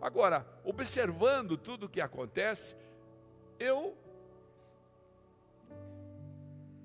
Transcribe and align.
Agora, 0.00 0.46
observando 0.64 1.56
tudo 1.56 1.86
o 1.86 1.88
que 1.88 2.00
acontece, 2.00 2.76
eu 3.58 3.96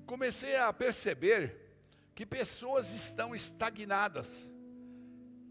comecei 0.06 0.56
a 0.56 0.72
perceber 0.74 1.64
que 2.16 2.26
pessoas 2.26 2.94
estão 2.94 3.36
estagnadas. 3.36 4.50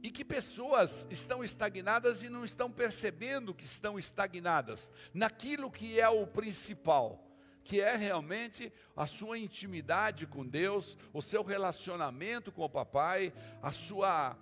E 0.03 0.11
que 0.11 0.25
pessoas 0.25 1.07
estão 1.11 1.45
estagnadas 1.45 2.25
e 2.25 2.29
não 2.29 2.45
estão 2.45 2.69
percebendo 2.71 3.55
que 3.55 3.65
estão 3.65 3.99
estagnadas 3.99 4.91
naquilo 5.15 5.71
que 5.71 6.01
é 6.01 6.09
o 6.09 6.27
principal, 6.27 7.25
que 7.63 7.81
é 7.81 7.95
realmente 7.95 8.73
a 8.97 9.07
sua 9.07 9.39
intimidade 9.39 10.27
com 10.27 10.45
Deus, 10.45 10.99
o 11.13 11.23
seu 11.23 11.45
relacionamento 11.45 12.51
com 12.51 12.63
o 12.63 12.69
papai, 12.69 13.33
a 13.63 13.71
sua 13.71 14.37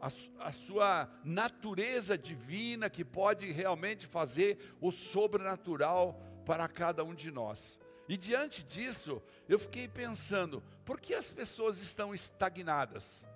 a, 0.00 0.08
a, 0.48 0.52
sua 0.52 1.08
natureza 1.24 2.16
divina 2.16 2.90
que 2.90 3.04
pode 3.04 3.50
realmente 3.50 4.06
fazer 4.06 4.76
o 4.80 4.90
sobrenatural 4.90 6.20
para 6.44 6.68
cada 6.68 7.02
um 7.04 7.14
de 7.14 7.30
nós. 7.30 7.78
E 8.08 8.16
diante 8.16 8.62
disso, 8.62 9.22
eu 9.48 9.58
fiquei 9.58 9.88
pensando: 9.88 10.62
por 10.84 11.00
que 11.00 11.14
as 11.14 11.30
pessoas 11.30 11.80
estão 11.80 12.14
estagnadas? 12.14 13.26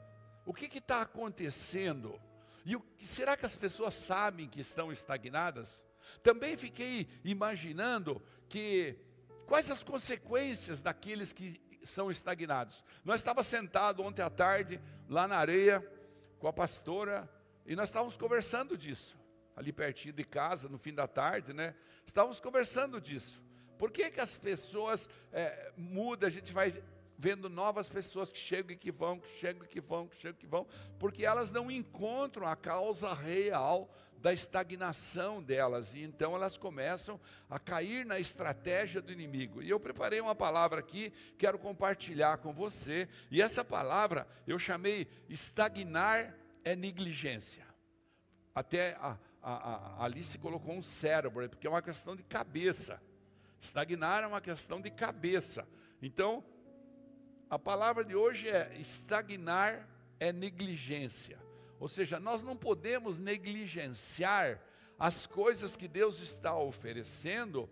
O 0.47 0.55
que 0.55 0.79
está 0.79 1.03
acontecendo? 1.03 2.21
E 2.65 2.77
o, 2.77 2.85
será 3.01 3.37
que 3.37 3.47
as 3.47 3.57
pessoas 3.57 3.95
sabem 3.95 4.49
que 4.49 4.61
estão 4.61 4.93
estagnadas? 4.93 5.85
Também 6.23 6.57
fiquei 6.57 7.09
imaginando 7.25 8.23
que 8.49 8.97
quais 9.47 9.71
as 9.71 9.83
consequências 9.83 10.81
daqueles 10.81 11.33
que 11.33 11.61
são 11.85 12.11
estagnados. 12.11 12.85
Nós 13.05 13.21
estávamos 13.21 13.47
sentados 13.47 14.05
ontem 14.05 14.23
à 14.23 14.31
tarde 14.31 14.81
lá 15.09 15.27
na 15.27 15.37
areia 15.37 15.85
com 16.41 16.49
a 16.49 16.53
pastora 16.53 17.31
e 17.65 17.77
nós 17.77 17.91
estávamos 17.91 18.17
conversando 18.17 18.77
disso 18.77 19.17
ali 19.55 19.73
pertinho 19.73 20.15
de 20.15 20.25
casa 20.25 20.69
no 20.69 20.79
fim 20.79 20.95
da 20.95 21.07
tarde, 21.07 21.53
né? 21.53 21.75
Estávamos 22.07 22.41
conversando 22.41 22.99
disso. 22.99 23.43
Por 23.79 23.91
que, 23.91 24.11
que 24.11 24.21
as 24.21 24.37
pessoas 24.37 25.09
é, 25.33 25.71
mudam? 25.77 26.27
A 26.27 26.33
gente 26.33 26.51
vai 26.53 26.83
vendo 27.19 27.51
novas 27.51 27.87
pessoas 27.87 28.31
que 28.31 28.39
chegam 28.39 28.73
e 28.73 28.77
que 28.77 28.91
vão, 28.91 29.21
que 29.21 29.29
chegam 29.39 29.65
e 29.65 29.69
que 29.69 29.81
vão, 29.81 30.09
que 30.09 30.17
chegam 30.17 30.39
e 30.39 30.41
que 30.41 30.47
vão, 30.47 30.67
porque 30.99 31.27
elas 31.27 31.51
não 31.51 31.71
encontram 31.71 32.47
a 32.47 32.57
causa 32.57 33.13
real 33.13 33.91
da 34.21 34.33
estagnação 34.33 35.43
delas, 35.43 35.95
e 35.95 36.03
então 36.03 36.35
elas 36.35 36.57
começam 36.57 37.19
a 37.49 37.59
cair 37.59 38.05
na 38.05 38.19
estratégia 38.19 39.01
do 39.01 39.13
inimigo. 39.13 39.63
E 39.63 39.71
eu 39.71 39.81
preparei 39.81 40.21
uma 40.21 40.35
palavra 40.35 40.81
aqui, 40.81 41.13
quero 41.39 41.59
compartilhar 41.59 42.39
com 42.39 42.53
você, 42.53 43.09
e 43.31 43.41
essa 43.41 43.65
palavra 43.65 44.27
eu 44.47 44.59
chamei 44.59 45.09
estagnar 45.29 46.35
é 46.63 46.77
negligência. 46.77 47.67
Até 48.55 48.95
a, 49.01 49.17
a, 49.43 50.03
a 50.03 50.05
Alice 50.05 50.37
colocou 50.39 50.75
um 50.75 50.83
cérebro, 50.83 51.49
porque 51.49 51.67
é 51.67 51.71
uma 51.71 51.83
questão 51.83 52.15
de 52.15 52.23
cabeça. 52.23 53.01
Estagnar 53.61 54.23
é 54.25 54.27
uma 54.27 54.41
questão 54.41 54.81
de 54.81 54.91
cabeça. 54.91 55.67
Então, 56.03 56.45
a 57.49 57.59
palavra 57.59 58.05
de 58.05 58.15
hoje 58.15 58.49
é 58.49 58.77
estagnar 58.79 59.89
é 60.19 60.33
negligência. 60.33 61.39
Ou 61.81 61.89
seja, 61.89 62.21
nós 62.21 62.43
não 62.43 62.55
podemos 62.55 63.19
negligenciar 63.19 64.61
as 64.99 65.27
coisas 65.27 65.75
que 65.75 65.89
Deus 65.89 66.21
está 66.21 66.55
oferecendo 66.55 67.69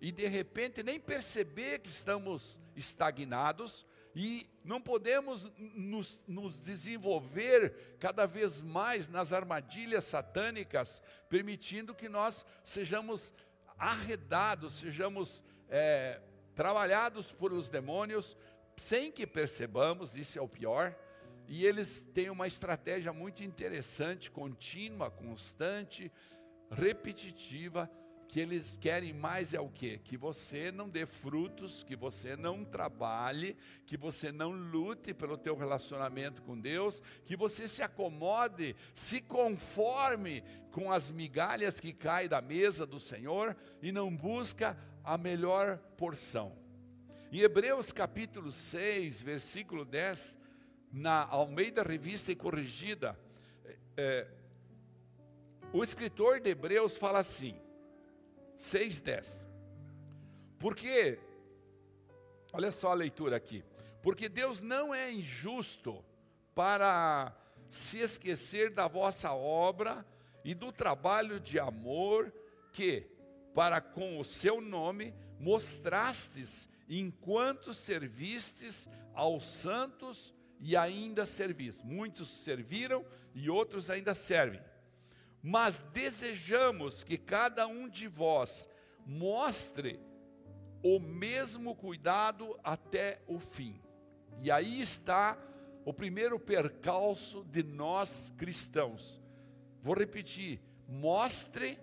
e 0.00 0.10
de 0.10 0.26
repente 0.26 0.82
nem 0.82 0.98
perceber 0.98 1.78
que 1.78 1.88
estamos 1.88 2.58
estagnados 2.74 3.86
e 4.16 4.50
não 4.64 4.80
podemos 4.80 5.50
nos, 5.56 6.20
nos, 6.26 6.60
desenvolver 6.60 7.96
cada 8.00 8.26
vez 8.26 8.60
mais 8.60 9.08
nas 9.08 9.32
armadilhas 9.32 10.04
satânicas, 10.04 11.00
permitindo 11.28 11.94
que 11.94 12.08
nós 12.08 12.44
sejamos 12.64 13.32
arredados, 13.78 14.74
sejamos 14.74 15.42
é, 15.68 16.20
trabalhados 16.54 17.32
por 17.32 17.52
os 17.52 17.70
demônios, 17.70 18.36
sem 18.76 19.10
que 19.10 19.26
percebamos, 19.26 20.16
isso 20.16 20.38
é 20.38 20.42
o 20.42 20.48
pior. 20.48 20.94
E 21.48 21.64
eles 21.64 22.00
têm 22.14 22.30
uma 22.30 22.46
estratégia 22.46 23.12
muito 23.12 23.42
interessante, 23.42 24.30
contínua, 24.30 25.10
constante, 25.10 26.10
repetitiva, 26.70 27.90
que 28.32 28.40
eles 28.40 28.78
querem 28.78 29.12
mais 29.12 29.52
é 29.52 29.60
o 29.60 29.68
quê? 29.68 30.00
Que 30.02 30.16
você 30.16 30.72
não 30.72 30.88
dê 30.88 31.04
frutos, 31.04 31.84
que 31.84 31.94
você 31.94 32.34
não 32.34 32.64
trabalhe, 32.64 33.54
que 33.86 33.94
você 33.94 34.32
não 34.32 34.52
lute 34.52 35.12
pelo 35.12 35.36
teu 35.36 35.54
relacionamento 35.54 36.40
com 36.40 36.58
Deus, 36.58 37.02
que 37.26 37.36
você 37.36 37.68
se 37.68 37.82
acomode, 37.82 38.74
se 38.94 39.20
conforme 39.20 40.42
com 40.70 40.90
as 40.90 41.10
migalhas 41.10 41.78
que 41.78 41.92
caem 41.92 42.26
da 42.26 42.40
mesa 42.40 42.86
do 42.86 42.98
Senhor 42.98 43.54
e 43.82 43.92
não 43.92 44.10
busca 44.16 44.78
a 45.04 45.18
melhor 45.18 45.76
porção. 45.98 46.56
Em 47.30 47.40
Hebreus 47.40 47.92
capítulo 47.92 48.50
6, 48.50 49.20
versículo 49.20 49.84
10, 49.84 50.38
na 50.92 51.24
Almeida 51.24 51.82
Revista 51.82 52.30
e 52.30 52.36
Corrigida, 52.36 53.18
é, 53.96 54.26
o 55.72 55.82
escritor 55.82 56.38
de 56.38 56.50
Hebreus 56.50 56.96
fala 56.96 57.20
assim: 57.20 57.58
6,10. 58.58 59.42
Porque, 60.58 61.18
olha 62.52 62.70
só 62.70 62.90
a 62.90 62.94
leitura 62.94 63.36
aqui. 63.36 63.64
Porque 64.02 64.28
Deus 64.28 64.60
não 64.60 64.94
é 64.94 65.10
injusto 65.10 66.04
para 66.54 67.34
se 67.70 67.98
esquecer 67.98 68.70
da 68.70 68.86
vossa 68.86 69.32
obra 69.32 70.04
e 70.44 70.54
do 70.54 70.70
trabalho 70.70 71.40
de 71.40 71.58
amor 71.58 72.32
que, 72.72 73.06
para 73.54 73.80
com 73.80 74.18
o 74.18 74.24
seu 74.24 74.60
nome, 74.60 75.14
mostrastes 75.38 76.68
enquanto 76.88 77.72
servistes 77.72 78.88
aos 79.14 79.44
santos 79.44 80.34
e 80.62 80.74
ainda 80.74 81.26
servis. 81.26 81.82
Muitos 81.82 82.30
serviram 82.30 83.04
e 83.34 83.50
outros 83.50 83.90
ainda 83.90 84.14
servem 84.14 84.62
mas 85.42 85.80
desejamos 85.92 87.02
que 87.02 87.18
cada 87.18 87.66
um 87.66 87.88
de 87.88 88.06
vós 88.06 88.68
mostre 89.04 89.98
o 90.82 91.00
mesmo 91.00 91.74
cuidado 91.74 92.58
até 92.62 93.20
o 93.26 93.40
fim. 93.40 93.80
E 94.40 94.50
aí 94.50 94.80
está 94.80 95.36
o 95.84 95.92
primeiro 95.92 96.38
percalço 96.38 97.44
de 97.44 97.64
nós 97.64 98.32
cristãos. 98.38 99.20
Vou 99.80 99.96
repetir: 99.96 100.60
mostre 100.86 101.76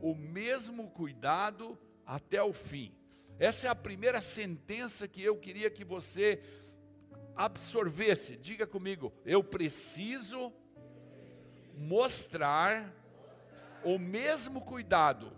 o 0.00 0.14
mesmo 0.14 0.88
cuidado 0.90 1.76
até 2.06 2.40
o 2.40 2.52
fim. 2.52 2.94
Essa 3.40 3.66
é 3.66 3.70
a 3.70 3.74
primeira 3.74 4.20
sentença 4.20 5.08
que 5.08 5.22
eu 5.22 5.36
queria 5.36 5.70
que 5.70 5.84
você 5.84 6.40
absorvesse. 7.36 8.36
Diga 8.36 8.66
comigo: 8.66 9.12
eu 9.24 9.42
preciso 9.42 10.52
mostrar 11.74 12.92
o 13.82 13.98
mesmo 13.98 14.60
cuidado 14.60 15.32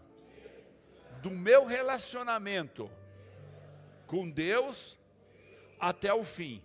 do 1.23 1.31
meu 1.31 1.65
relacionamento 1.65 2.91
com 4.07 4.29
Deus 4.29 4.99
até 5.79 6.13
o 6.13 6.25
fim. 6.25 6.65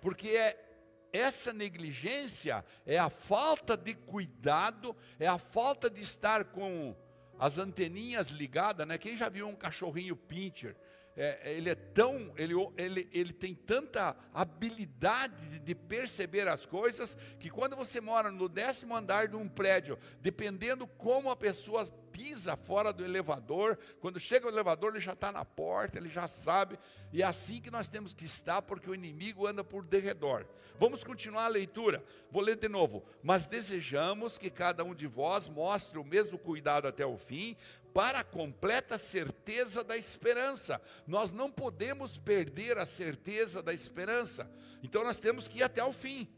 Porque 0.00 0.28
é 0.28 0.66
essa 1.12 1.52
negligência 1.52 2.64
é 2.86 2.98
a 2.98 3.10
falta 3.10 3.76
de 3.76 3.94
cuidado, 3.94 4.94
é 5.18 5.26
a 5.26 5.38
falta 5.38 5.90
de 5.90 6.00
estar 6.00 6.44
com 6.44 6.94
as 7.38 7.58
anteninhas 7.58 8.28
ligadas, 8.28 8.86
né? 8.86 8.98
Quem 8.98 9.16
já 9.16 9.28
viu 9.28 9.48
um 9.48 9.56
cachorrinho 9.56 10.14
pincher? 10.14 10.76
É, 11.22 11.52
ele 11.52 11.68
é 11.68 11.74
tão, 11.74 12.32
ele, 12.34 12.54
ele, 12.78 13.06
ele 13.12 13.32
tem 13.34 13.54
tanta 13.54 14.16
habilidade 14.32 15.50
de, 15.50 15.58
de, 15.58 15.74
perceber 15.74 16.48
as 16.48 16.64
coisas, 16.64 17.14
que 17.38 17.50
quando 17.50 17.76
você 17.76 18.00
mora 18.00 18.30
no 18.30 18.48
décimo 18.48 18.96
andar 18.96 19.28
de 19.28 19.36
um 19.36 19.46
prédio, 19.46 19.98
dependendo 20.22 20.86
como 20.86 21.30
a 21.30 21.36
pessoa 21.36 21.84
pisa 22.10 22.56
fora 22.56 22.90
do 22.90 23.04
elevador, 23.04 23.78
quando 24.00 24.18
chega 24.18 24.46
o 24.46 24.50
elevador, 24.50 24.92
ele 24.92 25.00
já 25.00 25.12
está 25.12 25.30
na 25.30 25.44
porta, 25.44 25.98
ele 25.98 26.08
já 26.08 26.26
sabe, 26.26 26.78
e 27.12 27.20
é 27.20 27.26
assim 27.26 27.60
que 27.60 27.70
nós 27.70 27.90
temos 27.90 28.14
que 28.14 28.24
estar, 28.24 28.62
porque 28.62 28.88
o 28.88 28.94
inimigo 28.94 29.46
anda 29.46 29.62
por 29.62 29.84
derredor. 29.84 30.46
Vamos 30.78 31.04
continuar 31.04 31.44
a 31.44 31.48
leitura, 31.48 32.02
vou 32.30 32.40
ler 32.40 32.56
de 32.56 32.66
novo. 32.66 33.04
Mas 33.22 33.46
desejamos 33.46 34.38
que 34.38 34.48
cada 34.48 34.82
um 34.82 34.94
de 34.94 35.06
vós 35.06 35.46
mostre 35.46 35.98
o 35.98 36.04
mesmo 36.04 36.38
cuidado 36.38 36.88
até 36.88 37.04
o 37.04 37.18
fim, 37.18 37.54
para 37.92 38.20
a 38.20 38.24
completa 38.24 38.96
certeza 38.98 39.82
da 39.82 39.96
esperança. 39.96 40.80
Nós 41.06 41.32
não 41.32 41.50
podemos 41.50 42.18
perder 42.18 42.78
a 42.78 42.86
certeza 42.86 43.62
da 43.62 43.72
esperança. 43.72 44.50
Então 44.82 45.04
nós 45.04 45.18
temos 45.20 45.48
que 45.48 45.58
ir 45.58 45.62
até 45.62 45.84
o 45.84 45.92
fim. 45.92 46.28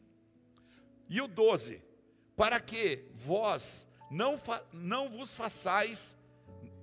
E 1.08 1.20
o 1.20 1.28
12, 1.28 1.82
para 2.36 2.58
que 2.60 3.06
vós 3.12 3.86
não, 4.10 4.40
não 4.72 5.08
vos 5.10 5.34
façais, 5.34 6.16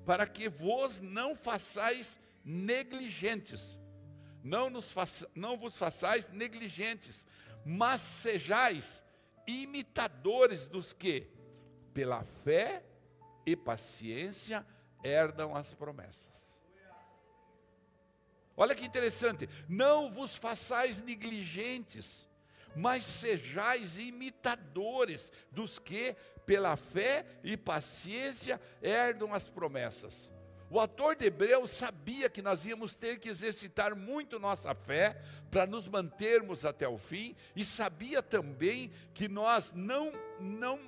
para 0.06 0.28
que 0.28 0.48
vos 0.48 1.00
não 1.00 1.36
façais 1.36 2.20
negligentes, 2.44 3.78
não, 4.44 4.70
nos 4.70 4.92
faça, 4.92 5.30
não 5.36 5.58
vos 5.58 5.78
façais 5.78 6.30
negligentes, 6.30 7.26
mas 7.66 8.02
sejais 8.02 9.04
imitadores 9.46 10.68
dos 10.68 10.94
que? 10.94 11.40
pela 12.00 12.24
fé 12.44 12.84
e 13.46 13.56
paciência 13.56 14.66
herdam 15.04 15.56
as 15.56 15.74
promessas. 15.74 16.60
Olha 18.56 18.76
que 18.76 18.86
interessante, 18.86 19.48
não 19.70 20.12
vos 20.12 20.36
façais 20.36 21.02
negligentes, 21.02 22.28
mas 22.76 23.06
sejais 23.06 23.98
imitadores 23.98 25.32
dos 25.50 25.80
que, 25.80 26.16
pela 26.46 26.76
fé 26.76 27.26
e 27.44 27.56
paciência, 27.56 28.60
herdam 28.82 29.34
as 29.34 29.48
promessas. 29.48 30.32
O 30.70 30.80
autor 30.80 31.16
de 31.16 31.26
Hebreus 31.26 31.72
sabia 31.72 32.30
que 32.30 32.44
nós 32.44 32.64
íamos 32.64 32.94
ter 32.94 33.20
que 33.20 33.30
exercitar 33.30 33.96
muito 33.96 34.38
nossa 34.38 34.76
fé 34.76 35.20
para 35.50 35.66
nos 35.66 35.88
mantermos 35.88 36.64
até 36.64 36.88
o 36.88 36.98
fim 36.98 37.36
e 37.56 37.66
sabia 37.66 38.22
também 38.22 38.92
que 39.14 39.28
nós 39.28 39.72
não 39.72 40.12
não 40.40 40.80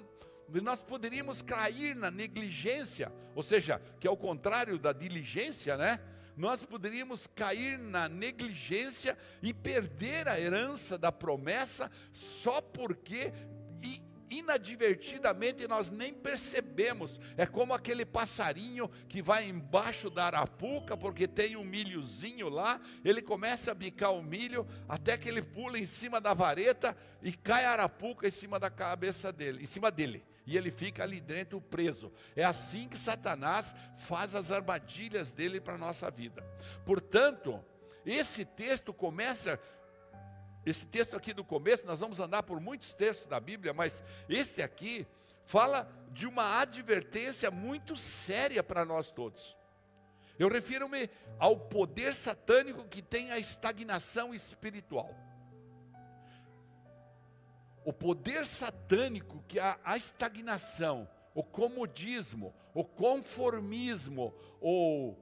nós 0.60 0.82
poderíamos 0.82 1.42
cair 1.42 1.96
na 1.96 2.12
negligência, 2.12 3.12
ou 3.34 3.44
seja, 3.44 3.82
que 4.00 4.08
é 4.08 4.12
o 4.12 4.18
contrário 4.18 4.78
da 4.78 4.92
diligência, 4.92 5.78
né? 5.78 6.00
Nós 6.36 6.64
poderíamos 6.64 7.28
cair 7.28 7.78
na 7.78 8.10
negligência 8.10 9.18
e 9.42 9.54
perder 9.54 10.28
a 10.28 10.40
herança 10.40 10.98
da 10.98 11.12
promessa 11.12 11.92
só 12.12 12.60
porque 12.60 13.32
inadvertidamente 14.32 15.68
nós 15.68 15.92
nem 15.92 16.14
percebemos. 16.14 17.20
É 17.36 17.46
como 17.46 17.74
aquele 17.74 18.06
passarinho 18.06 18.90
que 19.10 19.22
vai 19.22 19.48
embaixo 19.48 20.10
da 20.10 20.26
arapuca, 20.26 20.96
porque 20.96 21.28
tem 21.28 21.58
um 21.58 21.66
milhozinho 21.66 22.48
lá, 22.48 22.80
ele 23.04 23.22
começa 23.22 23.72
a 23.72 23.76
bicar 23.76 24.14
o 24.14 24.24
milho, 24.24 24.66
até 24.88 25.18
que 25.18 25.28
ele 25.28 25.42
pula 25.42 25.78
em 25.78 25.86
cima 25.86 26.22
da 26.22 26.34
vareta 26.34 26.96
e 27.22 27.34
cai 27.34 27.66
a 27.66 27.72
arapuca 27.72 28.28
em 28.28 28.32
cima 28.32 28.58
da 28.58 28.70
cabeça 28.70 29.32
dele, 29.34 29.64
em 29.64 29.68
cima 29.68 29.92
dele. 29.92 30.24
E 30.46 30.58
ele 30.58 30.72
fica 30.72 31.04
ali 31.04 31.22
dentro 31.22 31.62
preso. 31.62 32.12
É 32.36 32.44
assim 32.44 32.88
que 32.88 32.98
Satanás 32.98 33.76
faz 33.98 34.36
as 34.36 34.52
armadilhas 34.52 35.32
dele 35.32 35.62
para 35.62 35.76
a 35.76 35.78
nossa 35.78 36.10
vida. 36.10 36.44
Portanto, 36.86 37.64
esse 38.06 38.44
texto 38.44 38.94
começa 38.94 39.60
esse 40.66 40.86
texto 40.86 41.16
aqui 41.16 41.34
do 41.34 41.44
começo, 41.44 41.88
nós 41.88 42.00
vamos 42.00 42.20
andar 42.20 42.44
por 42.44 42.60
muitos 42.60 42.94
textos 42.94 43.28
da 43.28 43.40
Bíblia, 43.40 43.74
mas 43.74 44.04
esse 44.30 44.62
aqui 44.62 45.08
fala 45.46 45.92
de 46.12 46.28
uma 46.28 46.60
advertência 46.60 47.50
muito 47.50 47.96
séria 47.96 48.62
para 48.62 48.86
nós 48.86 49.12
todos. 49.12 49.58
Eu 50.38 50.50
refiro-me 50.50 51.10
ao 51.40 51.58
poder 51.58 52.16
satânico 52.16 52.88
que 52.88 53.02
tem 53.02 53.32
a 53.32 53.40
estagnação 53.40 54.34
espiritual. 54.34 55.16
O 57.84 57.92
poder 57.92 58.46
satânico 58.46 59.44
que 59.48 59.60
a, 59.60 59.80
a 59.84 59.98
estagnação, 59.98 61.08
o 61.34 61.44
comodismo, 61.44 62.54
o 62.74 62.84
conformismo, 62.84 64.34
ou 64.60 65.18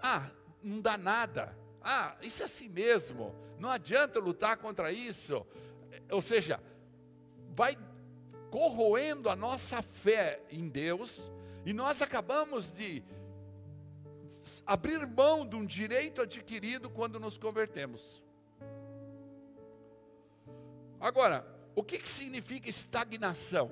ah, 0.00 0.30
não 0.62 0.80
dá 0.80 0.96
nada, 0.96 1.56
ah, 1.82 2.16
isso 2.22 2.42
é 2.42 2.46
assim 2.46 2.68
mesmo, 2.68 3.34
não 3.58 3.68
adianta 3.68 4.18
lutar 4.18 4.56
contra 4.56 4.92
isso. 4.92 5.46
Ou 6.10 6.22
seja, 6.22 6.60
vai 7.50 7.76
corroendo 8.50 9.28
a 9.28 9.36
nossa 9.36 9.82
fé 9.82 10.40
em 10.50 10.68
Deus, 10.68 11.30
e 11.64 11.72
nós 11.72 12.02
acabamos 12.02 12.70
de 12.70 13.02
abrir 14.66 15.06
mão 15.06 15.46
de 15.46 15.56
um 15.56 15.64
direito 15.64 16.20
adquirido 16.20 16.90
quando 16.90 17.20
nos 17.20 17.38
convertemos. 17.38 18.22
Agora, 21.00 21.46
o 21.74 21.82
que, 21.82 21.98
que 21.98 22.08
significa 22.08 22.68
estagnação? 22.68 23.70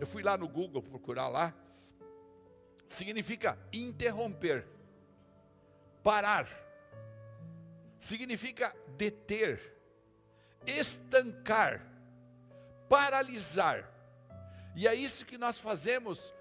Eu 0.00 0.06
fui 0.06 0.22
lá 0.22 0.36
no 0.36 0.48
Google 0.48 0.82
procurar 0.82 1.28
lá. 1.28 1.54
Significa 2.86 3.58
interromper, 3.72 4.66
parar 6.02 6.48
significa 7.98 8.74
deter, 8.96 9.60
estancar, 10.66 11.84
paralisar. 12.88 13.90
E 14.74 14.86
é 14.86 14.94
isso 14.94 15.26
que 15.26 15.36
nós 15.36 15.58
fazemos 15.58 16.32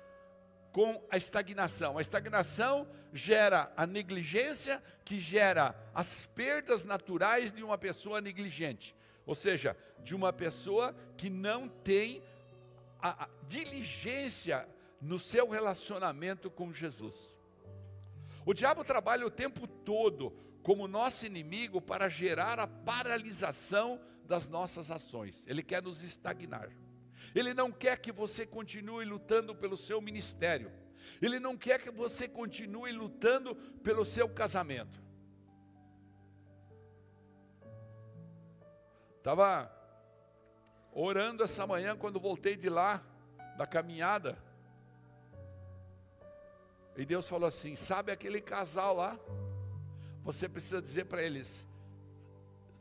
com 0.72 1.04
a 1.10 1.18
estagnação. 1.18 1.98
A 1.98 2.01
estagnação 2.01 2.88
gera 3.12 3.72
a 3.75 3.88
negligência, 3.88 4.81
que 5.04 5.19
gera 5.19 5.75
as 5.94 6.25
perdas 6.25 6.83
naturais 6.83 7.51
de 7.51 7.63
uma 7.63 7.78
pessoa 7.78 8.22
negligente. 8.22 8.95
Ou 9.27 9.35
seja, 9.35 9.77
de 10.01 10.15
uma 10.15 10.31
pessoa 10.31 10.95
que 11.18 11.29
não 11.29 11.68
tem 11.68 12.24
a, 13.00 13.29
diligência 13.45 14.68
no 15.01 15.19
seu 15.19 15.50
relacionamento 15.50 16.50
com 16.50 16.74
Jesus. 16.74 17.38
O 18.45 18.53
diabo 18.53 18.85
trabalha 18.85 19.27
o 19.27 19.29
tempo 19.29 19.68
todo 19.68 20.31
como 20.63 20.88
nosso 20.88 21.25
inimigo 21.25 21.81
para 21.81 22.07
gerar 22.07 22.57
a 22.59 22.65
paralisação 22.65 24.01
das 24.25 24.47
nossas 24.47 24.89
ações. 24.89 25.45
Ele 25.45 25.62
quer 25.62 25.83
nos 25.83 26.01
estagnar. 26.01 26.69
Ele 27.35 27.53
não 27.53 27.71
quer 27.71 28.00
que 28.00 28.12
você 28.12 28.45
continue 28.45 29.06
lutando 29.06 29.53
pelo 29.53 29.75
seu 29.75 30.01
ministério. 30.01 30.71
Ele 31.21 31.39
não 31.39 31.57
quer 31.57 31.81
que 31.81 31.91
você 31.91 32.27
continue 32.27 32.91
lutando 32.91 33.56
pelo 33.83 34.06
seu 34.06 34.30
casamento. 34.30 35.06
Estava 39.27 39.69
orando 40.94 41.44
essa 41.44 41.68
manhã 41.68 41.97
quando 41.97 42.18
voltei 42.18 42.56
de 42.56 42.69
lá, 42.69 43.03
da 43.57 43.68
caminhada. 43.68 44.38
E 46.95 47.06
Deus 47.06 47.27
falou 47.27 47.45
assim: 47.45 47.75
sabe 47.75 48.09
aquele 48.09 48.39
casal 48.39 48.95
lá? 48.95 49.19
você 50.24 50.47
precisa 50.47 50.81
dizer 50.81 51.07
para 51.07 51.21
eles, 51.21 51.68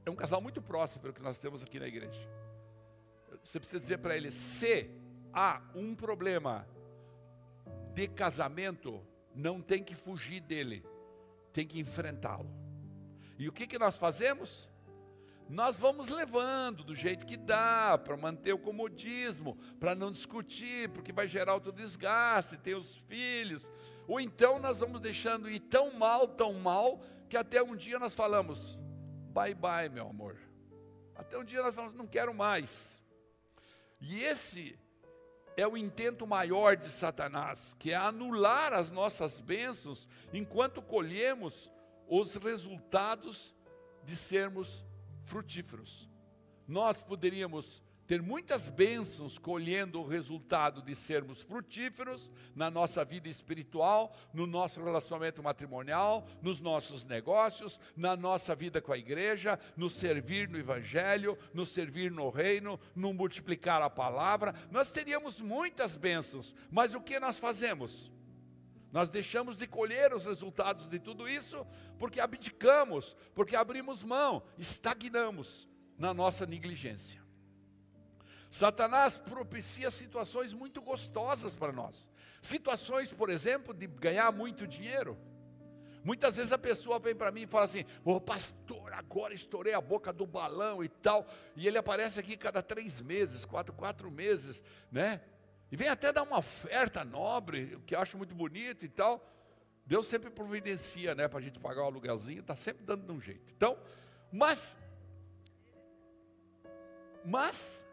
é 0.04 0.10
um 0.10 0.14
casal 0.14 0.40
muito 0.40 0.62
próximo 0.62 1.12
que 1.12 1.20
nós 1.20 1.36
temos 1.36 1.64
aqui 1.64 1.80
na 1.80 1.88
igreja. 1.88 2.20
Você 3.42 3.58
precisa 3.58 3.80
dizer 3.80 3.98
para 3.98 4.16
eles, 4.16 4.32
se 4.32 4.88
há 5.32 5.60
um 5.74 5.96
problema 5.96 6.64
de 7.92 8.06
casamento, 8.06 9.04
não 9.34 9.60
tem 9.60 9.82
que 9.82 9.96
fugir 9.96 10.40
dele, 10.40 10.86
tem 11.52 11.66
que 11.66 11.80
enfrentá-lo. 11.80 12.48
E 13.36 13.48
o 13.48 13.52
que, 13.52 13.66
que 13.66 13.80
nós 13.80 13.96
fazemos? 13.96 14.68
Nós 15.48 15.78
vamos 15.78 16.08
levando 16.08 16.82
do 16.82 16.94
jeito 16.94 17.24
que 17.24 17.36
dá, 17.36 17.96
para 17.96 18.16
manter 18.16 18.52
o 18.52 18.58
comodismo, 18.58 19.56
para 19.78 19.94
não 19.94 20.10
discutir, 20.10 20.88
porque 20.90 21.12
vai 21.12 21.28
gerar 21.28 21.54
outro 21.54 21.72
desgaste, 21.72 22.56
tem 22.56 22.74
os 22.74 22.96
filhos. 22.96 23.70
Ou 24.08 24.20
então 24.20 24.58
nós 24.58 24.80
vamos 24.80 25.00
deixando 25.00 25.48
ir 25.48 25.60
tão 25.60 25.92
mal, 25.92 26.26
tão 26.26 26.52
mal, 26.54 27.00
que 27.28 27.36
até 27.36 27.62
um 27.62 27.76
dia 27.76 27.98
nós 27.98 28.14
falamos, 28.14 28.76
bye 29.32 29.54
bye, 29.54 29.88
meu 29.88 30.08
amor. 30.08 30.36
Até 31.14 31.38
um 31.38 31.44
dia 31.44 31.62
nós 31.62 31.74
falamos, 31.74 31.96
não 31.96 32.06
quero 32.06 32.34
mais. 32.34 33.02
E 34.00 34.22
esse 34.22 34.78
é 35.56 35.66
o 35.66 35.76
intento 35.76 36.26
maior 36.26 36.76
de 36.76 36.90
Satanás, 36.90 37.74
que 37.78 37.92
é 37.92 37.96
anular 37.96 38.72
as 38.72 38.92
nossas 38.92 39.40
bênçãos 39.40 40.08
enquanto 40.32 40.82
colhemos 40.82 41.70
os 42.08 42.36
resultados 42.36 43.54
de 44.04 44.14
sermos 44.14 44.84
frutíferos. 45.26 46.08
Nós 46.66 47.02
poderíamos 47.02 47.82
ter 48.06 48.22
muitas 48.22 48.68
bênçãos 48.68 49.36
colhendo 49.36 50.00
o 50.00 50.06
resultado 50.06 50.80
de 50.80 50.94
sermos 50.94 51.42
frutíferos 51.42 52.30
na 52.54 52.70
nossa 52.70 53.04
vida 53.04 53.28
espiritual, 53.28 54.14
no 54.32 54.46
nosso 54.46 54.82
relacionamento 54.82 55.42
matrimonial, 55.42 56.24
nos 56.40 56.60
nossos 56.60 57.04
negócios, 57.04 57.80
na 57.96 58.16
nossa 58.16 58.54
vida 58.54 58.80
com 58.80 58.92
a 58.92 58.98
igreja, 58.98 59.58
no 59.76 59.90
servir 59.90 60.48
no 60.48 60.58
evangelho, 60.58 61.36
no 61.52 61.66
servir 61.66 62.10
no 62.10 62.30
reino, 62.30 62.78
no 62.94 63.12
multiplicar 63.12 63.82
a 63.82 63.90
palavra. 63.90 64.54
Nós 64.70 64.90
teríamos 64.92 65.40
muitas 65.40 65.96
bênçãos, 65.96 66.54
mas 66.70 66.94
o 66.94 67.00
que 67.00 67.18
nós 67.18 67.38
fazemos? 67.38 68.10
Nós 68.96 69.10
deixamos 69.10 69.58
de 69.58 69.66
colher 69.66 70.14
os 70.14 70.24
resultados 70.24 70.88
de 70.88 70.98
tudo 70.98 71.28
isso 71.28 71.66
porque 71.98 72.18
abdicamos, 72.18 73.14
porque 73.34 73.54
abrimos 73.54 74.02
mão, 74.02 74.42
estagnamos 74.56 75.68
na 75.98 76.14
nossa 76.14 76.46
negligência. 76.46 77.22
Satanás 78.50 79.18
propicia 79.18 79.90
situações 79.90 80.54
muito 80.54 80.80
gostosas 80.80 81.54
para 81.54 81.72
nós. 81.72 82.08
Situações, 82.40 83.12
por 83.12 83.28
exemplo, 83.28 83.74
de 83.74 83.86
ganhar 83.86 84.32
muito 84.32 84.66
dinheiro. 84.66 85.18
Muitas 86.02 86.36
vezes 86.36 86.52
a 86.52 86.58
pessoa 86.58 86.98
vem 86.98 87.14
para 87.14 87.30
mim 87.30 87.42
e 87.42 87.46
fala 87.46 87.66
assim: 87.66 87.84
Ô 88.02 88.12
oh, 88.12 88.20
pastor, 88.20 88.94
agora 88.94 89.34
estourei 89.34 89.74
a 89.74 89.80
boca 89.80 90.10
do 90.10 90.26
balão 90.26 90.82
e 90.82 90.88
tal. 90.88 91.26
E 91.54 91.68
ele 91.68 91.76
aparece 91.76 92.18
aqui 92.18 92.34
cada 92.34 92.62
três 92.62 93.02
meses, 93.02 93.44
quatro, 93.44 93.74
quatro 93.74 94.10
meses, 94.10 94.62
né? 94.90 95.20
E 95.70 95.76
vem 95.76 95.88
até 95.88 96.12
dar 96.12 96.22
uma 96.22 96.38
oferta 96.38 97.04
nobre, 97.04 97.80
que 97.86 97.94
acho 97.94 98.16
muito 98.16 98.34
bonito 98.34 98.84
e 98.84 98.88
tal. 98.88 99.24
Deus 99.84 100.06
sempre 100.06 100.30
providencia, 100.30 101.14
né, 101.14 101.28
para 101.28 101.38
a 101.38 101.42
gente 101.42 101.58
pagar 101.58 101.82
o 101.82 101.86
aluguelzinho, 101.86 102.40
está 102.40 102.56
sempre 102.56 102.84
dando 102.84 103.04
de 103.04 103.12
um 103.12 103.20
jeito. 103.20 103.52
Então, 103.52 103.78
mas, 104.32 104.76
mas, 107.24 107.86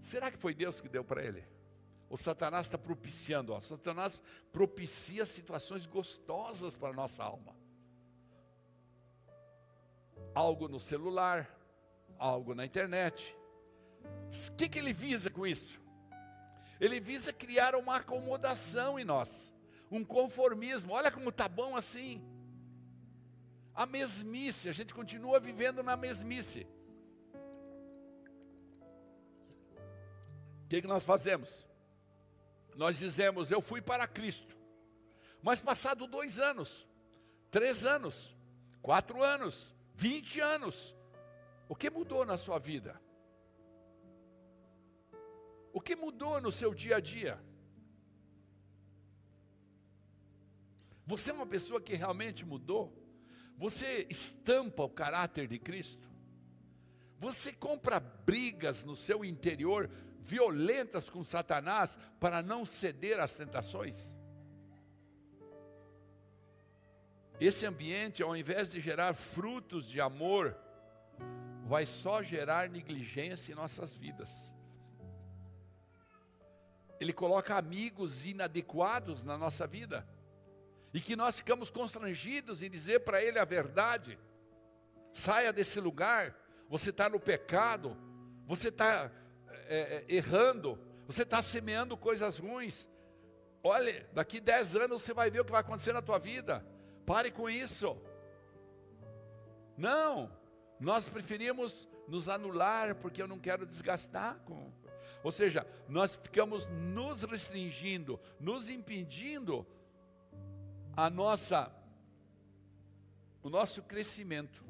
Será 0.00 0.30
que 0.30 0.38
foi 0.38 0.54
Deus 0.54 0.80
que 0.80 0.88
deu 0.88 1.04
para 1.04 1.22
ele? 1.22 1.44
o 2.10 2.16
Satanás 2.16 2.66
está 2.66 2.78
propiciando? 2.78 3.52
Ó, 3.52 3.60
Satanás 3.60 4.22
propicia 4.50 5.26
situações 5.26 5.84
gostosas 5.84 6.74
para 6.74 6.88
a 6.88 6.94
nossa 6.94 7.22
alma. 7.22 7.54
Algo 10.34 10.68
no 10.68 10.80
celular, 10.80 11.46
algo 12.18 12.54
na 12.54 12.64
internet. 12.64 13.36
O 14.04 14.56
que, 14.56 14.68
que 14.68 14.78
ele 14.78 14.92
visa 14.92 15.30
com 15.30 15.46
isso? 15.46 15.80
Ele 16.80 17.00
visa 17.00 17.32
criar 17.32 17.74
uma 17.74 17.96
acomodação 17.96 18.98
em 18.98 19.04
nós, 19.04 19.52
um 19.90 20.04
conformismo. 20.04 20.92
Olha 20.92 21.10
como 21.10 21.30
está 21.30 21.48
bom 21.48 21.76
assim. 21.76 22.22
A 23.74 23.86
mesmice, 23.86 24.68
a 24.68 24.72
gente 24.72 24.94
continua 24.94 25.40
vivendo 25.40 25.82
na 25.82 25.96
mesmice. 25.96 26.66
O 30.64 30.68
que, 30.68 30.82
que 30.82 30.88
nós 30.88 31.04
fazemos? 31.04 31.66
Nós 32.76 32.98
dizemos, 32.98 33.50
eu 33.50 33.60
fui 33.60 33.80
para 33.80 34.06
Cristo. 34.06 34.56
Mas 35.42 35.60
passado 35.60 36.06
dois 36.06 36.38
anos, 36.38 36.86
três 37.50 37.84
anos, 37.84 38.36
quatro 38.82 39.22
anos, 39.22 39.74
vinte 39.94 40.40
anos, 40.40 40.94
o 41.68 41.74
que 41.74 41.90
mudou 41.90 42.24
na 42.24 42.36
sua 42.36 42.58
vida? 42.58 43.00
O 45.72 45.80
que 45.80 45.94
mudou 45.94 46.40
no 46.40 46.50
seu 46.50 46.74
dia 46.74 46.96
a 46.96 47.00
dia? 47.00 47.38
Você 51.06 51.30
é 51.30 51.34
uma 51.34 51.46
pessoa 51.46 51.80
que 51.80 51.94
realmente 51.94 52.44
mudou? 52.44 52.92
Você 53.56 54.06
estampa 54.10 54.82
o 54.82 54.90
caráter 54.90 55.48
de 55.48 55.58
Cristo? 55.58 56.08
Você 57.18 57.52
compra 57.52 57.98
brigas 57.98 58.84
no 58.84 58.94
seu 58.94 59.24
interior 59.24 59.90
violentas 60.20 61.08
com 61.08 61.24
Satanás 61.24 61.98
para 62.20 62.42
não 62.42 62.64
ceder 62.64 63.18
às 63.18 63.36
tentações? 63.36 64.14
Esse 67.40 67.64
ambiente, 67.66 68.22
ao 68.22 68.36
invés 68.36 68.70
de 68.70 68.80
gerar 68.80 69.14
frutos 69.14 69.86
de 69.86 70.00
amor, 70.00 70.56
vai 71.64 71.86
só 71.86 72.22
gerar 72.22 72.68
negligência 72.68 73.52
em 73.52 73.54
nossas 73.54 73.96
vidas. 73.96 74.52
Ele 77.00 77.12
coloca 77.12 77.56
amigos 77.56 78.24
inadequados 78.24 79.22
na 79.22 79.38
nossa 79.38 79.66
vida, 79.66 80.06
e 80.92 81.00
que 81.00 81.14
nós 81.14 81.36
ficamos 81.36 81.70
constrangidos 81.70 82.62
em 82.62 82.70
dizer 82.70 83.00
para 83.00 83.22
ele 83.22 83.38
a 83.38 83.44
verdade. 83.44 84.18
Saia 85.12 85.52
desse 85.52 85.80
lugar, 85.80 86.34
você 86.68 86.90
está 86.90 87.08
no 87.08 87.20
pecado, 87.20 87.96
você 88.46 88.68
está 88.68 89.10
é, 89.68 90.04
é, 90.08 90.14
errando, 90.14 90.78
você 91.06 91.22
está 91.22 91.42
semeando 91.42 91.96
coisas 91.96 92.38
ruins. 92.38 92.88
Olha, 93.62 94.08
daqui 94.12 94.40
10 94.40 94.76
anos 94.76 95.02
você 95.02 95.12
vai 95.12 95.30
ver 95.30 95.40
o 95.40 95.44
que 95.44 95.52
vai 95.52 95.60
acontecer 95.60 95.92
na 95.92 96.02
tua 96.02 96.18
vida. 96.18 96.64
Pare 97.04 97.30
com 97.30 97.48
isso. 97.48 97.96
Não, 99.76 100.30
nós 100.80 101.08
preferimos 101.08 101.88
nos 102.06 102.28
anular 102.28 102.94
porque 102.96 103.22
eu 103.22 103.28
não 103.28 103.38
quero 103.38 103.66
desgastar 103.66 104.38
com. 104.44 104.72
Ou 105.22 105.32
seja, 105.32 105.66
nós 105.88 106.16
ficamos 106.16 106.68
nos 106.68 107.22
restringindo, 107.22 108.20
nos 108.38 108.68
impedindo 108.68 109.66
a 110.96 111.10
nossa 111.10 111.72
o 113.42 113.48
nosso 113.48 113.82
crescimento. 113.82 114.64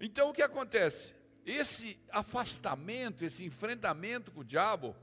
Então 0.00 0.30
o 0.30 0.32
que 0.32 0.42
acontece? 0.42 1.16
esse 1.46 1.96
afastamento, 2.10 3.24
esse 3.24 3.44
enfrentamento 3.44 4.32
com 4.32 4.40
o 4.40 4.44
diabo, 4.44 4.96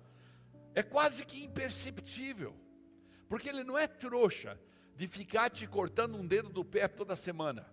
é 0.76 0.84
quase 0.84 1.26
que 1.26 1.42
imperceptível, 1.42 2.54
porque 3.30 3.48
ele 3.48 3.64
não 3.64 3.78
é 3.78 3.88
trouxa 3.88 4.60
de 4.98 5.08
ficar 5.08 5.50
te 5.50 5.66
cortando 5.66 6.16
um 6.16 6.28
dedo 6.28 6.50
do 6.50 6.66
pé 6.66 6.88
toda 6.88 7.16
semana. 7.16 7.66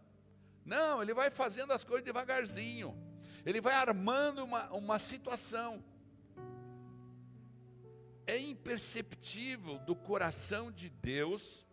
Não, 0.65 1.03
ele 1.03 1.13
vai 1.13 1.31
fazendo 1.31 1.73
as 1.73 1.83
coisas 1.83 2.05
devagarzinho, 2.05 2.97
ele 3.45 3.61
vai 3.61 3.75
armando 3.75 4.45
uma, 4.45 4.71
uma 4.71 4.99
situação. 5.01 5.83
É 8.31 8.39
imperceptível 8.39 9.77
do 9.81 9.97
coração 9.97 10.71
de 10.71 10.89
Deus 10.89 11.67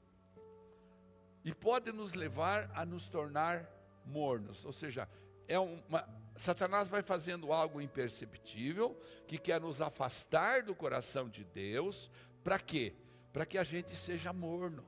e 1.46 1.54
pode 1.54 1.92
nos 1.92 2.16
levar 2.16 2.72
a 2.74 2.84
nos 2.84 3.08
tornar 3.08 3.70
mornos, 4.04 4.66
ou 4.66 4.74
seja, 4.74 5.08
é 5.48 5.60
uma, 5.60 6.04
Satanás 6.36 6.90
vai 6.90 7.04
fazendo 7.04 7.54
algo 7.54 7.80
imperceptível, 7.80 9.00
que 9.28 9.38
quer 9.38 9.62
nos 9.62 9.82
afastar 9.82 10.64
do 10.64 10.74
coração 10.74 11.30
de 11.30 11.44
Deus, 11.44 12.10
para 12.44 12.58
quê? 12.58 12.96
Para 13.32 13.46
que 13.46 13.60
a 13.60 13.64
gente 13.64 13.96
seja 13.96 14.34
morno, 14.34 14.84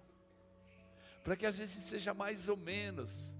para 1.24 1.36
que 1.36 1.46
a 1.46 1.52
gente 1.52 1.80
seja 1.82 2.16
mais 2.16 2.50
ou 2.50 2.58
menos, 2.58 3.36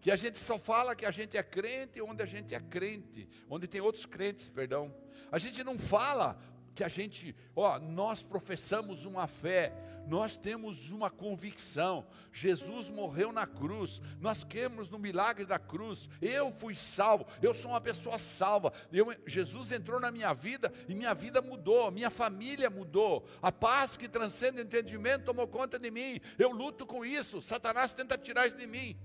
que 0.00 0.10
a 0.10 0.16
gente 0.16 0.38
só 0.38 0.58
fala 0.58 0.96
que 0.96 1.04
a 1.04 1.10
gente 1.10 1.36
é 1.36 1.42
crente 1.42 2.00
onde 2.00 2.22
a 2.22 2.26
gente 2.26 2.54
é 2.54 2.60
crente, 2.60 3.28
onde 3.46 3.68
tem 3.68 3.82
outros 3.82 4.06
crentes, 4.06 4.48
perdão. 4.48 4.90
A 5.30 5.38
gente 5.38 5.62
não 5.62 5.78
fala 5.78 6.40
que 6.76 6.84
a 6.84 6.88
gente, 6.88 7.34
ó, 7.56 7.78
nós 7.78 8.22
professamos 8.22 9.06
uma 9.06 9.26
fé, 9.26 9.72
nós 10.06 10.36
temos 10.36 10.90
uma 10.90 11.08
convicção. 11.08 12.06
Jesus 12.30 12.90
morreu 12.90 13.32
na 13.32 13.46
cruz, 13.46 14.02
nós 14.20 14.44
cremos 14.44 14.90
no 14.90 14.98
milagre 14.98 15.46
da 15.46 15.58
cruz. 15.58 16.06
Eu 16.20 16.52
fui 16.52 16.74
salvo, 16.74 17.26
eu 17.40 17.54
sou 17.54 17.70
uma 17.70 17.80
pessoa 17.80 18.18
salva. 18.18 18.74
Eu, 18.92 19.06
Jesus 19.26 19.72
entrou 19.72 19.98
na 19.98 20.10
minha 20.10 20.34
vida 20.34 20.70
e 20.86 20.94
minha 20.94 21.14
vida 21.14 21.40
mudou, 21.40 21.90
minha 21.90 22.10
família 22.10 22.68
mudou. 22.68 23.26
A 23.40 23.50
paz 23.50 23.96
que 23.96 24.06
transcende 24.06 24.60
o 24.60 24.62
entendimento 24.62 25.24
tomou 25.24 25.48
conta 25.48 25.78
de 25.78 25.90
mim. 25.90 26.20
Eu 26.38 26.50
luto 26.50 26.84
com 26.84 27.06
isso. 27.06 27.40
Satanás 27.40 27.92
tenta 27.92 28.18
tirar 28.18 28.46
isso 28.46 28.58
de 28.58 28.66
mim. 28.66 28.98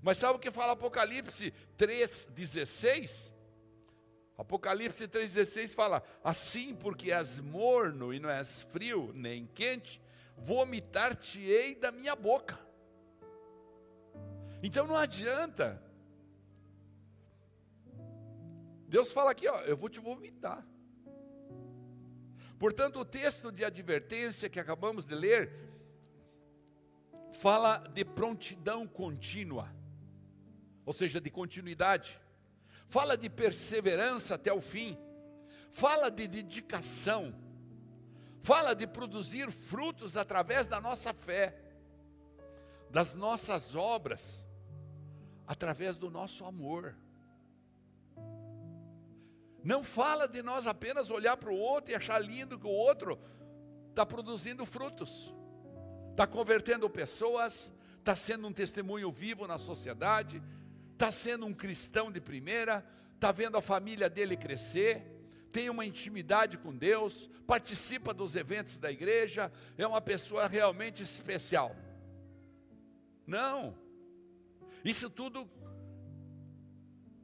Mas 0.00 0.16
sabe 0.16 0.36
o 0.36 0.40
que 0.40 0.50
fala 0.50 0.72
Apocalipse 0.72 1.52
3:16? 1.76 3.30
Apocalipse 4.40 5.06
3,16 5.06 5.74
fala: 5.74 6.02
Assim, 6.24 6.74
porque 6.74 7.12
és 7.12 7.38
morno 7.38 8.14
e 8.14 8.18
não 8.18 8.30
és 8.30 8.62
frio 8.62 9.12
nem 9.14 9.46
quente, 9.46 10.00
vomitar-te-ei 10.34 11.74
da 11.74 11.92
minha 11.92 12.16
boca. 12.16 12.58
Então 14.62 14.86
não 14.86 14.96
adianta. 14.96 15.82
Deus 18.88 19.12
fala 19.12 19.30
aqui, 19.30 19.46
ó, 19.46 19.60
eu 19.60 19.76
vou 19.76 19.90
te 19.90 20.00
vomitar. 20.00 20.66
Portanto, 22.58 22.98
o 22.98 23.04
texto 23.04 23.52
de 23.52 23.62
advertência 23.62 24.48
que 24.48 24.58
acabamos 24.58 25.06
de 25.06 25.14
ler 25.14 25.52
fala 27.30 27.76
de 27.92 28.06
prontidão 28.06 28.86
contínua, 28.86 29.70
ou 30.86 30.94
seja, 30.94 31.20
de 31.20 31.30
continuidade 31.30 32.18
fala 32.90 33.16
de 33.16 33.30
perseverança 33.30 34.34
até 34.34 34.52
o 34.52 34.60
fim, 34.60 34.98
fala 35.70 36.10
de 36.10 36.26
dedicação, 36.26 37.32
fala 38.42 38.74
de 38.74 38.84
produzir 38.84 39.48
frutos 39.52 40.16
através 40.16 40.66
da 40.66 40.80
nossa 40.80 41.14
fé, 41.14 41.56
das 42.90 43.14
nossas 43.14 43.76
obras, 43.76 44.44
através 45.46 45.96
do 45.96 46.10
nosso 46.10 46.44
amor. 46.44 46.96
Não 49.62 49.84
fala 49.84 50.26
de 50.26 50.42
nós 50.42 50.66
apenas 50.66 51.10
olhar 51.10 51.36
para 51.36 51.52
o 51.52 51.56
outro 51.56 51.92
e 51.92 51.94
achar 51.94 52.18
lindo 52.18 52.58
que 52.58 52.66
o 52.66 52.70
outro 52.70 53.20
está 53.90 54.04
produzindo 54.04 54.66
frutos, 54.66 55.32
está 56.10 56.26
convertendo 56.26 56.90
pessoas, 56.90 57.70
está 58.00 58.16
sendo 58.16 58.48
um 58.48 58.52
testemunho 58.52 59.12
vivo 59.12 59.46
na 59.46 59.58
sociedade, 59.58 60.42
está 61.00 61.10
sendo 61.10 61.46
um 61.46 61.54
cristão 61.54 62.12
de 62.12 62.20
primeira, 62.20 62.84
está 63.14 63.32
vendo 63.32 63.56
a 63.56 63.62
família 63.62 64.10
dele 64.10 64.36
crescer, 64.36 65.02
tem 65.50 65.70
uma 65.70 65.86
intimidade 65.86 66.58
com 66.58 66.76
Deus, 66.76 67.26
participa 67.46 68.12
dos 68.12 68.36
eventos 68.36 68.76
da 68.76 68.92
igreja, 68.92 69.50
é 69.78 69.86
uma 69.86 70.02
pessoa 70.02 70.46
realmente 70.46 71.02
especial. 71.02 71.74
Não, 73.26 73.74
isso 74.84 75.08
tudo 75.08 75.50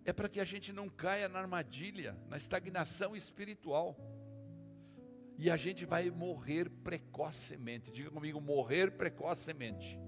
é 0.07 0.13
para 0.13 0.31
que 0.31 0.41
a 0.41 0.45
gente 0.45 0.73
não 0.73 0.89
caia 0.89 1.29
na 1.29 1.39
armadilha, 1.39 2.17
na 2.31 2.39
estagnação 2.39 3.15
espiritual. 3.15 3.95
E 5.37 5.51
a 5.51 5.57
gente 5.59 5.85
vai 5.85 6.11
morrer 6.11 6.71
precocemente. 6.71 7.91
Diga 7.91 8.11
comigo, 8.11 8.41
morrer 8.41 8.93
precocemente. 8.93 9.99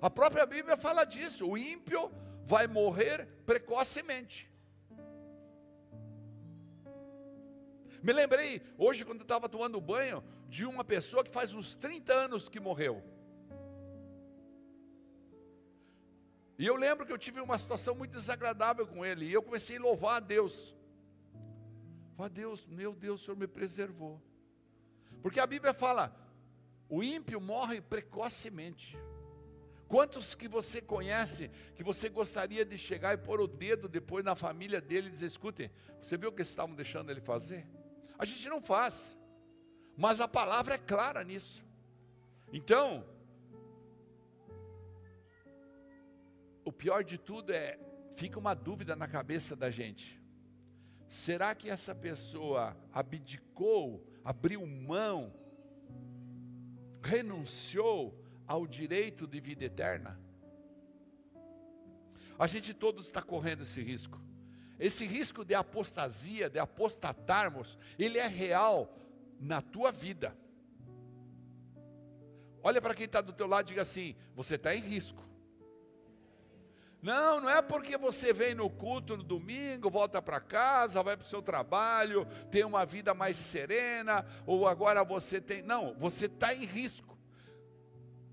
A 0.00 0.08
própria 0.08 0.46
Bíblia 0.46 0.76
fala 0.76 1.04
disso. 1.04 1.44
O 1.44 1.58
ímpio 1.58 2.08
vai 2.48 2.66
morrer 2.66 3.28
precocemente. 3.44 4.50
Me 8.02 8.10
lembrei, 8.10 8.62
hoje, 8.78 9.04
quando 9.04 9.18
eu 9.18 9.24
estava 9.24 9.50
tomando 9.50 9.78
banho, 9.82 10.24
de 10.48 10.64
uma 10.64 10.82
pessoa 10.82 11.22
que 11.22 11.30
faz 11.30 11.52
uns 11.52 11.74
30 11.74 12.10
anos 12.10 12.48
que 12.48 12.58
morreu. 12.58 13.04
E 16.58 16.66
eu 16.66 16.74
lembro 16.74 17.04
que 17.04 17.12
eu 17.12 17.18
tive 17.18 17.38
uma 17.38 17.58
situação 17.58 17.94
muito 17.94 18.12
desagradável 18.12 18.86
com 18.86 19.04
ele, 19.04 19.26
e 19.26 19.32
eu 19.32 19.42
comecei 19.42 19.76
a 19.76 19.82
louvar 19.82 20.16
a 20.16 20.20
Deus. 20.20 20.74
Fala, 22.16 22.30
Deus, 22.30 22.66
meu 22.66 22.94
Deus, 22.94 23.20
o 23.20 23.24
Senhor 23.26 23.36
me 23.36 23.46
preservou. 23.46 24.22
Porque 25.20 25.38
a 25.38 25.46
Bíblia 25.46 25.74
fala, 25.74 26.16
o 26.88 27.02
ímpio 27.02 27.42
morre 27.42 27.82
precocemente. 27.82 28.96
Quantos 29.88 30.34
que 30.34 30.46
você 30.46 30.82
conhece 30.82 31.50
que 31.74 31.82
você 31.82 32.10
gostaria 32.10 32.62
de 32.62 32.76
chegar 32.76 33.14
e 33.14 33.16
pôr 33.16 33.40
o 33.40 33.46
dedo 33.46 33.88
depois 33.88 34.22
na 34.22 34.36
família 34.36 34.82
dele 34.82 35.08
e 35.08 35.10
dizer: 35.10 35.26
escutem, 35.26 35.70
você 36.00 36.16
viu 36.18 36.28
o 36.28 36.32
que 36.32 36.42
estavam 36.42 36.74
deixando 36.74 37.10
ele 37.10 37.22
fazer? 37.22 37.66
A 38.18 38.26
gente 38.26 38.46
não 38.50 38.60
faz, 38.60 39.16
mas 39.96 40.20
a 40.20 40.28
palavra 40.28 40.74
é 40.74 40.78
clara 40.78 41.24
nisso. 41.24 41.64
Então, 42.52 43.06
o 46.62 46.70
pior 46.70 47.02
de 47.02 47.16
tudo 47.16 47.50
é, 47.50 47.78
fica 48.14 48.38
uma 48.38 48.52
dúvida 48.52 48.94
na 48.94 49.08
cabeça 49.08 49.56
da 49.56 49.70
gente: 49.70 50.22
será 51.08 51.54
que 51.54 51.70
essa 51.70 51.94
pessoa 51.94 52.76
abdicou, 52.92 54.06
abriu 54.22 54.66
mão, 54.66 55.32
renunciou 57.02 58.27
ao 58.48 58.66
direito 58.66 59.26
de 59.26 59.38
vida 59.38 59.64
eterna? 59.64 60.18
A 62.38 62.46
gente 62.46 62.72
todos 62.72 63.06
está 63.06 63.20
correndo 63.20 63.62
esse 63.62 63.82
risco. 63.82 64.18
Esse 64.78 65.04
risco 65.04 65.44
de 65.44 65.54
apostasia, 65.54 66.48
de 66.48 66.58
apostatarmos, 66.58 67.78
ele 67.98 68.16
é 68.16 68.26
real 68.26 68.96
na 69.38 69.60
tua 69.60 69.92
vida. 69.92 70.36
Olha 72.62 72.80
para 72.80 72.94
quem 72.94 73.06
está 73.06 73.20
do 73.20 73.32
teu 73.32 73.46
lado 73.46 73.66
e 73.66 73.68
diga 73.68 73.82
assim: 73.82 74.16
você 74.34 74.54
está 74.54 74.74
em 74.74 74.80
risco. 74.80 75.28
Não, 77.00 77.40
não 77.40 77.48
é 77.48 77.62
porque 77.62 77.96
você 77.96 78.32
vem 78.32 78.54
no 78.54 78.68
culto 78.68 79.16
no 79.16 79.22
domingo, 79.22 79.88
volta 79.88 80.20
para 80.20 80.40
casa, 80.40 81.02
vai 81.02 81.16
para 81.16 81.24
o 81.24 81.28
seu 81.28 81.40
trabalho, 81.40 82.26
tem 82.50 82.64
uma 82.64 82.84
vida 82.84 83.14
mais 83.14 83.36
serena, 83.36 84.26
ou 84.44 84.66
agora 84.66 85.04
você 85.04 85.40
tem. 85.40 85.62
Não, 85.62 85.94
você 85.94 86.26
está 86.26 86.52
em 86.52 86.64
risco. 86.64 87.07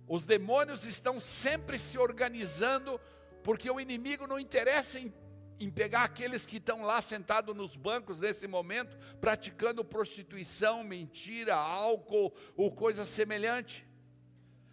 Os 0.07 0.25
demônios 0.25 0.85
estão 0.85 1.19
sempre 1.19 1.79
se 1.79 1.97
organizando, 1.97 2.99
porque 3.43 3.69
o 3.69 3.79
inimigo 3.79 4.27
não 4.27 4.39
interessa 4.39 4.99
em, 4.99 5.11
em 5.59 5.69
pegar 5.69 6.03
aqueles 6.03 6.45
que 6.45 6.57
estão 6.57 6.83
lá 6.83 7.01
sentados 7.01 7.55
nos 7.55 7.75
bancos 7.75 8.19
nesse 8.19 8.47
momento, 8.47 8.97
praticando 9.19 9.83
prostituição, 9.83 10.83
mentira, 10.83 11.55
álcool 11.55 12.33
ou 12.55 12.71
coisa 12.71 13.03
semelhante, 13.03 13.85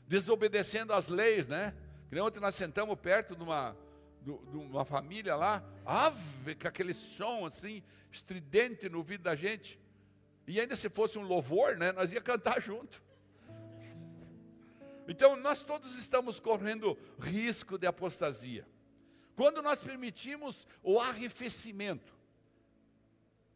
desobedecendo 0.06 0.92
às 0.92 1.08
leis, 1.08 1.48
né? 1.48 1.74
Que 2.10 2.20
ontem 2.20 2.40
nós 2.40 2.54
sentamos 2.54 2.98
perto 3.00 3.34
de 3.34 3.42
uma, 3.42 3.74
de 4.20 4.30
uma 4.30 4.84
família 4.84 5.34
lá, 5.34 5.64
ave, 5.86 6.54
com 6.56 6.68
aquele 6.68 6.92
som 6.92 7.46
assim, 7.46 7.82
estridente 8.10 8.86
no 8.90 8.98
ouvido 8.98 9.22
da 9.22 9.34
gente. 9.34 9.80
E 10.46 10.60
ainda 10.60 10.76
se 10.76 10.90
fosse 10.90 11.18
um 11.18 11.22
louvor, 11.22 11.78
né? 11.78 11.90
Nós 11.92 12.12
ia 12.12 12.20
cantar 12.20 12.60
junto. 12.60 13.02
Então, 15.08 15.36
nós 15.36 15.64
todos 15.64 15.98
estamos 15.98 16.38
correndo 16.38 16.98
risco 17.18 17.76
de 17.78 17.86
apostasia. 17.86 18.66
Quando 19.34 19.62
nós 19.62 19.80
permitimos 19.80 20.66
o 20.82 21.00
arrefecimento 21.00 22.14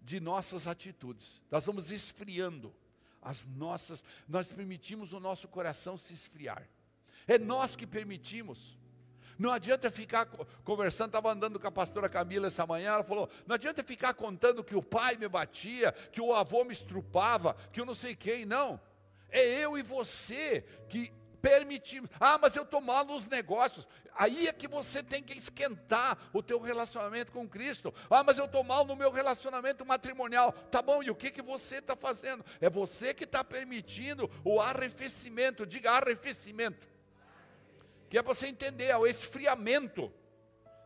de 0.01 0.21
nossas 0.21 0.67
atitudes, 0.67 1.43
nós 1.51 1.67
vamos 1.67 1.91
esfriando 1.91 2.75
as 3.21 3.45
nossas, 3.45 4.05
nós 4.29 4.53
permitimos 4.53 5.13
o 5.13 5.21
nosso 5.21 5.49
coração 5.49 5.99
se 5.99 6.15
esfriar. 6.15 6.69
É 7.27 7.39
nós 7.39 7.75
que 7.75 7.87
permitimos. 7.87 8.79
Não 9.39 9.53
adianta 9.53 9.91
ficar 9.91 10.27
conversando, 10.65 11.09
estava 11.09 11.31
andando 11.31 11.61
com 11.61 11.67
a 11.67 11.73
pastora 11.73 12.09
Camila 12.09 12.47
essa 12.47 12.67
manhã, 12.67 12.93
ela 12.93 13.05
falou: 13.05 13.29
não 13.47 13.55
adianta 13.55 13.83
ficar 13.83 14.15
contando 14.15 14.65
que 14.65 14.77
o 14.77 14.83
pai 14.83 15.17
me 15.17 15.29
batia, 15.29 15.93
que 16.13 16.21
o 16.21 16.33
avô 16.33 16.65
me 16.65 16.73
estrupava, 16.73 17.55
que 17.73 17.81
eu 17.81 17.85
não 17.85 17.95
sei 17.95 18.15
quem, 18.15 18.47
não. 18.47 18.81
É 19.29 19.45
eu 19.63 19.77
e 19.77 19.83
você 19.83 20.63
que 20.89 21.13
permitimos. 21.37 22.11
Ah, 22.19 22.39
mas 22.39 22.57
eu 22.57 22.63
estou 22.63 22.81
mal 22.81 23.05
nos 23.05 23.29
negócios. 23.29 23.87
Aí 24.15 24.49
é 24.49 24.53
que 24.53 24.67
você 24.67 25.03
tem 25.03 25.23
que 25.23 25.39
esquentar 25.39 26.19
o 26.33 26.43
teu 26.43 26.61
relacionamento 26.61 27.33
com 27.33 27.49
Cristo. 27.49 27.93
Ah, 28.11 28.25
mas 28.25 28.39
eu 28.39 28.47
estou 28.47 28.65
mal 28.65 28.85
no 28.85 28.97
meu 28.97 29.11
relacionamento 29.11 29.85
matrimonial. 29.85 30.53
Tá 30.53 30.81
bom, 30.81 31.03
e 31.03 31.11
o 31.11 31.15
que, 31.15 31.31
que 31.31 31.43
você 31.43 31.77
está 31.77 31.95
fazendo? 31.95 32.45
É 32.61 32.69
você 32.69 33.13
que 33.13 33.25
está 33.25 33.45
permitindo 33.45 34.31
o 34.45 34.61
arrefecimento. 34.61 35.67
Diga 35.67 35.93
arrefecimento. 35.93 36.87
Que 38.09 38.19
é 38.19 38.23
você 38.23 38.47
entender, 38.47 38.87
é 38.87 38.97
o 38.97 39.07
esfriamento 39.07 40.13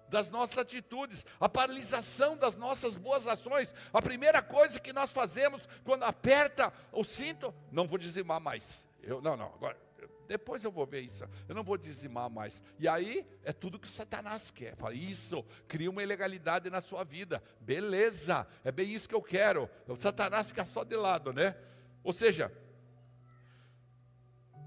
das 0.09 0.29
nossas 0.29 0.59
atitudes, 0.59 1.25
a 1.39 1.49
paralisação 1.49 2.37
das 2.37 2.57
nossas 2.57 2.97
boas 2.97 3.29
ações. 3.29 3.73
A 3.93 4.03
primeira 4.03 4.43
coisa 4.43 4.81
que 4.81 4.93
nós 4.93 5.13
fazemos 5.13 5.63
quando 5.85 6.03
aperta 6.03 6.73
o 6.91 7.05
cinto, 7.05 7.55
não 7.71 7.87
vou 7.87 7.99
dizimar 7.99 8.41
mais. 8.41 8.85
Eu 9.03 9.23
não, 9.23 9.37
não, 9.37 9.47
agora 9.55 9.90
depois 10.31 10.63
eu 10.63 10.71
vou 10.71 10.87
ver 10.87 11.01
isso. 11.01 11.25
Eu 11.49 11.57
não 11.57 11.65
vou 11.65 11.77
dizimar 11.77 12.31
mais. 12.31 12.63
E 12.79 12.87
aí 12.87 13.27
é 13.43 13.53
tudo 13.53 13.81
que 13.81 13.89
Satanás 13.89 14.49
quer. 14.49 14.77
Fala, 14.77 14.95
isso, 14.95 15.45
cria 15.67 15.91
uma 15.91 16.05
ilegalidade 16.05 16.71
na 16.71 16.81
sua 16.81 17.03
vida. 17.03 17.43
Beleza, 17.61 18.47
é 18.63 18.71
bem 18.71 18.95
isso 18.95 19.09
que 19.09 19.15
eu 19.15 19.21
quero. 19.21 19.69
O 19.89 19.97
Satanás 19.97 20.47
fica 20.47 20.65
só 20.65 20.85
de 20.85 20.95
lado, 20.95 21.33
né? 21.33 21.57
Ou 22.05 22.13
seja, 22.13 22.53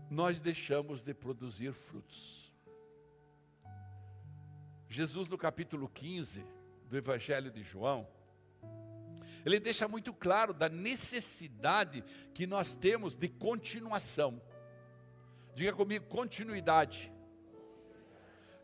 nós 0.09 0.41
deixamos 0.41 1.01
de 1.05 1.13
produzir 1.13 1.71
frutos. 1.71 2.53
Jesus, 4.89 5.29
no 5.29 5.37
capítulo 5.37 5.87
15 5.87 6.45
do 6.89 6.97
Evangelho 6.97 7.49
de 7.49 7.63
João, 7.63 8.05
ele 9.45 9.61
deixa 9.61 9.87
muito 9.87 10.13
claro 10.13 10.53
da 10.53 10.67
necessidade 10.67 12.03
que 12.33 12.45
nós 12.45 12.75
temos 12.75 13.15
de 13.15 13.29
continuação. 13.29 14.41
Diga 15.53 15.73
comigo, 15.73 16.05
continuidade. 16.05 17.11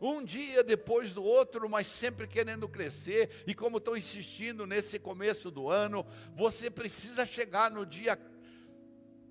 Um 0.01 0.23
dia 0.23 0.63
depois 0.63 1.13
do 1.13 1.23
outro, 1.23 1.69
mas 1.69 1.87
sempre 1.87 2.25
querendo 2.25 2.69
crescer, 2.69 3.43
e 3.45 3.53
como 3.53 3.77
estou 3.77 3.97
insistindo 3.97 4.65
nesse 4.65 4.97
começo 4.97 5.51
do 5.51 5.69
ano, 5.69 6.05
você 6.33 6.71
precisa 6.71 7.25
chegar 7.25 7.69
no 7.69 7.85
dia 7.85 8.17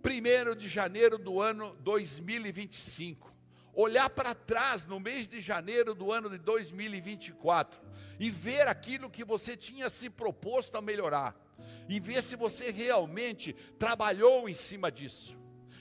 1 0.05 0.57
de 0.57 0.69
janeiro 0.69 1.17
do 1.17 1.41
ano 1.41 1.75
2025 1.81 3.39
olhar 3.81 4.11
para 4.11 4.35
trás 4.35 4.87
no 4.87 4.99
mês 4.99 5.29
de 5.29 5.41
janeiro 5.41 5.95
do 5.95 6.11
ano 6.11 6.29
de 6.29 6.37
2024 6.39 7.81
e 8.19 8.29
ver 8.29 8.67
aquilo 8.67 9.09
que 9.09 9.25
você 9.25 9.57
tinha 9.57 9.89
se 9.89 10.11
proposto 10.11 10.75
a 10.75 10.83
melhorar 10.83 11.37
e 11.89 12.01
ver 12.01 12.21
se 12.21 12.35
você 12.35 12.73
realmente 12.73 13.53
trabalhou 13.79 14.49
em 14.49 14.55
cima 14.55 14.91
disso. 14.91 15.39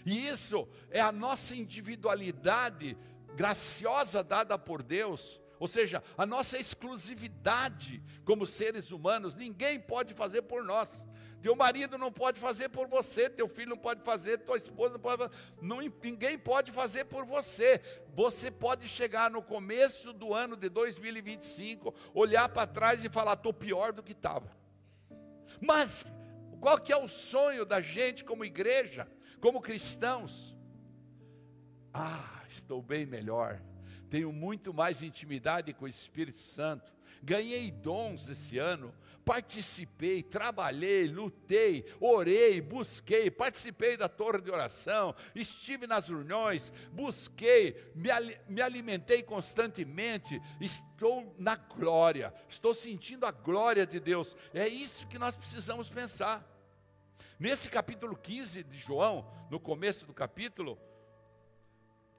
E 0.07 0.25
isso 0.25 0.65
é 0.89 1.01
a 1.01 1.11
nossa 1.11 1.53
individualidade 1.53 2.97
graciosa 3.35 4.23
dada 4.23 4.57
por 4.57 4.81
Deus, 4.81 5.41
ou 5.59 5.67
seja, 5.67 6.01
a 6.17 6.25
nossa 6.25 6.57
exclusividade 6.57 8.01
como 8.23 8.47
seres 8.47 8.89
humanos, 8.89 9.35
ninguém 9.35 9.77
pode 9.77 10.13
fazer 10.13 10.43
por 10.43 10.63
nós. 10.63 11.05
Teu 11.41 11.57
marido 11.57 11.97
não 11.97 12.09
pode 12.09 12.39
fazer 12.39 12.69
por 12.69 12.87
você, 12.87 13.29
teu 13.29 13.49
filho 13.49 13.71
não 13.71 13.77
pode 13.77 14.01
fazer, 14.01 14.37
tua 14.37 14.55
esposa 14.55 14.93
não 14.93 15.01
pode 15.01 15.23
fazer, 15.23 15.35
não, 15.61 15.81
ninguém 15.81 16.39
pode 16.39 16.71
fazer 16.71 17.03
por 17.03 17.25
você. 17.25 17.81
Você 18.15 18.49
pode 18.49 18.87
chegar 18.87 19.29
no 19.29 19.41
começo 19.41 20.13
do 20.13 20.33
ano 20.33 20.55
de 20.55 20.69
2025, 20.69 21.93
olhar 22.13 22.47
para 22.47 22.65
trás 22.65 23.03
e 23.03 23.09
falar: 23.09 23.33
estou 23.33 23.53
pior 23.53 23.91
do 23.91 24.01
que 24.01 24.13
estava. 24.13 24.49
Mas 25.59 26.05
qual 26.61 26.79
que 26.79 26.93
é 26.93 26.97
o 26.97 27.09
sonho 27.09 27.65
da 27.65 27.81
gente 27.81 28.23
como 28.23 28.45
igreja? 28.45 29.05
Como 29.39 29.61
cristãos, 29.61 30.55
ah, 31.93 32.43
estou 32.49 32.81
bem 32.81 33.05
melhor, 33.05 33.61
tenho 34.09 34.31
muito 34.31 34.73
mais 34.73 35.01
intimidade 35.01 35.73
com 35.73 35.85
o 35.85 35.89
Espírito 35.89 36.39
Santo, 36.39 36.93
ganhei 37.21 37.71
dons 37.71 38.29
esse 38.29 38.57
ano, 38.57 38.93
participei, 39.25 40.23
trabalhei, 40.23 41.07
lutei, 41.07 41.85
orei, 41.99 42.61
busquei, 42.61 43.29
participei 43.29 43.97
da 43.97 44.07
torre 44.07 44.41
de 44.41 44.49
oração, 44.49 45.13
estive 45.35 45.85
nas 45.85 46.07
reuniões, 46.07 46.71
busquei, 46.91 47.91
me, 47.93 48.09
me 48.47 48.61
alimentei 48.61 49.21
constantemente, 49.21 50.41
estou 50.61 51.35
na 51.37 51.55
glória, 51.55 52.33
estou 52.47 52.73
sentindo 52.73 53.25
a 53.25 53.31
glória 53.31 53.85
de 53.85 53.99
Deus, 53.99 54.35
é 54.53 54.67
isso 54.67 55.07
que 55.07 55.19
nós 55.19 55.35
precisamos 55.35 55.89
pensar. 55.89 56.56
Nesse 57.39 57.69
capítulo 57.69 58.15
15 58.15 58.63
de 58.63 58.77
João, 58.79 59.29
no 59.49 59.59
começo 59.59 60.05
do 60.05 60.13
capítulo, 60.13 60.79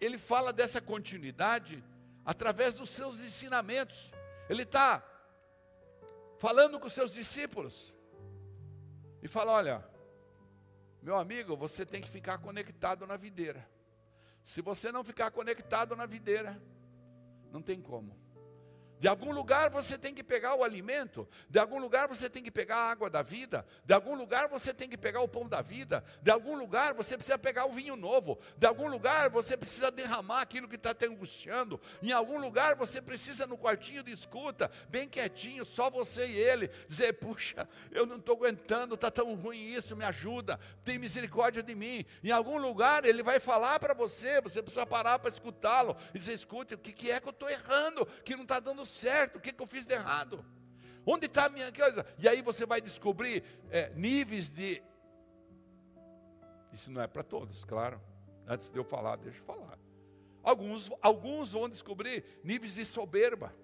ele 0.00 0.16
fala 0.16 0.52
dessa 0.52 0.80
continuidade 0.80 1.82
através 2.24 2.76
dos 2.76 2.90
seus 2.90 3.20
ensinamentos. 3.20 4.12
Ele 4.48 4.62
está 4.62 5.02
falando 6.38 6.78
com 6.78 6.86
os 6.86 6.92
seus 6.92 7.12
discípulos 7.12 7.92
e 9.20 9.26
fala: 9.26 9.52
Olha, 9.52 9.84
meu 11.02 11.16
amigo, 11.16 11.56
você 11.56 11.84
tem 11.84 12.00
que 12.00 12.08
ficar 12.08 12.38
conectado 12.38 13.04
na 13.04 13.16
videira. 13.16 13.68
Se 14.44 14.62
você 14.62 14.92
não 14.92 15.02
ficar 15.02 15.32
conectado 15.32 15.96
na 15.96 16.06
videira, 16.06 16.62
não 17.50 17.60
tem 17.60 17.80
como. 17.80 18.16
De 18.98 19.06
algum 19.06 19.32
lugar 19.32 19.70
você 19.70 19.96
tem 19.96 20.12
que 20.12 20.24
pegar 20.24 20.54
o 20.56 20.64
alimento, 20.64 21.28
de 21.48 21.58
algum 21.58 21.78
lugar 21.78 22.08
você 22.08 22.28
tem 22.28 22.42
que 22.42 22.50
pegar 22.50 22.76
a 22.76 22.90
água 22.90 23.08
da 23.08 23.22
vida, 23.22 23.64
de 23.84 23.94
algum 23.94 24.16
lugar 24.16 24.48
você 24.48 24.74
tem 24.74 24.88
que 24.88 24.98
pegar 24.98 25.20
o 25.20 25.28
pão 25.28 25.48
da 25.48 25.62
vida, 25.62 26.04
de 26.20 26.30
algum 26.30 26.56
lugar 26.56 26.94
você 26.94 27.16
precisa 27.16 27.38
pegar 27.38 27.66
o 27.66 27.72
vinho 27.72 27.94
novo, 27.94 28.38
de 28.56 28.66
algum 28.66 28.88
lugar 28.88 29.30
você 29.30 29.56
precisa 29.56 29.90
derramar 29.90 30.42
aquilo 30.42 30.68
que 30.68 30.74
está 30.74 30.92
te 30.92 31.06
angustiando, 31.06 31.80
em 32.02 32.10
algum 32.10 32.40
lugar 32.40 32.74
você 32.74 33.00
precisa 33.00 33.46
no 33.46 33.56
quartinho 33.56 34.02
de 34.02 34.10
escuta, 34.10 34.70
bem 34.88 35.08
quietinho, 35.08 35.64
só 35.64 35.88
você 35.88 36.26
e 36.26 36.36
ele, 36.36 36.68
dizer: 36.88 37.12
Puxa, 37.14 37.68
eu 37.92 38.04
não 38.04 38.16
estou 38.16 38.34
aguentando, 38.34 38.96
está 38.96 39.10
tão 39.10 39.34
ruim 39.34 39.60
isso, 39.60 39.94
me 39.94 40.04
ajuda, 40.04 40.58
tem 40.84 40.98
misericórdia 40.98 41.62
de 41.62 41.74
mim. 41.74 42.04
Em 42.24 42.32
algum 42.32 42.58
lugar 42.58 43.04
ele 43.04 43.22
vai 43.22 43.38
falar 43.38 43.78
para 43.78 43.94
você, 43.94 44.40
você 44.40 44.60
precisa 44.60 44.84
parar 44.84 45.20
para 45.20 45.28
escutá-lo 45.28 45.96
e 46.12 46.18
dizer: 46.18 46.32
Escute, 46.32 46.74
o 46.74 46.78
que, 46.78 46.92
que 46.92 47.10
é 47.12 47.20
que 47.20 47.28
eu 47.28 47.32
estou 47.32 47.48
errando, 47.48 48.04
que 48.24 48.34
não 48.34 48.42
está 48.42 48.58
dando 48.58 48.87
certo, 48.88 49.36
o 49.36 49.40
que, 49.40 49.52
que 49.52 49.62
eu 49.62 49.66
fiz 49.66 49.86
de 49.86 49.94
errado? 49.94 50.44
Onde 51.06 51.26
está 51.26 51.46
a 51.46 51.48
minha 51.48 51.72
coisa? 51.72 52.04
E 52.18 52.28
aí 52.28 52.42
você 52.42 52.66
vai 52.66 52.80
descobrir 52.80 53.42
é, 53.70 53.90
níveis 53.94 54.50
de. 54.50 54.82
Isso 56.72 56.90
não 56.90 57.00
é 57.00 57.06
para 57.06 57.22
todos, 57.22 57.64
claro. 57.64 58.00
Antes 58.46 58.70
de 58.70 58.78
eu 58.78 58.84
falar, 58.84 59.16
deixa 59.16 59.38
eu 59.38 59.44
falar. 59.44 59.78
Alguns, 60.42 60.90
alguns 61.00 61.52
vão 61.52 61.68
descobrir 61.68 62.24
níveis 62.42 62.74
de 62.74 62.84
soberba, 62.84 63.54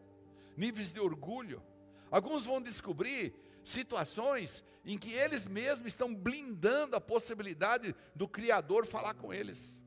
níveis 0.57 0.93
de 0.93 1.01
orgulho. 1.01 1.63
Alguns 2.11 2.47
vão 2.47 2.61
descobrir 2.61 3.35
situações 3.65 4.63
em 4.85 4.99
que 4.99 5.13
eles 5.13 5.47
mesmos 5.47 5.89
estão 5.89 6.15
blindando 6.15 6.95
a 6.97 7.01
possibilidade 7.01 7.95
do 8.15 8.29
Criador 8.29 8.87
falar 8.87 9.15
com 9.15 9.33
eles. 9.33 9.81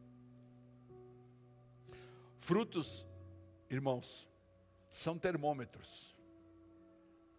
Frutos, 2.40 3.06
irmãos, 3.70 4.27
são 4.98 5.18
termômetros, 5.18 6.16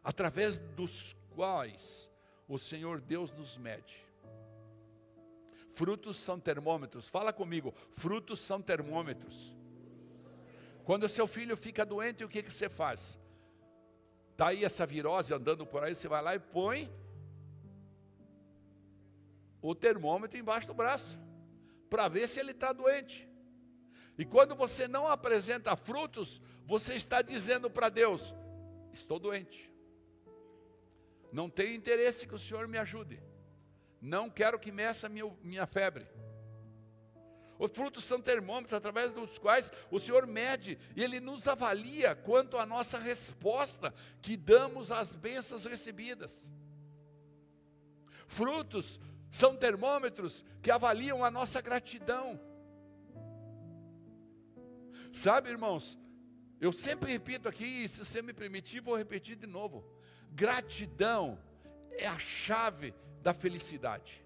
através 0.02 0.60
dos 0.76 1.16
quais 1.34 2.08
o 2.46 2.56
Senhor 2.56 3.00
Deus 3.00 3.32
nos 3.32 3.58
mede. 3.58 4.06
Frutos 5.74 6.16
são 6.16 6.38
termômetros, 6.38 7.08
fala 7.08 7.32
comigo, 7.32 7.74
frutos 7.92 8.38
são 8.38 8.62
termômetros. 8.62 9.54
Quando 10.84 11.02
o 11.02 11.08
seu 11.08 11.26
filho 11.26 11.56
fica 11.56 11.84
doente, 11.84 12.22
o 12.22 12.28
que, 12.28 12.44
que 12.44 12.54
você 12.54 12.68
faz? 12.68 13.18
Está 14.30 14.48
aí 14.48 14.64
essa 14.64 14.86
virose 14.86 15.34
andando 15.34 15.66
por 15.66 15.82
aí, 15.82 15.96
você 15.96 16.06
vai 16.06 16.22
lá 16.22 16.34
e 16.36 16.38
põe 16.38 16.88
o 19.60 19.74
termômetro 19.74 20.38
embaixo 20.38 20.68
do 20.68 20.74
braço, 20.74 21.18
para 21.90 22.06
ver 22.06 22.28
se 22.28 22.38
ele 22.38 22.52
está 22.52 22.72
doente. 22.72 23.28
E 24.16 24.24
quando 24.24 24.54
você 24.54 24.88
não 24.88 25.06
apresenta 25.06 25.76
frutos, 25.76 26.40
você 26.68 26.94
está 26.94 27.22
dizendo 27.22 27.70
para 27.70 27.88
Deus: 27.88 28.34
estou 28.92 29.18
doente. 29.18 29.72
Não 31.32 31.48
tenho 31.48 31.74
interesse 31.74 32.26
que 32.26 32.34
o 32.34 32.38
Senhor 32.38 32.68
me 32.68 32.76
ajude. 32.76 33.18
Não 34.00 34.28
quero 34.28 34.58
que 34.58 34.70
meça 34.70 35.08
minha, 35.08 35.34
minha 35.42 35.66
febre. 35.66 36.06
Os 37.58 37.72
frutos 37.72 38.04
são 38.04 38.20
termômetros 38.20 38.74
através 38.74 39.14
dos 39.14 39.38
quais 39.38 39.72
o 39.90 39.98
Senhor 39.98 40.26
mede 40.26 40.78
e 40.94 41.02
Ele 41.02 41.18
nos 41.18 41.48
avalia 41.48 42.14
quanto 42.14 42.58
à 42.58 42.66
nossa 42.66 42.98
resposta 42.98 43.92
que 44.20 44.36
damos 44.36 44.92
às 44.92 45.16
bênçãos 45.16 45.64
recebidas. 45.64 46.50
Frutos 48.28 49.00
são 49.30 49.56
termômetros 49.56 50.44
que 50.62 50.70
avaliam 50.70 51.24
a 51.24 51.30
nossa 51.30 51.62
gratidão. 51.62 52.38
Sabe, 55.10 55.48
irmãos, 55.48 55.98
eu 56.60 56.72
sempre 56.72 57.12
repito 57.12 57.48
aqui, 57.48 57.84
e 57.84 57.88
se 57.88 58.04
você 58.04 58.20
me 58.20 58.32
permitir, 58.32 58.80
vou 58.80 58.96
repetir 58.96 59.36
de 59.36 59.46
novo. 59.46 59.84
Gratidão 60.32 61.38
é 61.92 62.06
a 62.06 62.18
chave 62.18 62.94
da 63.22 63.32
felicidade. 63.32 64.24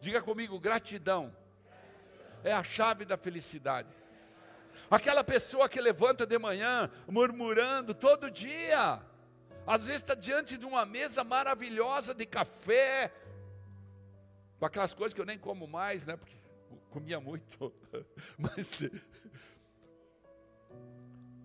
Diga 0.00 0.20
comigo, 0.20 0.60
gratidão 0.60 1.34
é 2.44 2.52
a 2.52 2.62
chave 2.62 3.04
da 3.04 3.16
felicidade. 3.16 3.88
Aquela 4.90 5.24
pessoa 5.24 5.68
que 5.68 5.80
levanta 5.80 6.26
de 6.26 6.38
manhã 6.38 6.90
murmurando 7.08 7.94
todo 7.94 8.30
dia, 8.30 9.00
às 9.66 9.86
vezes 9.86 10.02
está 10.02 10.14
diante 10.14 10.56
de 10.56 10.64
uma 10.64 10.86
mesa 10.86 11.24
maravilhosa 11.24 12.14
de 12.14 12.24
café, 12.24 13.12
com 14.58 14.66
aquelas 14.66 14.94
coisas 14.94 15.12
que 15.12 15.20
eu 15.20 15.26
nem 15.26 15.38
como 15.38 15.66
mais, 15.66 16.06
né? 16.06 16.16
Porque 16.16 16.36
comia 16.90 17.18
muito, 17.18 17.74
mas 18.38 18.82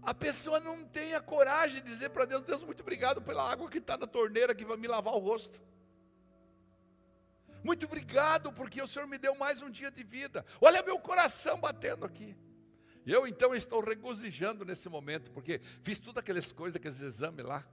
a 0.03 0.13
pessoa 0.13 0.59
não 0.59 0.83
tem 0.85 1.13
a 1.13 1.21
coragem 1.21 1.81
de 1.81 1.91
dizer 1.91 2.09
para 2.09 2.25
Deus: 2.25 2.43
Deus, 2.43 2.63
muito 2.63 2.81
obrigado 2.81 3.21
pela 3.21 3.49
água 3.49 3.69
que 3.69 3.77
está 3.77 3.97
na 3.97 4.07
torneira 4.07 4.55
que 4.55 4.65
vai 4.65 4.77
me 4.77 4.87
lavar 4.87 5.13
o 5.13 5.19
rosto. 5.19 5.61
Muito 7.63 7.85
obrigado 7.85 8.51
porque 8.51 8.81
o 8.81 8.87
Senhor 8.87 9.07
me 9.07 9.19
deu 9.19 9.35
mais 9.35 9.61
um 9.61 9.69
dia 9.69 9.91
de 9.91 10.03
vida. 10.03 10.43
Olha 10.59 10.81
meu 10.81 10.97
coração 10.99 11.59
batendo 11.59 12.05
aqui. 12.05 12.35
Eu 13.05 13.27
então 13.27 13.53
estou 13.53 13.81
regozijando 13.81 14.65
nesse 14.65 14.89
momento, 14.89 15.31
porque 15.31 15.59
fiz 15.83 15.99
todas 15.99 16.21
aquelas 16.21 16.51
coisas, 16.51 16.75
aqueles 16.75 16.99
exames 17.01 17.45
lá. 17.45 17.65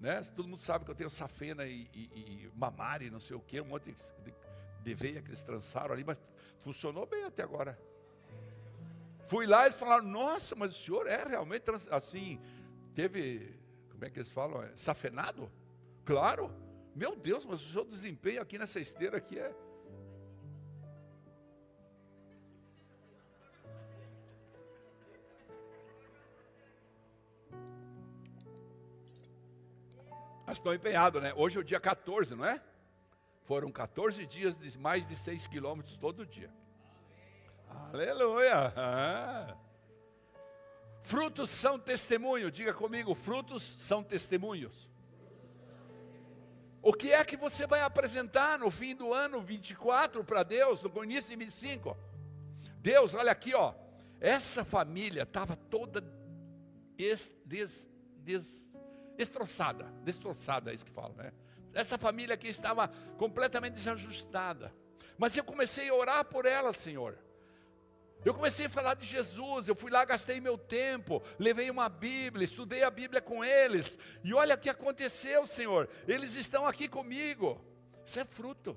Né? 0.00 0.20
Todo 0.34 0.48
mundo 0.48 0.60
sabe 0.60 0.84
que 0.84 0.90
eu 0.90 0.94
tenho 0.94 1.10
safena 1.10 1.66
e, 1.66 1.88
e, 1.92 2.00
e 2.44 2.50
mamare, 2.54 3.10
não 3.10 3.20
sei 3.20 3.36
o 3.36 3.40
que, 3.40 3.60
um 3.60 3.66
monte 3.66 3.94
de, 4.24 4.34
de 4.82 4.94
veia 4.94 5.20
que 5.20 5.28
eles 5.28 5.42
trançaram 5.42 5.92
ali, 5.92 6.02
mas 6.02 6.16
funcionou 6.60 7.06
bem 7.06 7.24
até 7.24 7.42
agora. 7.42 7.78
Fui 9.30 9.46
lá 9.46 9.60
e 9.60 9.66
eles 9.66 9.76
falaram: 9.76 10.04
Nossa, 10.04 10.56
mas 10.56 10.76
o 10.76 10.84
senhor 10.84 11.06
é 11.06 11.22
realmente 11.22 11.64
assim, 11.92 12.40
teve, 12.96 13.54
como 13.88 14.04
é 14.04 14.10
que 14.10 14.18
eles 14.18 14.32
falam? 14.32 14.60
É, 14.60 14.76
safenado? 14.76 15.48
Claro. 16.04 16.52
Meu 16.96 17.14
Deus, 17.14 17.46
mas 17.46 17.64
o 17.64 17.72
seu 17.72 17.84
desempenho 17.84 18.42
aqui 18.42 18.58
nessa 18.58 18.80
esteira 18.80 19.18
aqui 19.18 19.38
é. 19.38 19.54
Mas 30.44 30.58
estou 30.58 30.74
empenhado, 30.74 31.20
né? 31.20 31.32
Hoje 31.36 31.56
é 31.56 31.60
o 31.60 31.64
dia 31.64 31.78
14, 31.78 32.34
não 32.34 32.44
é? 32.44 32.60
Foram 33.44 33.70
14 33.70 34.26
dias 34.26 34.58
de 34.58 34.76
mais 34.76 35.06
de 35.06 35.14
6 35.14 35.46
quilômetros 35.46 35.96
todo 35.96 36.26
dia. 36.26 36.52
Aleluia! 37.92 38.72
Ah. 38.76 39.56
Frutos 41.02 41.50
são 41.50 41.78
testemunho, 41.78 42.50
diga 42.50 42.72
comigo, 42.72 43.14
frutos 43.14 43.62
são 43.62 44.02
testemunhos. 44.02 44.88
O 46.82 46.92
que 46.92 47.12
é 47.12 47.24
que 47.24 47.36
você 47.36 47.66
vai 47.66 47.82
apresentar 47.82 48.58
no 48.58 48.70
fim 48.70 48.94
do 48.94 49.12
ano 49.12 49.40
24 49.40 50.24
para 50.24 50.42
Deus, 50.42 50.80
no 50.82 51.04
início 51.04 51.30
de 51.30 51.44
25? 51.44 51.96
Deus, 52.78 53.14
olha 53.14 53.32
aqui, 53.32 53.54
ó. 53.54 53.74
Essa 54.20 54.64
família 54.64 55.22
estava 55.22 55.56
toda 55.56 56.00
des, 56.96 57.36
des, 57.44 57.88
des, 58.18 58.70
destroçada, 59.16 59.84
destroçada, 60.02 60.70
é 60.70 60.74
isso 60.74 60.84
que 60.84 60.92
fala, 60.92 61.14
né? 61.14 61.32
Essa 61.72 61.98
família 61.98 62.34
aqui 62.34 62.48
estava 62.48 62.88
completamente 63.16 63.74
desajustada. 63.74 64.72
Mas 65.16 65.36
eu 65.36 65.44
comecei 65.44 65.88
a 65.88 65.94
orar 65.94 66.24
por 66.24 66.46
ela, 66.46 66.72
Senhor. 66.72 67.18
Eu 68.24 68.34
comecei 68.34 68.66
a 68.66 68.70
falar 68.70 68.94
de 68.94 69.06
Jesus, 69.06 69.68
eu 69.68 69.74
fui 69.74 69.90
lá, 69.90 70.04
gastei 70.04 70.40
meu 70.40 70.58
tempo, 70.58 71.22
levei 71.38 71.70
uma 71.70 71.88
Bíblia, 71.88 72.44
estudei 72.44 72.82
a 72.82 72.90
Bíblia 72.90 73.20
com 73.20 73.42
eles, 73.42 73.98
e 74.22 74.34
olha 74.34 74.54
o 74.54 74.58
que 74.58 74.68
aconteceu, 74.68 75.46
Senhor, 75.46 75.88
eles 76.06 76.34
estão 76.34 76.66
aqui 76.66 76.86
comigo, 76.86 77.64
isso 78.04 78.20
é 78.20 78.24
fruto. 78.24 78.76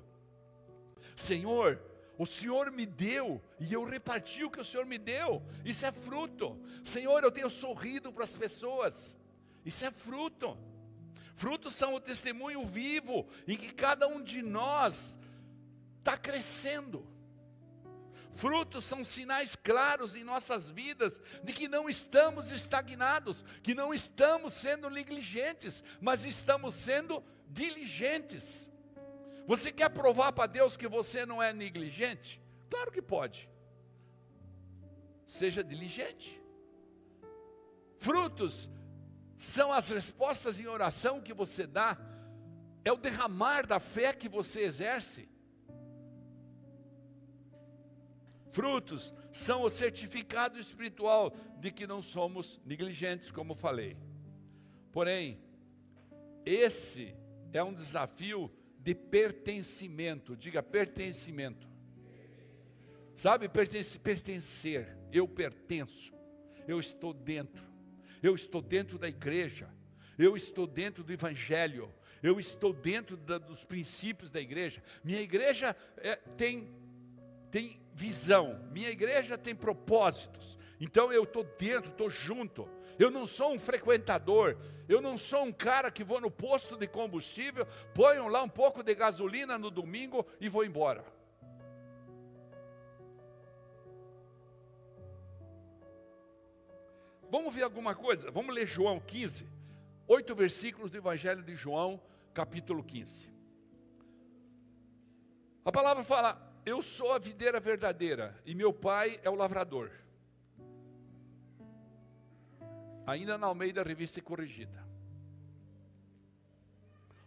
Senhor, 1.14 1.78
o 2.16 2.24
Senhor 2.24 2.70
me 2.70 2.86
deu 2.86 3.42
e 3.60 3.72
eu 3.72 3.84
reparti 3.84 4.44
o 4.44 4.50
que 4.50 4.60
o 4.60 4.64
Senhor 4.64 4.86
me 4.86 4.96
deu, 4.96 5.42
isso 5.64 5.84
é 5.84 5.92
fruto. 5.92 6.58
Senhor, 6.82 7.22
eu 7.22 7.30
tenho 7.30 7.50
sorrido 7.50 8.12
para 8.12 8.24
as 8.24 8.34
pessoas, 8.34 9.14
isso 9.64 9.84
é 9.84 9.90
fruto. 9.90 10.56
Frutos 11.34 11.74
são 11.74 11.94
o 11.94 12.00
testemunho 12.00 12.64
vivo 12.64 13.26
em 13.46 13.56
que 13.56 13.74
cada 13.74 14.06
um 14.06 14.22
de 14.22 14.40
nós 14.40 15.18
está 15.98 16.16
crescendo. 16.16 17.13
Frutos 18.34 18.84
são 18.84 19.04
sinais 19.04 19.54
claros 19.54 20.16
em 20.16 20.24
nossas 20.24 20.68
vidas 20.68 21.20
de 21.42 21.52
que 21.52 21.68
não 21.68 21.88
estamos 21.88 22.50
estagnados, 22.50 23.44
que 23.62 23.74
não 23.74 23.94
estamos 23.94 24.54
sendo 24.54 24.90
negligentes, 24.90 25.84
mas 26.00 26.24
estamos 26.24 26.74
sendo 26.74 27.22
diligentes. 27.48 28.68
Você 29.46 29.70
quer 29.70 29.90
provar 29.90 30.32
para 30.32 30.46
Deus 30.46 30.76
que 30.76 30.88
você 30.88 31.24
não 31.24 31.42
é 31.42 31.52
negligente? 31.52 32.40
Claro 32.68 32.90
que 32.90 33.02
pode. 33.02 33.48
Seja 35.26 35.62
diligente. 35.62 36.40
Frutos 37.98 38.68
são 39.36 39.72
as 39.72 39.90
respostas 39.90 40.58
em 40.58 40.66
oração 40.66 41.20
que 41.20 41.32
você 41.32 41.66
dá, 41.66 41.96
é 42.84 42.92
o 42.92 42.96
derramar 42.96 43.66
da 43.66 43.78
fé 43.78 44.12
que 44.12 44.28
você 44.28 44.62
exerce. 44.62 45.28
Frutos 48.54 49.12
são 49.32 49.62
o 49.62 49.68
certificado 49.68 50.60
espiritual 50.60 51.34
de 51.58 51.72
que 51.72 51.88
não 51.88 52.00
somos 52.00 52.60
negligentes, 52.64 53.30
como 53.30 53.52
falei. 53.52 53.96
Porém, 54.92 55.40
esse 56.46 57.16
é 57.52 57.62
um 57.64 57.74
desafio 57.74 58.48
de 58.78 58.94
pertencimento, 58.94 60.36
diga 60.36 60.62
pertencimento. 60.62 61.68
Sabe, 63.16 63.48
pertence, 63.48 63.98
pertencer, 63.98 64.96
eu 65.12 65.26
pertenço, 65.26 66.12
eu 66.68 66.78
estou 66.78 67.12
dentro, 67.12 67.66
eu 68.22 68.36
estou 68.36 68.62
dentro 68.62 68.98
da 68.98 69.08
igreja, 69.08 69.68
eu 70.16 70.36
estou 70.36 70.66
dentro 70.66 71.02
do 71.02 71.12
evangelho, 71.12 71.92
eu 72.22 72.38
estou 72.38 72.72
dentro 72.72 73.16
da, 73.16 73.36
dos 73.36 73.64
princípios 73.64 74.30
da 74.30 74.40
igreja. 74.40 74.80
Minha 75.02 75.20
igreja 75.20 75.76
é, 75.96 76.16
tem, 76.36 76.68
tem 77.54 77.80
visão, 77.92 78.58
minha 78.72 78.90
igreja 78.90 79.38
tem 79.38 79.54
propósitos. 79.54 80.58
Então 80.80 81.12
eu 81.12 81.22
estou 81.22 81.44
dentro, 81.44 81.88
estou 81.88 82.10
junto. 82.10 82.68
Eu 82.98 83.12
não 83.12 83.28
sou 83.28 83.52
um 83.52 83.60
frequentador, 83.60 84.56
eu 84.88 85.00
não 85.00 85.16
sou 85.16 85.44
um 85.44 85.52
cara 85.52 85.88
que 85.88 86.02
vou 86.02 86.20
no 86.20 86.32
posto 86.32 86.76
de 86.76 86.88
combustível, 86.88 87.64
ponho 87.94 88.26
lá 88.26 88.42
um 88.42 88.48
pouco 88.48 88.82
de 88.82 88.92
gasolina 88.92 89.56
no 89.56 89.70
domingo 89.70 90.26
e 90.40 90.48
vou 90.48 90.64
embora. 90.64 91.04
Vamos 97.30 97.54
ver 97.54 97.62
alguma 97.62 97.94
coisa? 97.94 98.32
Vamos 98.32 98.52
ler 98.52 98.66
João 98.66 98.98
15, 98.98 99.48
oito 100.08 100.34
versículos 100.34 100.90
do 100.90 100.98
Evangelho 100.98 101.44
de 101.44 101.54
João, 101.54 102.02
capítulo 102.32 102.82
15. 102.82 103.32
A 105.64 105.70
palavra 105.70 106.02
fala: 106.02 106.53
Eu 106.64 106.80
sou 106.80 107.12
a 107.12 107.18
videira 107.18 107.60
verdadeira 107.60 108.40
e 108.46 108.54
meu 108.54 108.72
pai 108.72 109.20
é 109.22 109.28
o 109.28 109.34
lavrador. 109.34 109.90
Ainda 113.06 113.36
na 113.36 113.46
Almeida 113.46 113.82
Revista 113.82 114.20
Corrigida. 114.22 114.82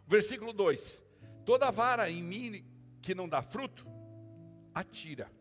Versículo 0.07 0.51
2: 0.51 1.03
Toda 1.45 1.69
vara 1.69 2.09
em 2.09 2.23
mim 2.23 2.65
que 2.99 3.13
não 3.13 3.29
dá 3.29 3.43
fruto, 3.43 3.85
atira, 4.73 5.31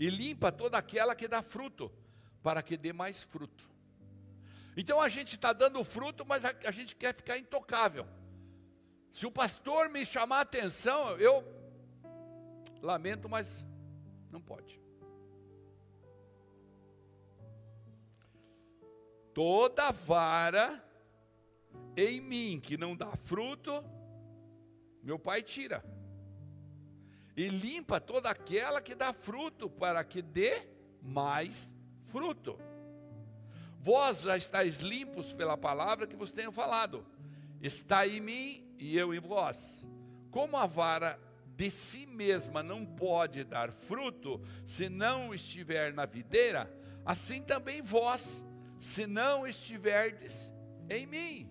e 0.00 0.10
limpa 0.10 0.50
toda 0.50 0.76
aquela 0.76 1.14
que 1.14 1.28
dá 1.28 1.42
fruto, 1.42 1.92
para 2.42 2.60
que 2.60 2.76
dê 2.76 2.92
mais 2.92 3.22
fruto. 3.22 3.70
Então 4.76 5.00
a 5.00 5.08
gente 5.08 5.34
está 5.34 5.52
dando 5.52 5.82
fruto, 5.84 6.26
mas 6.26 6.44
a, 6.44 6.52
a 6.64 6.72
gente 6.72 6.96
quer 6.96 7.14
ficar 7.14 7.38
intocável. 7.38 8.04
Se 9.12 9.26
o 9.26 9.30
pastor 9.30 9.88
me 9.88 10.04
chamar 10.04 10.38
a 10.38 10.40
atenção, 10.40 11.16
eu 11.18 11.44
lamento, 12.86 13.28
mas 13.28 13.66
não 14.30 14.40
pode. 14.40 14.80
Toda 19.34 19.90
vara 19.90 20.82
em 21.96 22.20
mim 22.20 22.60
que 22.60 22.76
não 22.76 22.96
dá 22.96 23.14
fruto, 23.16 23.84
meu 25.02 25.18
pai 25.18 25.42
tira. 25.42 25.84
E 27.36 27.48
limpa 27.48 28.00
toda 28.00 28.30
aquela 28.30 28.80
que 28.80 28.94
dá 28.94 29.12
fruto, 29.12 29.68
para 29.68 30.02
que 30.02 30.22
dê 30.22 30.66
mais 31.02 31.70
fruto. 32.06 32.58
Vós 33.78 34.22
já 34.22 34.38
estáis 34.38 34.80
limpos 34.80 35.34
pela 35.34 35.56
palavra 35.56 36.06
que 36.06 36.16
vos 36.16 36.32
tenho 36.32 36.50
falado 36.50 37.04
está 37.60 38.06
em 38.06 38.20
mim 38.20 38.64
e 38.78 38.96
eu 38.96 39.14
em 39.14 39.20
vós. 39.20 39.84
Como 40.30 40.56
a 40.56 40.66
vara 40.66 41.18
de 41.56 41.70
si 41.70 42.04
mesma 42.06 42.62
não 42.62 42.84
pode 42.84 43.42
dar 43.42 43.72
fruto 43.72 44.40
se 44.64 44.90
não 44.90 45.34
estiver 45.34 45.92
na 45.92 46.04
videira, 46.04 46.70
assim 47.04 47.42
também 47.42 47.80
vós, 47.80 48.44
se 48.78 49.06
não 49.06 49.46
estiverdes 49.46 50.52
em 50.90 51.06
mim. 51.06 51.50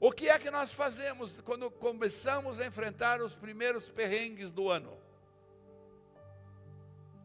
O 0.00 0.12
que 0.12 0.28
é 0.28 0.38
que 0.38 0.52
nós 0.52 0.72
fazemos 0.72 1.40
quando 1.40 1.68
começamos 1.68 2.60
a 2.60 2.66
enfrentar 2.66 3.20
os 3.20 3.34
primeiros 3.34 3.90
perrengues 3.90 4.52
do 4.52 4.70
ano? 4.70 4.96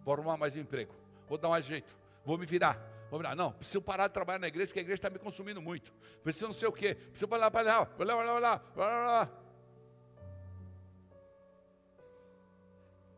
Vou 0.03 0.15
arrumar 0.15 0.35
mais 0.35 0.55
um 0.55 0.59
emprego, 0.59 0.95
vou 1.29 1.37
dar 1.37 1.49
mais 1.49 1.63
jeito, 1.63 1.95
vou 2.25 2.39
me 2.39 2.47
virar, 2.47 2.91
Vou 3.13 3.19
virar. 3.19 3.35
Não, 3.35 3.51
preciso 3.51 3.79
parar 3.79 4.07
de 4.07 4.13
trabalhar 4.15 4.39
na 4.39 4.47
igreja, 4.47 4.65
porque 4.69 4.79
a 4.79 4.81
igreja 4.81 4.97
está 4.97 5.07
me 5.07 5.19
consumindo 5.19 5.61
muito. 5.61 5.93
Preciso 6.23 6.47
não 6.47 6.53
sei 6.53 6.67
o 6.67 6.71
quê. 6.71 6.95
Preciso 6.95 7.27
para 7.27 7.37
lá, 7.37 7.51
para 7.51 7.61
lá, 7.61 7.85
para 7.85 8.05
lá, 8.05 8.15
para 8.15 8.39
lá, 8.39 8.59
para 8.59 9.42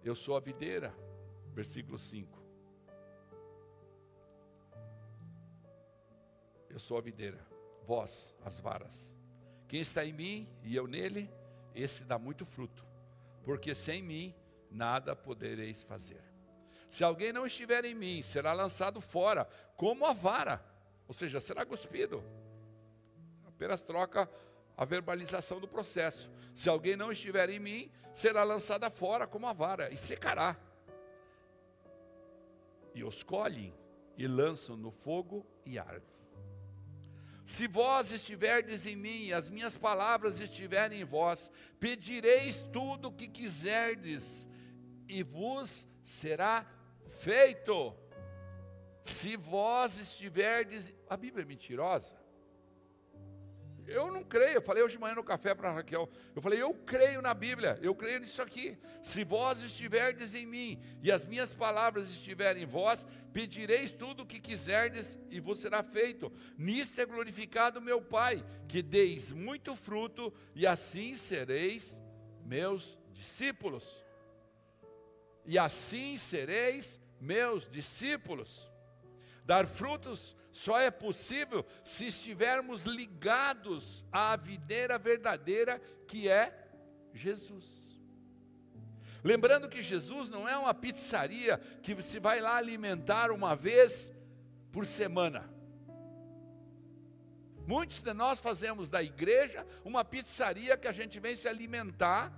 Eu 0.05 0.15
sou 0.15 0.37
a 0.37 0.39
videira. 0.39 0.95
Versículo 1.51 1.97
5. 1.97 2.39
Eu 6.69 6.77
sou 6.77 6.97
a 6.97 7.01
videira, 7.01 7.39
vós 7.87 8.35
as 8.43 8.59
varas. 8.59 9.17
Quem 9.67 9.79
está 9.79 10.05
em 10.05 10.13
mim 10.13 10.49
e 10.61 10.75
eu 10.75 10.85
nele, 10.85 11.31
esse 11.73 12.03
dá 12.03 12.19
muito 12.19 12.45
fruto, 12.45 12.85
porque 13.43 13.73
sem 13.73 14.03
mim 14.03 14.35
nada 14.69 15.15
podereis 15.15 15.81
fazer. 15.81 16.21
Se 16.89 17.03
alguém 17.03 17.31
não 17.31 17.47
estiver 17.47 17.85
em 17.85 17.95
mim, 17.95 18.21
será 18.21 18.51
lançado 18.51 18.99
fora, 18.99 19.47
como 19.77 20.05
a 20.05 20.11
vara, 20.11 20.63
ou 21.07 21.13
seja, 21.13 21.39
será 21.39 21.65
cuspido. 21.65 22.21
Apenas 23.47 23.81
troca 23.81 24.29
a 24.77 24.85
verbalização 24.85 25.59
do 25.59 25.67
processo. 25.67 26.29
Se 26.55 26.69
alguém 26.69 26.95
não 26.95 27.11
estiver 27.11 27.49
em 27.49 27.59
mim, 27.59 27.91
será 28.13 28.43
lançada 28.43 28.89
fora 28.89 29.27
como 29.27 29.47
a 29.47 29.53
vara 29.53 29.91
e 29.91 29.97
secará. 29.97 30.55
E 32.93 33.03
os 33.03 33.23
colhem 33.23 33.73
e 34.17 34.27
lançam 34.27 34.77
no 34.77 34.91
fogo 34.91 35.45
e 35.65 35.77
ardem. 35.77 36.15
Se 37.45 37.67
vós 37.67 38.11
estiverdes 38.11 38.87
em 38.87 38.95
mim, 38.95 39.31
as 39.31 39.49
minhas 39.51 39.77
palavras 39.77 40.39
estiverem 40.39 41.01
em 41.01 41.05
vós, 41.05 41.51
pedireis 41.79 42.63
tudo 42.73 43.09
o 43.09 43.11
que 43.11 43.27
quiserdes, 43.27 44.47
e 45.07 45.21
vos 45.21 45.87
será 46.03 46.65
feito. 47.09 47.95
Se 49.03 49.37
vós 49.37 49.99
estiverdes. 49.99 50.91
A 51.07 51.15
Bíblia 51.15 51.43
é 51.43 51.47
mentirosa. 51.47 52.15
Eu 53.87 54.11
não 54.11 54.23
creio. 54.23 54.55
Eu 54.55 54.61
falei 54.61 54.83
hoje 54.83 54.95
de 54.95 54.99
manhã 54.99 55.15
no 55.15 55.23
café 55.23 55.53
para 55.53 55.71
Raquel. 55.71 56.09
Eu 56.35 56.41
falei, 56.41 56.61
eu 56.61 56.73
creio 56.73 57.21
na 57.21 57.33
Bíblia. 57.33 57.77
Eu 57.81 57.93
creio 57.93 58.19
nisso 58.19 58.41
aqui. 58.41 58.77
Se 59.01 59.23
vós 59.23 59.61
estiverdes 59.61 60.33
em 60.33 60.45
mim 60.45 60.81
e 61.01 61.11
as 61.11 61.25
minhas 61.25 61.53
palavras 61.53 62.09
estiverem 62.09 62.63
em 62.63 62.65
vós, 62.65 63.05
pedireis 63.31 63.91
tudo 63.91 64.23
o 64.23 64.25
que 64.25 64.39
quiserdes 64.39 65.17
e 65.29 65.39
vos 65.39 65.59
será 65.59 65.83
feito. 65.83 66.31
Nisto 66.57 66.99
é 66.99 67.05
glorificado 67.05 67.81
meu 67.81 68.01
Pai, 68.01 68.43
que 68.67 68.81
deis 68.81 69.31
muito 69.31 69.75
fruto 69.75 70.33
e 70.55 70.65
assim 70.65 71.15
sereis 71.15 72.01
meus 72.43 72.97
discípulos. 73.13 74.03
E 75.45 75.59
assim 75.59 76.17
sereis 76.17 76.99
meus 77.19 77.69
discípulos. 77.69 78.67
Dar 79.45 79.67
frutos 79.67 80.35
só 80.55 80.79
é 80.79 80.89
possível 80.89 81.65
se 81.83 82.07
estivermos 82.07 82.85
ligados 82.85 84.05
à 84.09 84.37
videira 84.37 84.97
verdadeira 84.97 85.81
que 86.07 86.29
é 86.29 86.69
Jesus. 87.13 87.99
Lembrando 89.21 89.67
que 89.67 89.83
Jesus 89.83 90.29
não 90.29 90.47
é 90.47 90.57
uma 90.57 90.73
pizzaria 90.73 91.57
que 91.83 92.01
se 92.01 92.21
vai 92.21 92.39
lá 92.39 92.55
alimentar 92.55 93.31
uma 93.31 93.53
vez 93.53 94.13
por 94.71 94.85
semana. 94.85 95.43
Muitos 97.67 97.99
de 97.99 98.13
nós 98.13 98.39
fazemos 98.39 98.89
da 98.89 99.03
igreja 99.03 99.67
uma 99.83 100.05
pizzaria 100.05 100.77
que 100.77 100.87
a 100.87 100.93
gente 100.93 101.19
vem 101.19 101.35
se 101.35 101.49
alimentar, 101.49 102.31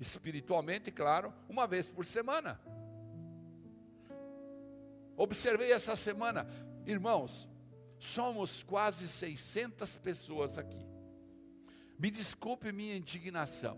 espiritualmente, 0.00 0.90
claro, 0.90 1.34
uma 1.46 1.66
vez 1.66 1.86
por 1.86 2.06
semana. 2.06 2.58
Observei 5.18 5.70
essa 5.70 5.94
semana, 5.94 6.48
irmãos, 6.86 7.46
somos 7.98 8.62
quase 8.62 9.08
600 9.08 9.96
pessoas 9.96 10.56
aqui. 10.56 10.86
Me 11.98 12.10
desculpe 12.10 12.70
minha 12.70 12.96
indignação, 12.96 13.76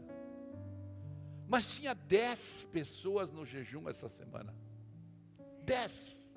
mas 1.48 1.66
tinha 1.66 1.94
10 1.94 2.64
pessoas 2.64 3.32
no 3.32 3.44
jejum 3.44 3.88
essa 3.88 4.08
semana. 4.08 4.54
10. 5.64 6.32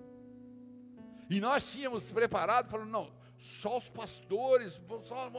E 1.30 1.40
nós 1.40 1.72
tínhamos 1.72 2.10
preparado, 2.12 2.70
falando, 2.70 2.90
não, 2.90 3.12
só 3.38 3.78
os 3.78 3.90
pastores, 3.90 4.82
só, 5.04 5.30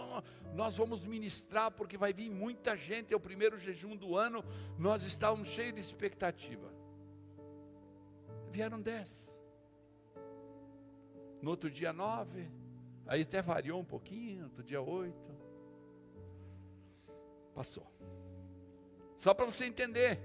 nós 0.52 0.76
vamos 0.76 1.06
ministrar, 1.06 1.70
porque 1.70 1.96
vai 1.96 2.12
vir 2.12 2.30
muita 2.30 2.76
gente, 2.76 3.12
é 3.12 3.16
o 3.16 3.20
primeiro 3.20 3.58
jejum 3.58 3.96
do 3.96 4.16
ano, 4.16 4.44
nós 4.78 5.04
estávamos 5.04 5.48
cheios 5.48 5.74
de 5.74 5.80
expectativa. 5.80 6.70
Vieram 8.50 8.80
dez 8.80 9.33
no 11.44 11.50
outro 11.50 11.70
dia 11.70 11.92
nove, 11.92 12.50
aí 13.06 13.22
até 13.22 13.42
variou 13.42 13.78
um 13.78 13.84
pouquinho, 13.84 14.44
outro 14.44 14.64
dia 14.64 14.80
oito. 14.80 15.34
Passou. 17.54 17.86
Só 19.18 19.34
para 19.34 19.44
você 19.44 19.66
entender. 19.66 20.18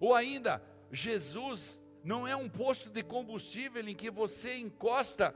Ou 0.00 0.14
ainda, 0.14 0.62
Jesus 0.90 1.80
não 2.02 2.26
é 2.26 2.34
um 2.34 2.48
posto 2.48 2.90
de 2.90 3.02
combustível 3.02 3.86
em 3.86 3.94
que 3.94 4.10
você 4.10 4.56
encosta 4.56 5.34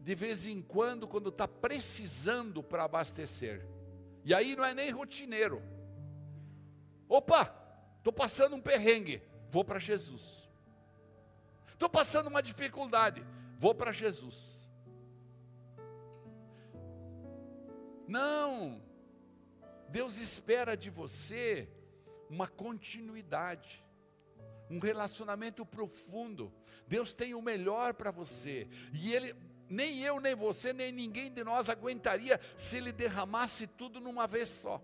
de 0.00 0.14
vez 0.14 0.46
em 0.46 0.60
quando, 0.60 1.08
quando 1.08 1.30
está 1.30 1.48
precisando 1.48 2.62
para 2.62 2.84
abastecer. 2.84 3.66
E 4.22 4.34
aí 4.34 4.54
não 4.54 4.64
é 4.64 4.74
nem 4.74 4.90
rotineiro. 4.90 5.62
Opa, 7.08 7.52
estou 7.96 8.12
passando 8.12 8.54
um 8.54 8.60
perrengue, 8.60 9.22
vou 9.50 9.64
para 9.64 9.78
Jesus. 9.78 10.43
Estou 11.84 12.00
passando 12.00 12.28
uma 12.28 12.42
dificuldade, 12.42 13.22
vou 13.58 13.74
para 13.74 13.92
Jesus. 13.92 14.66
Não, 18.08 18.82
Deus 19.90 20.16
espera 20.16 20.78
de 20.78 20.88
você 20.88 21.68
uma 22.30 22.48
continuidade, 22.48 23.84
um 24.70 24.78
relacionamento 24.78 25.66
profundo. 25.66 26.50
Deus 26.88 27.12
tem 27.12 27.34
o 27.34 27.42
melhor 27.42 27.92
para 27.92 28.10
você, 28.10 28.66
e 28.90 29.12
Ele, 29.12 29.36
nem 29.68 30.00
eu, 30.00 30.18
nem 30.20 30.34
você, 30.34 30.72
nem 30.72 30.90
ninguém 30.90 31.30
de 31.30 31.44
nós 31.44 31.68
aguentaria 31.68 32.40
se 32.56 32.78
Ele 32.78 32.92
derramasse 32.92 33.66
tudo 33.66 34.00
numa 34.00 34.26
vez 34.26 34.48
só. 34.48 34.82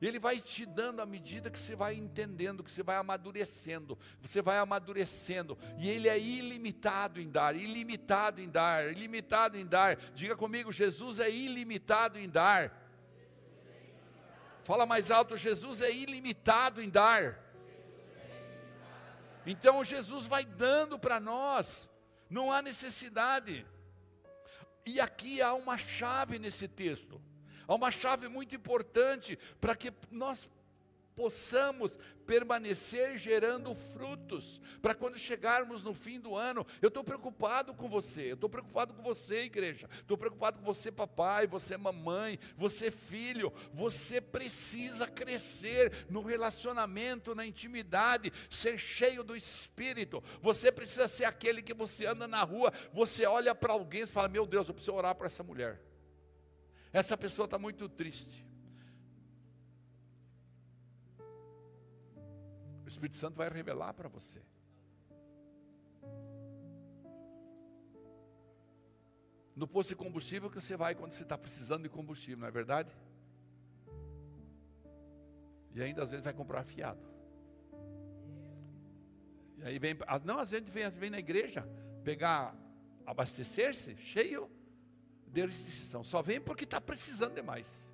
Ele 0.00 0.18
vai 0.18 0.40
te 0.40 0.64
dando 0.64 1.02
à 1.02 1.06
medida 1.06 1.50
que 1.50 1.58
você 1.58 1.76
vai 1.76 1.94
entendendo, 1.94 2.64
que 2.64 2.70
você 2.70 2.82
vai 2.82 2.96
amadurecendo, 2.96 3.98
você 4.20 4.40
vai 4.40 4.58
amadurecendo, 4.58 5.58
e 5.78 5.90
Ele 5.90 6.08
é 6.08 6.18
ilimitado 6.18 7.20
em 7.20 7.28
dar, 7.28 7.54
ilimitado 7.54 8.40
em 8.40 8.48
dar, 8.48 8.90
ilimitado 8.90 9.58
em 9.58 9.66
dar. 9.66 9.96
Diga 10.14 10.34
comigo, 10.34 10.72
Jesus 10.72 11.20
é 11.20 11.30
ilimitado 11.30 12.18
em 12.18 12.28
dar. 12.28 12.72
Fala 14.64 14.86
mais 14.86 15.10
alto, 15.10 15.36
Jesus 15.36 15.82
é 15.82 15.92
ilimitado 15.92 16.80
em 16.80 16.88
dar. 16.88 17.38
Então 19.44 19.82
Jesus 19.84 20.26
vai 20.26 20.44
dando 20.44 20.98
para 20.98 21.20
nós, 21.20 21.88
não 22.28 22.50
há 22.50 22.62
necessidade. 22.62 23.66
E 24.86 24.98
aqui 24.98 25.42
há 25.42 25.52
uma 25.52 25.76
chave 25.76 26.38
nesse 26.38 26.66
texto. 26.66 27.20
Há 27.70 27.74
uma 27.76 27.92
chave 27.92 28.26
muito 28.26 28.52
importante 28.52 29.38
para 29.60 29.76
que 29.76 29.92
nós 30.10 30.48
possamos 31.14 31.96
permanecer 32.26 33.16
gerando 33.16 33.72
frutos, 33.76 34.60
para 34.82 34.92
quando 34.92 35.16
chegarmos 35.16 35.84
no 35.84 35.94
fim 35.94 36.18
do 36.18 36.34
ano, 36.34 36.66
eu 36.82 36.88
estou 36.88 37.04
preocupado 37.04 37.72
com 37.72 37.88
você, 37.88 38.32
eu 38.32 38.34
estou 38.34 38.50
preocupado 38.50 38.92
com 38.92 39.04
você, 39.04 39.44
igreja, 39.44 39.88
estou 40.00 40.18
preocupado 40.18 40.58
com 40.58 40.64
você, 40.64 40.90
papai, 40.90 41.46
você, 41.46 41.76
mamãe, 41.76 42.40
você, 42.56 42.90
filho, 42.90 43.52
você 43.72 44.20
precisa 44.20 45.06
crescer 45.06 46.06
no 46.10 46.22
relacionamento, 46.22 47.36
na 47.36 47.46
intimidade, 47.46 48.32
ser 48.50 48.78
cheio 48.78 49.22
do 49.22 49.36
Espírito, 49.36 50.20
você 50.42 50.72
precisa 50.72 51.06
ser 51.06 51.24
aquele 51.24 51.62
que 51.62 51.72
você 51.72 52.04
anda 52.04 52.26
na 52.26 52.42
rua, 52.42 52.72
você 52.92 53.26
olha 53.26 53.54
para 53.54 53.74
alguém 53.74 54.02
e 54.02 54.06
fala: 54.06 54.26
Meu 54.26 54.44
Deus, 54.44 54.66
eu 54.66 54.74
preciso 54.74 54.96
orar 54.96 55.14
para 55.14 55.26
essa 55.28 55.44
mulher. 55.44 55.89
Essa 56.92 57.16
pessoa 57.16 57.44
está 57.44 57.58
muito 57.58 57.88
triste. 57.88 58.46
O 62.84 62.88
Espírito 62.88 63.16
Santo 63.16 63.36
vai 63.36 63.48
revelar 63.48 63.94
para 63.94 64.08
você. 64.08 64.42
No 69.54 69.68
posto 69.68 69.90
de 69.90 69.96
combustível 69.96 70.50
que 70.50 70.60
você 70.60 70.76
vai 70.76 70.94
quando 70.94 71.12
você 71.12 71.22
está 71.22 71.38
precisando 71.38 71.82
de 71.82 71.88
combustível, 71.88 72.38
não 72.38 72.48
é 72.48 72.50
verdade? 72.50 72.90
E 75.72 75.82
ainda 75.82 76.02
às 76.02 76.10
vezes 76.10 76.24
vai 76.24 76.32
comprar 76.32 76.64
fiado. 76.64 77.06
E 79.58 79.64
aí 79.64 79.78
vem, 79.78 79.94
não, 80.24 80.38
às 80.38 80.50
vezes 80.50 80.68
vem, 80.68 80.88
vem 80.88 81.10
na 81.10 81.18
igreja 81.18 81.68
pegar, 82.02 82.56
abastecer-se, 83.06 83.96
cheio 83.96 84.50
decisão. 85.30 86.02
Só 86.02 86.22
vem 86.22 86.40
porque 86.40 86.64
está 86.64 86.80
precisando 86.80 87.34
demais. 87.34 87.90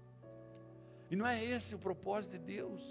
E 1.11 1.17
não 1.17 1.27
é 1.27 1.43
esse 1.45 1.75
o 1.75 1.79
propósito 1.79 2.33
de 2.33 2.39
Deus. 2.39 2.83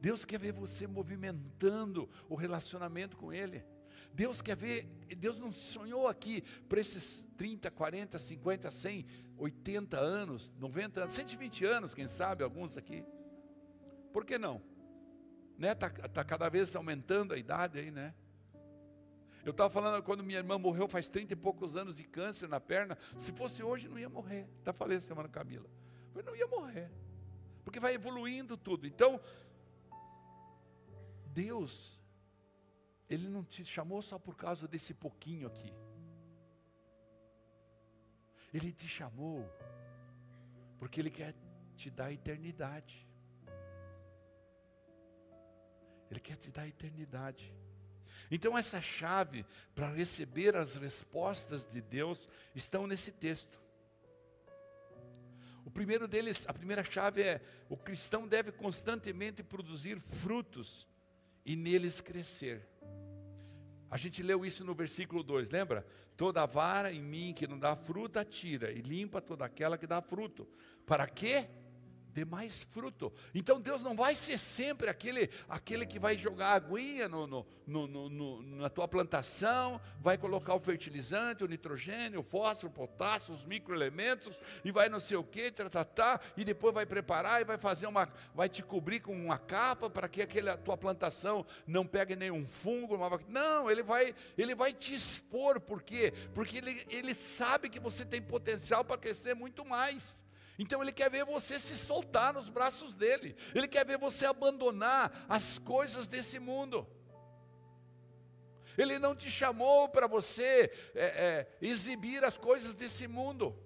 Deus 0.00 0.24
quer 0.24 0.38
ver 0.38 0.52
você 0.52 0.86
movimentando 0.86 2.08
o 2.28 2.34
relacionamento 2.34 3.16
com 3.16 3.32
Ele. 3.32 3.64
Deus 4.12 4.40
quer 4.40 4.56
ver, 4.56 4.84
Deus 5.18 5.38
não 5.38 5.52
sonhou 5.52 6.06
aqui 6.06 6.42
para 6.68 6.80
esses 6.80 7.26
30, 7.36 7.70
40, 7.70 8.18
50, 8.18 8.70
100, 8.70 9.06
80 9.36 9.98
anos, 9.98 10.52
90 10.58 11.00
anos, 11.00 11.14
120 11.14 11.64
anos, 11.64 11.94
quem 11.94 12.06
sabe, 12.06 12.44
alguns 12.44 12.76
aqui. 12.76 13.04
Por 14.12 14.24
que 14.24 14.38
não? 14.38 14.62
Né? 15.58 15.74
Tá, 15.74 15.90
tá 15.90 16.24
cada 16.24 16.48
vez 16.48 16.76
aumentando 16.76 17.34
a 17.34 17.38
idade 17.38 17.78
aí, 17.78 17.90
né? 17.90 18.14
Eu 19.44 19.50
estava 19.50 19.68
falando 19.68 20.02
quando 20.02 20.24
minha 20.24 20.38
irmã 20.38 20.58
morreu 20.58 20.88
faz 20.88 21.08
30 21.08 21.34
e 21.34 21.36
poucos 21.36 21.76
anos 21.76 21.96
de 21.96 22.04
câncer 22.04 22.48
na 22.48 22.58
perna. 22.58 22.96
Se 23.18 23.30
fosse 23.30 23.62
hoje, 23.62 23.88
não 23.88 23.98
ia 23.98 24.08
morrer. 24.08 24.48
Até 24.62 24.72
falei 24.72 24.96
essa 24.96 25.08
semana, 25.08 25.28
Camila. 25.28 25.68
Eu 26.14 26.22
não 26.22 26.34
ia 26.34 26.46
morrer. 26.46 26.90
Porque 27.62 27.78
vai 27.78 27.94
evoluindo 27.94 28.56
tudo. 28.56 28.86
Então, 28.86 29.20
Deus, 31.26 32.00
Ele 33.08 33.28
não 33.28 33.44
te 33.44 33.64
chamou 33.64 34.00
só 34.00 34.18
por 34.18 34.34
causa 34.34 34.66
desse 34.66 34.94
pouquinho 34.94 35.46
aqui. 35.46 35.72
Ele 38.52 38.72
te 38.72 38.88
chamou 38.88 39.44
porque 40.78 41.00
Ele 41.00 41.10
quer 41.10 41.34
te 41.76 41.90
dar 41.90 42.12
eternidade. 42.12 43.06
Ele 46.10 46.20
quer 46.20 46.36
te 46.36 46.50
dar 46.50 46.66
eternidade. 46.66 47.52
Então, 48.34 48.58
essa 48.58 48.82
chave 48.82 49.46
para 49.76 49.86
receber 49.86 50.56
as 50.56 50.74
respostas 50.74 51.68
de 51.68 51.80
Deus 51.80 52.28
estão 52.52 52.84
nesse 52.84 53.12
texto. 53.12 53.60
O 55.64 55.70
primeiro 55.70 56.08
deles, 56.08 56.44
a 56.48 56.52
primeira 56.52 56.82
chave 56.82 57.22
é: 57.22 57.40
o 57.68 57.76
cristão 57.76 58.26
deve 58.26 58.50
constantemente 58.50 59.40
produzir 59.40 60.00
frutos 60.00 60.84
e 61.46 61.54
neles 61.54 62.00
crescer. 62.00 62.68
A 63.88 63.96
gente 63.96 64.20
leu 64.20 64.44
isso 64.44 64.64
no 64.64 64.74
versículo 64.74 65.22
2, 65.22 65.50
lembra? 65.50 65.86
Toda 66.16 66.44
vara 66.44 66.92
em 66.92 67.00
mim 67.00 67.32
que 67.32 67.46
não 67.46 67.56
dá 67.56 67.76
fruta, 67.76 68.24
tira, 68.24 68.72
e 68.72 68.80
limpa 68.80 69.20
toda 69.20 69.44
aquela 69.44 69.78
que 69.78 69.86
dá 69.86 70.02
fruto. 70.02 70.44
Para 70.84 71.06
quê? 71.06 71.48
Dê 72.14 72.24
mais 72.24 72.62
fruto. 72.62 73.12
Então 73.34 73.60
Deus 73.60 73.82
não 73.82 73.96
vai 73.96 74.14
ser 74.14 74.38
sempre 74.38 74.88
aquele, 74.88 75.28
aquele 75.48 75.84
que 75.84 75.98
vai 75.98 76.16
jogar 76.16 76.52
aguinha 76.52 77.08
no, 77.08 77.26
no, 77.26 77.46
no, 77.66 78.08
no, 78.08 78.42
na 78.42 78.70
tua 78.70 78.86
plantação, 78.86 79.80
vai 80.00 80.16
colocar 80.16 80.54
o 80.54 80.60
fertilizante, 80.60 81.42
o 81.42 81.48
nitrogênio, 81.48 82.20
o 82.20 82.22
fósforo, 82.22 82.68
o 82.68 82.74
potássio, 82.74 83.34
os 83.34 83.44
microelementos, 83.44 84.38
e 84.64 84.70
vai 84.70 84.88
não 84.88 85.00
sei 85.00 85.16
o 85.16 85.24
que, 85.24 85.50
tratar, 85.50 86.22
e 86.36 86.44
depois 86.44 86.72
vai 86.72 86.86
preparar 86.86 87.40
e 87.40 87.44
vai 87.44 87.58
fazer 87.58 87.86
uma, 87.86 88.08
vai 88.34 88.48
te 88.48 88.62
cobrir 88.62 89.00
com 89.00 89.12
uma 89.12 89.38
capa 89.38 89.90
para 89.90 90.08
que 90.08 90.22
aquela 90.22 90.56
tua 90.56 90.76
plantação 90.76 91.44
não 91.66 91.84
pegue 91.84 92.14
nenhum 92.14 92.46
fungo. 92.46 92.94
Uma... 92.94 93.20
Não, 93.28 93.68
ele 93.68 93.82
vai, 93.82 94.14
ele 94.38 94.54
vai 94.54 94.72
te 94.72 94.94
expor, 94.94 95.60
por 95.60 95.82
quê? 95.82 96.12
Porque 96.32 96.58
ele, 96.58 96.86
ele 96.88 97.14
sabe 97.14 97.68
que 97.68 97.80
você 97.80 98.04
tem 98.04 98.22
potencial 98.22 98.84
para 98.84 98.98
crescer 98.98 99.34
muito 99.34 99.64
mais. 99.64 100.23
Então 100.58 100.82
ele 100.82 100.92
quer 100.92 101.10
ver 101.10 101.24
você 101.24 101.58
se 101.58 101.76
soltar 101.76 102.32
nos 102.32 102.48
braços 102.48 102.94
dele. 102.94 103.36
Ele 103.54 103.66
quer 103.66 103.84
ver 103.84 103.98
você 103.98 104.26
abandonar 104.26 105.26
as 105.28 105.58
coisas 105.58 106.06
desse 106.06 106.38
mundo. 106.38 106.86
Ele 108.76 108.98
não 108.98 109.14
te 109.14 109.30
chamou 109.30 109.88
para 109.88 110.06
você 110.06 110.70
é, 110.94 111.06
é, 111.06 111.58
exibir 111.60 112.24
as 112.24 112.36
coisas 112.36 112.74
desse 112.74 113.06
mundo. 113.06 113.56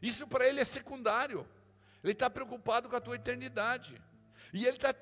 Isso 0.00 0.26
para 0.26 0.46
ele 0.46 0.60
é 0.60 0.64
secundário. 0.64 1.46
Ele 2.02 2.12
está 2.12 2.30
preocupado 2.30 2.88
com 2.88 2.96
a 2.96 3.00
tua 3.00 3.16
eternidade. 3.16 4.00
E 4.52 4.66
ele 4.66 4.76
está 4.76 4.94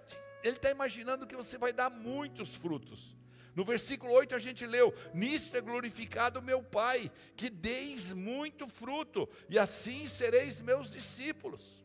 ele 0.43 0.57
tá 0.57 0.71
imaginando 0.71 1.27
que 1.27 1.35
você 1.35 1.59
vai 1.59 1.73
dar 1.73 1.91
muitos 1.91 2.55
frutos. 2.55 3.17
No 3.57 3.65
versículo 3.65 4.13
8 4.13 4.35
a 4.35 4.39
gente 4.39 4.67
leu: 4.67 4.95
Nisto 5.15 5.57
é 5.57 5.63
glorificado 5.63 6.43
meu 6.43 6.63
Pai, 6.63 7.11
que 7.35 7.49
deis 7.49 8.13
muito 8.13 8.69
fruto, 8.69 9.27
e 9.49 9.59
assim 9.59 10.07
sereis 10.07 10.61
meus 10.61 10.91
discípulos. 10.91 11.83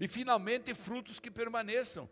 E 0.00 0.08
finalmente 0.08 0.74
frutos 0.74 1.20
que 1.20 1.30
permaneçam. 1.30 2.10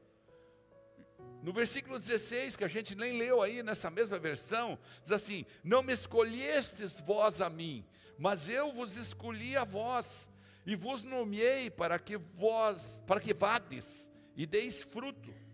No 1.42 1.52
versículo 1.52 1.98
16, 1.98 2.54
que 2.54 2.64
a 2.64 2.68
gente 2.68 2.94
nem 2.94 3.18
leu 3.18 3.42
aí 3.42 3.64
nessa 3.64 3.90
mesma 3.90 4.16
versão, 4.16 4.78
diz 5.02 5.10
assim: 5.10 5.44
Não 5.64 5.82
me 5.82 5.92
escolhestes 5.92 7.00
vós 7.00 7.40
a 7.40 7.50
mim, 7.50 7.84
mas 8.16 8.48
eu 8.48 8.72
vos 8.72 8.96
escolhi 8.96 9.56
a 9.56 9.64
vós, 9.64 10.30
e 10.64 10.76
vos 10.76 11.02
nomeei 11.02 11.68
para 11.68 11.98
que 11.98 12.16
vós, 12.16 13.02
para 13.08 13.18
que 13.20 13.34
vades 13.34 14.08
e 14.36 14.46
deis 14.46 14.84
fruto 14.84 15.45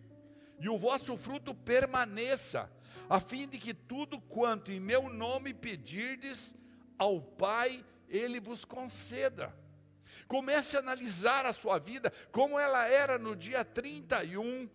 e 0.62 0.68
o 0.68 0.78
vosso 0.78 1.16
fruto 1.16 1.52
permaneça, 1.52 2.70
a 3.10 3.18
fim 3.18 3.48
de 3.48 3.58
que 3.58 3.74
tudo 3.74 4.20
quanto 4.20 4.70
em 4.70 4.78
meu 4.78 5.08
nome 5.08 5.52
pedirdes 5.52 6.54
ao 6.96 7.20
Pai, 7.20 7.84
Ele 8.08 8.38
vos 8.38 8.64
conceda. 8.64 9.52
Comece 10.28 10.76
a 10.76 10.80
analisar 10.80 11.44
a 11.46 11.52
sua 11.52 11.80
vida 11.80 12.12
como 12.30 12.60
ela 12.60 12.86
era 12.86 13.18
no 13.18 13.34
dia 13.34 13.64
31 13.64 14.70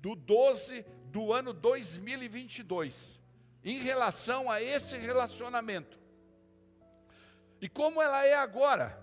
do 0.00 0.16
12 0.16 0.84
do 1.04 1.32
ano 1.32 1.52
2022, 1.52 3.20
em 3.62 3.78
relação 3.78 4.50
a 4.50 4.60
esse 4.60 4.98
relacionamento. 4.98 5.96
E 7.60 7.68
como 7.68 8.02
ela 8.02 8.26
é 8.26 8.34
agora. 8.34 9.00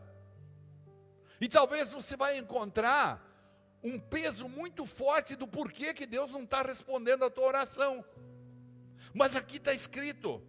E 1.40 1.48
talvez 1.48 1.94
você 1.94 2.18
vai 2.18 2.38
encontrar 2.38 3.25
um 3.86 4.00
peso 4.00 4.50
muito 4.50 4.84
forte 4.84 5.36
do 5.36 5.48
porquê 5.48 5.94
que 5.94 6.08
Deus 6.08 6.32
não 6.32 6.44
está 6.44 6.64
respondendo 6.64 7.24
a 7.24 7.30
tua 7.30 7.46
oração. 7.46 8.04
Mas 9.14 9.36
aqui 9.36 9.58
está 9.58 9.74
escrito: 9.74 10.42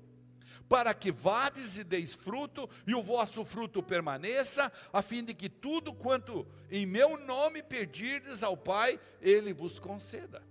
para 0.66 0.94
que 0.94 1.12
vades 1.12 1.76
e 1.76 1.84
deis 1.84 2.14
fruto, 2.14 2.68
e 2.86 2.94
o 2.94 3.02
vosso 3.02 3.44
fruto 3.44 3.82
permaneça, 3.82 4.72
a 4.90 5.02
fim 5.02 5.22
de 5.22 5.34
que 5.34 5.50
tudo 5.50 5.92
quanto 5.92 6.46
em 6.70 6.86
meu 6.86 7.18
nome 7.18 7.62
pedirdes 7.62 8.42
ao 8.42 8.56
Pai, 8.56 8.98
Ele 9.20 9.52
vos 9.52 9.78
conceda. 9.78 10.42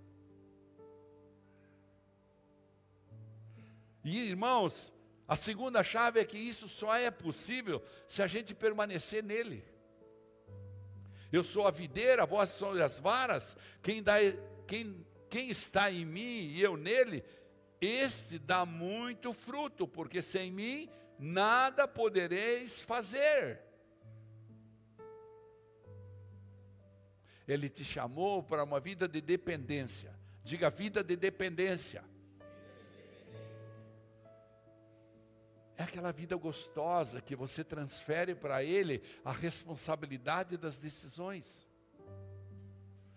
E 4.04 4.28
irmãos, 4.28 4.92
a 5.26 5.34
segunda 5.34 5.82
chave 5.82 6.20
é 6.20 6.24
que 6.24 6.38
isso 6.38 6.68
só 6.68 6.94
é 6.94 7.10
possível 7.10 7.82
se 8.06 8.22
a 8.22 8.28
gente 8.28 8.54
permanecer 8.54 9.24
nele. 9.24 9.64
Eu 11.32 11.42
sou 11.42 11.66
a 11.66 11.70
videira, 11.70 12.24
vós 12.24 12.50
sois 12.50 12.80
as 12.80 12.98
varas, 12.98 13.56
quem, 13.82 14.02
dá, 14.02 14.16
quem, 14.66 15.04
quem 15.28 15.50
está 15.50 15.90
em 15.90 16.04
mim 16.04 16.48
e 16.48 16.62
eu 16.62 16.76
nele, 16.76 17.24
este 17.80 18.38
dá 18.38 18.64
muito 18.64 19.32
fruto, 19.32 19.86
porque 19.86 20.22
sem 20.22 20.50
mim 20.50 20.88
nada 21.18 21.86
podereis 21.86 22.82
fazer. 22.82 23.60
Ele 27.46 27.68
te 27.68 27.84
chamou 27.84 28.42
para 28.42 28.64
uma 28.64 28.80
vida 28.80 29.06
de 29.06 29.20
dependência. 29.20 30.12
Diga 30.42 30.68
vida 30.68 31.02
de 31.02 31.16
dependência. 31.16 32.04
É 35.76 35.82
aquela 35.82 36.10
vida 36.10 36.34
gostosa 36.36 37.20
que 37.20 37.36
você 37.36 37.62
transfere 37.62 38.34
para 38.34 38.64
Ele 38.64 39.02
a 39.24 39.32
responsabilidade 39.32 40.56
das 40.56 40.80
decisões. 40.80 41.66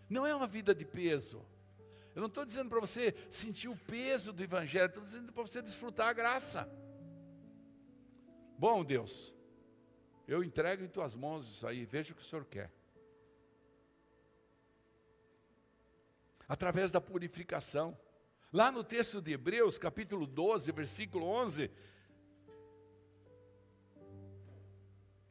Não 0.10 0.26
é 0.26 0.36
uma 0.36 0.48
vida 0.48 0.76
de 0.76 0.84
peso. 0.84 1.46
Eu 2.14 2.22
não 2.22 2.28
estou 2.28 2.44
dizendo 2.44 2.70
para 2.70 2.80
você 2.80 3.16
sentir 3.30 3.70
o 3.70 3.78
peso 3.78 4.34
do 4.34 4.44
Evangelho, 4.44 4.88
estou 4.88 5.04
dizendo 5.04 5.32
para 5.32 5.44
você 5.44 5.62
desfrutar 5.62 6.10
a 6.10 6.14
graça. 6.14 6.70
Bom, 8.58 8.84
Deus, 8.84 9.34
eu 10.28 10.44
entrego 10.44 10.84
em 10.84 10.90
tuas 10.90 11.16
mãos 11.16 11.48
isso 11.48 11.66
aí, 11.66 11.86
veja 11.86 12.12
o 12.12 12.16
que 12.16 12.22
o 12.22 12.26
Senhor 12.26 12.44
quer. 12.46 12.70
Através 16.48 16.92
da 16.92 17.00
purificação. 17.00 17.98
Lá 18.52 18.72
no 18.72 18.84
texto 18.84 19.22
de 19.22 19.32
Hebreus, 19.32 19.78
capítulo 19.78 20.26
12, 20.26 20.72
versículo 20.72 21.26
11, 21.26 21.72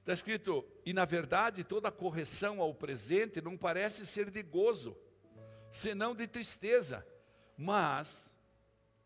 Está 0.09 0.15
escrito, 0.15 0.65
e 0.87 0.95
na 0.95 1.05
verdade 1.05 1.63
toda 1.63 1.93
correção 1.93 2.63
ao 2.63 2.73
presente 2.73 3.43
não 3.43 3.59
parece 3.59 4.07
ser 4.07 4.31
de 4.31 4.43
gozo, 4.43 4.97
senão 5.71 6.15
de 6.15 6.27
tristeza, 6.27 7.07
mas 7.59 8.35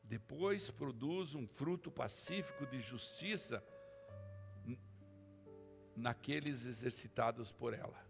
depois 0.05 0.70
produz 0.70 1.34
um 1.34 1.44
fruto 1.44 1.90
pacífico 1.90 2.64
de 2.68 2.80
justiça 2.80 3.66
naqueles 5.96 6.66
exercitados 6.66 7.50
por 7.50 7.74
ela. 7.74 8.00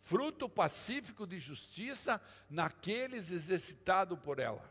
Fruto 0.00 0.48
pacífico 0.48 1.26
de 1.26 1.38
justiça 1.38 2.18
naqueles 2.48 3.30
exercitados 3.30 4.18
por 4.20 4.38
ela. 4.38 4.64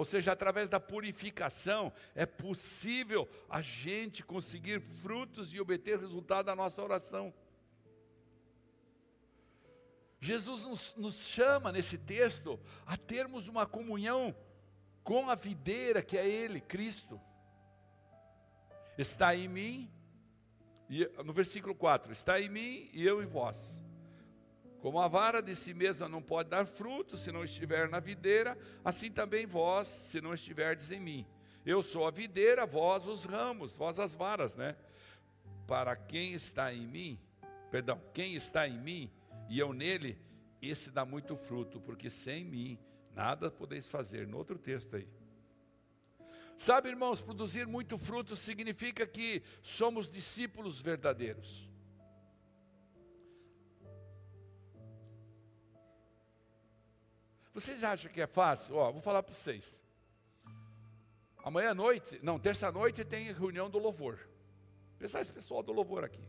Ou 0.00 0.04
seja, 0.06 0.32
através 0.32 0.70
da 0.70 0.80
purificação 0.80 1.92
é 2.14 2.24
possível 2.24 3.28
a 3.50 3.60
gente 3.60 4.24
conseguir 4.24 4.80
frutos 4.80 5.52
e 5.52 5.60
obter 5.60 5.98
resultado 5.98 6.46
da 6.46 6.56
nossa 6.56 6.82
oração. 6.82 7.34
Jesus 10.18 10.64
nos, 10.64 10.96
nos, 10.96 11.16
chama 11.16 11.70
nesse 11.70 11.98
texto 11.98 12.58
a 12.86 12.96
termos 12.96 13.46
uma 13.46 13.66
comunhão 13.66 14.34
com 15.04 15.28
a 15.28 15.34
videira 15.34 16.02
que 16.02 16.16
é 16.16 16.26
Ele, 16.26 16.62
Cristo. 16.62 17.20
Está 18.96 19.36
em 19.36 19.48
mim, 19.48 19.92
e, 20.88 21.06
no 21.22 21.34
versículo 21.34 21.74
4: 21.74 22.10
Está 22.10 22.40
em 22.40 22.48
mim 22.48 22.88
e 22.94 23.06
eu 23.06 23.22
em 23.22 23.26
vós. 23.26 23.84
Como 24.80 24.98
a 24.98 25.08
vara 25.08 25.42
de 25.42 25.54
si 25.54 25.74
mesma 25.74 26.08
não 26.08 26.22
pode 26.22 26.48
dar 26.48 26.64
fruto 26.64 27.16
se 27.16 27.30
não 27.30 27.44
estiver 27.44 27.88
na 27.88 28.00
videira, 28.00 28.56
assim 28.84 29.10
também 29.10 29.46
vós, 29.46 29.86
se 29.86 30.20
não 30.20 30.32
estiverdes 30.32 30.90
em 30.90 30.98
mim. 30.98 31.26
Eu 31.64 31.82
sou 31.82 32.06
a 32.06 32.10
videira, 32.10 32.64
vós 32.64 33.06
os 33.06 33.24
ramos, 33.24 33.72
vós 33.72 33.98
as 33.98 34.14
varas, 34.14 34.56
né? 34.56 34.74
Para 35.66 35.94
quem 35.94 36.32
está 36.32 36.72
em 36.72 36.86
mim, 36.86 37.20
perdão, 37.70 38.00
quem 38.14 38.34
está 38.34 38.66
em 38.66 38.78
mim 38.78 39.10
e 39.48 39.58
eu 39.58 39.72
nele, 39.72 40.18
esse 40.62 40.90
dá 40.90 41.04
muito 41.04 41.36
fruto, 41.36 41.80
porque 41.80 42.08
sem 42.08 42.44
mim 42.44 42.78
nada 43.14 43.50
podeis 43.50 43.86
fazer. 43.86 44.26
No 44.26 44.38
outro 44.38 44.58
texto 44.58 44.96
aí. 44.96 45.06
Sabe, 46.56 46.88
irmãos, 46.90 47.20
produzir 47.20 47.66
muito 47.66 47.96
fruto 47.96 48.34
significa 48.36 49.06
que 49.06 49.42
somos 49.62 50.08
discípulos 50.08 50.80
verdadeiros. 50.80 51.69
Vocês 57.60 57.84
acham 57.84 58.10
que 58.10 58.22
é 58.22 58.26
fácil? 58.26 58.76
Ó, 58.76 58.90
vou 58.90 59.02
falar 59.02 59.22
para 59.22 59.34
vocês. 59.34 59.84
Amanhã 61.44 61.72
à 61.72 61.74
noite, 61.74 62.18
não, 62.22 62.38
terça-noite 62.38 63.04
tem 63.04 63.30
reunião 63.32 63.68
do 63.68 63.78
louvor. 63.78 64.18
Pensar 64.98 65.20
esse 65.20 65.30
pessoal 65.30 65.62
do 65.62 65.70
louvor 65.70 66.02
aqui. 66.02 66.26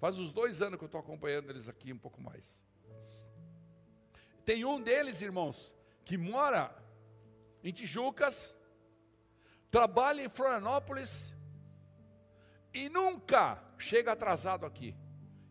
Faz 0.00 0.18
uns 0.18 0.32
dois 0.32 0.60
anos 0.60 0.76
que 0.76 0.84
eu 0.84 0.86
estou 0.86 1.00
acompanhando 1.00 1.48
eles 1.48 1.68
aqui, 1.68 1.92
um 1.92 1.98
pouco 1.98 2.20
mais. 2.20 2.64
Tem 4.44 4.64
um 4.64 4.82
deles, 4.82 5.22
irmãos, 5.22 5.72
que 6.04 6.18
mora 6.18 6.76
em 7.62 7.72
Tijucas, 7.72 8.52
trabalha 9.70 10.24
em 10.24 10.28
Florianópolis 10.28 11.32
e 12.72 12.88
nunca 12.88 13.62
chega 13.78 14.10
atrasado 14.10 14.66
aqui. 14.66 14.92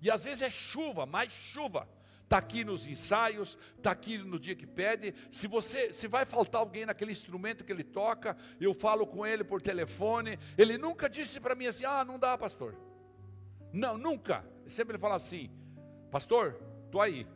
E 0.01 0.11
às 0.11 0.25
vezes 0.25 0.41
é 0.41 0.49
chuva, 0.49 1.05
mais 1.05 1.31
chuva 1.31 1.87
está 2.33 2.39
aqui 2.39 2.63
nos 2.63 2.87
ensaios, 2.87 3.55
está 3.77 3.91
aqui 3.91 4.17
no 4.17 4.39
dia 4.39 4.55
que 4.55 4.65
pede. 4.65 5.13
Se 5.29 5.47
você, 5.47 5.93
se 5.93 6.07
vai 6.07 6.25
faltar 6.25 6.61
alguém 6.61 6.83
naquele 6.83 7.11
instrumento 7.11 7.63
que 7.63 7.71
ele 7.71 7.83
toca, 7.83 8.35
eu 8.59 8.73
falo 8.73 9.05
com 9.05 9.23
ele 9.23 9.43
por 9.43 9.61
telefone. 9.61 10.39
Ele 10.57 10.75
nunca 10.75 11.07
disse 11.07 11.39
para 11.39 11.53
mim 11.53 11.67
assim: 11.67 11.85
"Ah, 11.85 12.03
não 12.03 12.17
dá, 12.17 12.35
pastor". 12.35 12.75
Não, 13.71 13.99
nunca. 13.99 14.43
Sempre 14.67 14.95
ele 14.95 15.01
fala 15.01 15.15
assim: 15.15 15.51
"Pastor, 16.09 16.59
tô 16.91 16.99
aí". 16.99 17.27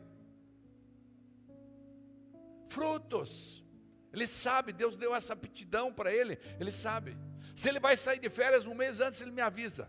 Frutos. 2.68 3.64
Ele 4.12 4.26
sabe, 4.26 4.72
Deus 4.72 4.96
deu 4.96 5.14
essa 5.14 5.34
aptidão 5.34 5.92
para 5.92 6.12
ele, 6.12 6.40
ele 6.58 6.72
sabe. 6.72 7.16
Se 7.54 7.68
ele 7.68 7.78
vai 7.78 7.94
sair 7.94 8.18
de 8.18 8.28
férias 8.28 8.66
um 8.66 8.74
mês 8.74 8.98
antes, 8.98 9.20
ele 9.20 9.30
me 9.30 9.42
avisa. 9.42 9.88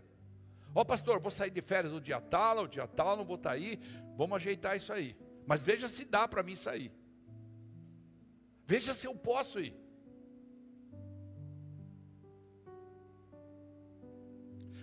Ó 0.74 0.82
oh, 0.82 0.84
pastor, 0.84 1.18
vou 1.18 1.30
sair 1.30 1.50
de 1.50 1.60
férias 1.60 1.92
no 1.92 2.00
dia 2.00 2.20
tal, 2.20 2.64
o 2.64 2.68
dia 2.68 2.86
tal, 2.86 3.16
não 3.16 3.24
vou 3.24 3.36
estar 3.36 3.50
tá 3.50 3.56
aí. 3.56 3.80
Vamos 4.16 4.36
ajeitar 4.36 4.76
isso 4.76 4.92
aí. 4.92 5.16
Mas 5.46 5.62
veja 5.62 5.88
se 5.88 6.04
dá 6.04 6.28
para 6.28 6.42
mim 6.42 6.54
sair. 6.54 6.92
Veja 8.66 8.94
se 8.94 9.06
eu 9.06 9.14
posso 9.14 9.58
ir. 9.58 9.74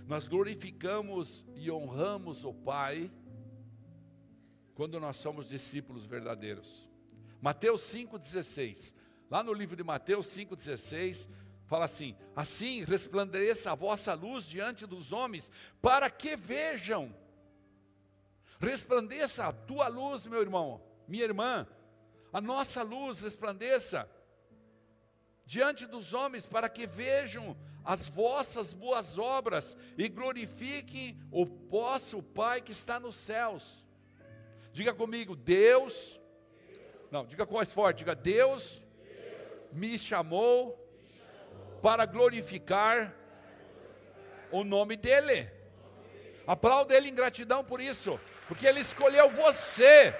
Nós 0.06 0.28
glorificamos 0.28 1.46
e 1.56 1.72
honramos 1.72 2.44
o 2.44 2.54
Pai 2.54 3.12
quando 4.74 5.00
nós 5.00 5.18
somos 5.18 5.48
discípulos 5.48 6.06
verdadeiros. 6.06 6.88
Mateus 7.42 7.82
5,16. 7.82 8.94
Lá 9.30 9.44
no 9.44 9.54
livro 9.54 9.76
de 9.76 9.84
Mateus 9.84 10.28
5,16, 10.28 11.30
Fala 11.68 11.86
assim: 11.86 12.16
assim 12.36 12.84
resplandeça 12.84 13.72
a 13.72 13.76
vossa 13.76 14.14
luz 14.14 14.46
diante 14.46 14.86
dos 14.86 15.12
homens, 15.12 15.52
para 15.82 16.10
que 16.10 16.36
vejam. 16.36 17.14
Resplandeça 18.60 19.46
a 19.46 19.54
tua 19.54 19.88
luz, 19.88 20.26
meu 20.26 20.42
irmão, 20.42 20.82
minha 21.08 21.26
irmã, 21.26 21.68
a 22.34 22.42
nossa 22.42 22.82
luz 22.82 23.22
resplandeça 23.22 24.10
diante 25.46 25.86
dos 25.86 26.14
homens, 26.14 26.48
para 26.48 26.68
que 26.68 26.88
vejam 26.88 27.56
as 27.84 28.10
vossas 28.10 28.74
boas 28.74 29.18
obras 29.18 29.78
e 29.98 30.10
glorifiquem 30.10 31.20
o 31.32 31.46
vosso 31.46 32.24
Pai 32.24 32.62
que 32.62 32.72
está 32.72 33.00
nos 33.00 33.16
céus. 33.16 33.86
Diga 34.72 34.94
comigo, 34.94 35.36
Deus. 35.36 36.20
Não, 37.12 37.26
diga 37.26 37.46
com 37.46 37.56
mais 37.56 37.72
forte, 37.72 38.00
diga 38.00 38.16
Deus, 38.16 38.82
Deus. 38.82 39.72
me 39.72 39.98
chamou 40.00 40.87
para 41.88 42.06
glorificar 42.06 43.16
O 44.52 44.62
nome 44.66 44.98
dele. 44.98 45.50
Aplauda 46.46 46.94
ele 46.94 47.08
em 47.08 47.16
gratidão 47.16 47.64
por 47.64 47.80
isso, 47.80 48.20
porque 48.46 48.68
ele 48.68 48.82
escolheu 48.82 49.30
você. 49.30 50.14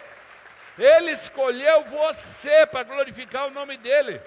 Ele 0.78 1.12
escolheu 1.12 1.84
você 1.84 2.66
para 2.68 2.84
glorificar 2.84 3.48
o 3.48 3.52
nome 3.52 3.76
dele. 3.76 4.22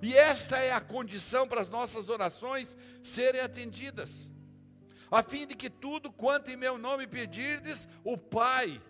E 0.00 0.16
esta 0.16 0.56
é 0.58 0.72
a 0.72 0.80
condição 0.80 1.46
para 1.46 1.60
as 1.60 1.68
nossas 1.68 2.08
orações 2.08 2.74
serem 3.02 3.42
atendidas. 3.42 4.30
A 5.10 5.22
fim 5.22 5.46
de 5.46 5.54
que 5.54 5.68
tudo 5.68 6.10
quanto 6.10 6.50
em 6.50 6.56
meu 6.56 6.78
nome 6.78 7.06
pedirdes, 7.06 7.86
o 8.02 8.16
Pai, 8.16 8.80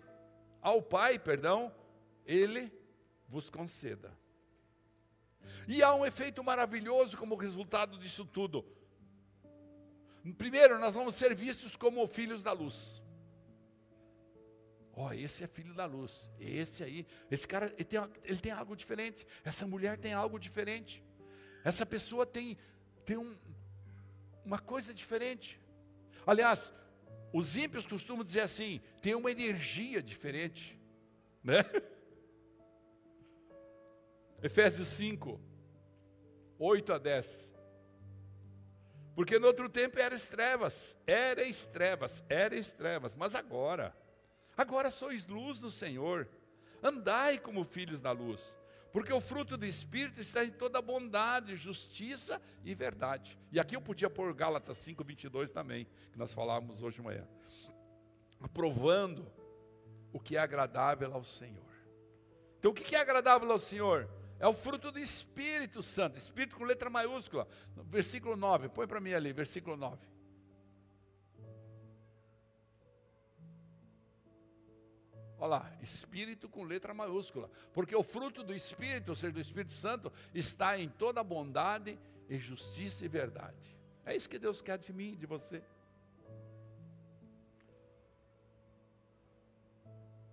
ao 0.61 0.81
Pai, 0.81 1.19
perdão, 1.19 1.73
ele 2.25 2.71
vos 3.27 3.49
conceda. 3.49 4.22
E 5.67 5.81
há 5.81 5.93
um 5.93 6.05
efeito 6.05 6.43
maravilhoso 6.43 7.17
como 7.17 7.35
resultado 7.35 7.97
disso 7.97 8.25
tudo. 8.25 8.65
Primeiro, 10.37 10.79
nós 10.79 10.95
vamos 10.95 11.15
ser 11.15 11.35
vistos 11.35 11.75
como 11.75 12.07
filhos 12.07 12.41
da 12.41 12.51
luz. 12.51 13.01
Ó, 14.95 15.07
oh, 15.07 15.13
esse 15.13 15.43
é 15.43 15.47
filho 15.47 15.73
da 15.73 15.85
luz. 15.85 16.29
Esse 16.39 16.83
aí, 16.83 17.07
esse 17.29 17.47
cara, 17.47 17.73
ele 17.75 17.83
tem, 17.83 17.99
ele 18.23 18.39
tem 18.39 18.51
algo 18.51 18.75
diferente. 18.75 19.25
Essa 19.43 19.65
mulher 19.65 19.97
tem 19.97 20.13
algo 20.13 20.39
diferente. 20.39 21.03
Essa 21.63 21.85
pessoa 21.85 22.25
tem, 22.25 22.57
tem 23.05 23.17
um, 23.17 23.35
uma 24.45 24.59
coisa 24.59 24.93
diferente. 24.93 25.59
Aliás, 26.25 26.71
os 27.33 27.57
ímpios 27.57 27.87
costumam 27.87 28.23
dizer 28.23 28.41
assim: 28.41 28.81
tem 29.01 29.15
uma 29.15 29.31
energia 29.31 30.01
diferente. 30.01 30.79
Né? 31.43 31.63
Efésios 34.43 34.89
5, 34.89 35.39
8 36.59 36.93
a 36.93 36.97
10. 36.97 37.53
Porque 39.15 39.39
no 39.39 39.47
outro 39.47 39.69
tempo 39.69 39.97
era 39.97 40.19
trevas, 40.19 40.97
era 41.07 41.41
trevas, 41.71 42.21
era 42.27 42.61
trevas, 42.63 43.15
mas 43.15 43.35
agora, 43.35 43.95
agora 44.57 44.91
sois 44.91 45.25
luz 45.27 45.61
do 45.61 45.71
Senhor, 45.71 46.27
andai 46.81 47.37
como 47.37 47.63
filhos 47.63 48.01
da 48.01 48.11
luz, 48.11 48.57
porque 48.91 49.13
o 49.13 49.21
fruto 49.21 49.55
do 49.55 49.65
Espírito 49.65 50.19
está 50.19 50.43
em 50.43 50.51
toda 50.51 50.81
bondade, 50.81 51.55
justiça 51.55 52.41
e 52.65 52.75
verdade. 52.75 53.39
E 53.49 53.61
aqui 53.61 53.77
eu 53.77 53.81
podia 53.81 54.09
pôr 54.09 54.33
Gálatas 54.33 54.77
5, 54.79 55.05
22 55.05 55.51
também, 55.51 55.87
que 56.11 56.17
nós 56.19 56.33
falávamos 56.33 56.83
hoje 56.83 56.97
de 56.97 57.01
manhã, 57.01 57.25
aprovando 58.41 59.25
o 60.11 60.19
que 60.19 60.35
é 60.35 60.39
agradável 60.39 61.13
ao 61.13 61.23
Senhor. 61.23 61.63
Então 62.59 62.71
o 62.71 62.73
que 62.73 62.93
é 62.93 62.99
agradável 62.99 63.49
ao 63.49 63.59
Senhor? 63.59 64.09
É 64.43 64.47
o 64.47 64.51
fruto 64.51 64.91
do 64.91 64.99
Espírito 64.99 65.81
Santo, 65.81 66.17
Espírito 66.17 66.57
com 66.57 66.65
letra 66.65 66.89
maiúscula. 66.89 67.47
Versículo 67.85 68.35
9, 68.35 68.67
põe 68.67 68.85
para 68.85 68.99
mim 68.99 69.13
ali, 69.13 69.31
versículo 69.31 69.77
9. 69.77 70.05
Olha 75.37 75.47
lá, 75.47 75.77
Espírito 75.81 76.49
com 76.49 76.65
letra 76.65 76.93
maiúscula. 76.93 77.49
Porque 77.71 77.95
o 77.95 78.03
fruto 78.03 78.43
do 78.43 78.53
Espírito, 78.53 79.11
ou 79.11 79.15
seja, 79.15 79.31
do 79.31 79.39
Espírito 79.39 79.71
Santo, 79.71 80.11
está 80.33 80.77
em 80.77 80.89
toda 80.89 81.23
bondade 81.23 81.97
e 82.27 82.37
justiça 82.37 83.05
e 83.05 83.07
verdade. 83.07 83.77
É 84.05 84.13
isso 84.13 84.29
que 84.29 84.37
Deus 84.37 84.61
quer 84.61 84.77
de 84.77 84.91
mim, 84.91 85.15
de 85.15 85.25
você. 85.25 85.63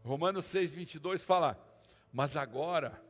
Romanos 0.02 0.46
6, 0.46 0.72
22 0.72 1.22
fala: 1.22 1.56
Mas 2.12 2.36
agora 2.36 3.08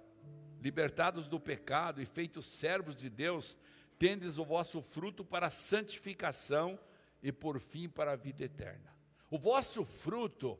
libertados 0.61 1.27
do 1.27 1.41
pecado 1.41 2.01
e 2.01 2.07
feitos 2.07 2.47
servos 2.47 2.95
de 2.95 3.09
Deus, 3.09 3.59
tendes 3.99 4.39
o 4.39 4.45
vosso 4.45 4.81
fruto 4.81 5.25
para 5.25 5.47
a 5.47 5.51
santificação 5.51 6.79
e 7.23 7.33
por 7.33 7.59
fim 7.59 7.89
para 7.89 8.13
a 8.13 8.17
vida 8.17 8.45
eterna. 8.45 8.95
O 9.31 9.39
vosso 9.39 9.85
fruto 9.85 10.59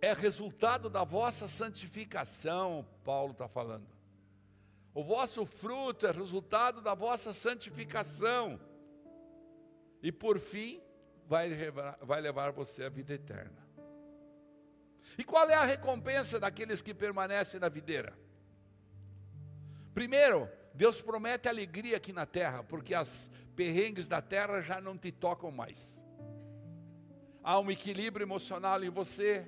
é 0.00 0.12
resultado 0.12 0.88
da 0.88 1.04
vossa 1.04 1.46
santificação, 1.46 2.86
Paulo 3.04 3.32
está 3.32 3.48
falando. 3.48 3.88
O 4.94 5.04
vosso 5.04 5.44
fruto 5.44 6.06
é 6.06 6.10
resultado 6.10 6.80
da 6.80 6.94
vossa 6.94 7.32
santificação. 7.32 8.58
E 10.02 10.10
por 10.10 10.38
fim, 10.38 10.80
vai 11.26 11.48
levar, 11.48 11.98
vai 12.00 12.20
levar 12.20 12.50
você 12.50 12.84
à 12.84 12.88
vida 12.88 13.14
eterna. 13.14 13.68
E 15.16 15.22
qual 15.22 15.48
é 15.48 15.54
a 15.54 15.64
recompensa 15.64 16.40
daqueles 16.40 16.80
que 16.80 16.94
permanecem 16.94 17.60
na 17.60 17.68
videira? 17.68 18.16
Primeiro, 19.94 20.48
Deus 20.74 21.00
promete 21.00 21.48
alegria 21.48 21.96
aqui 21.96 22.12
na 22.12 22.26
terra, 22.26 22.62
porque 22.62 22.94
as 22.94 23.30
perrengues 23.56 24.08
da 24.08 24.22
terra 24.22 24.62
já 24.62 24.80
não 24.80 24.96
te 24.96 25.10
tocam 25.10 25.50
mais. 25.50 26.02
Há 27.42 27.58
um 27.58 27.70
equilíbrio 27.70 28.24
emocional 28.24 28.82
em 28.84 28.90
você, 28.90 29.46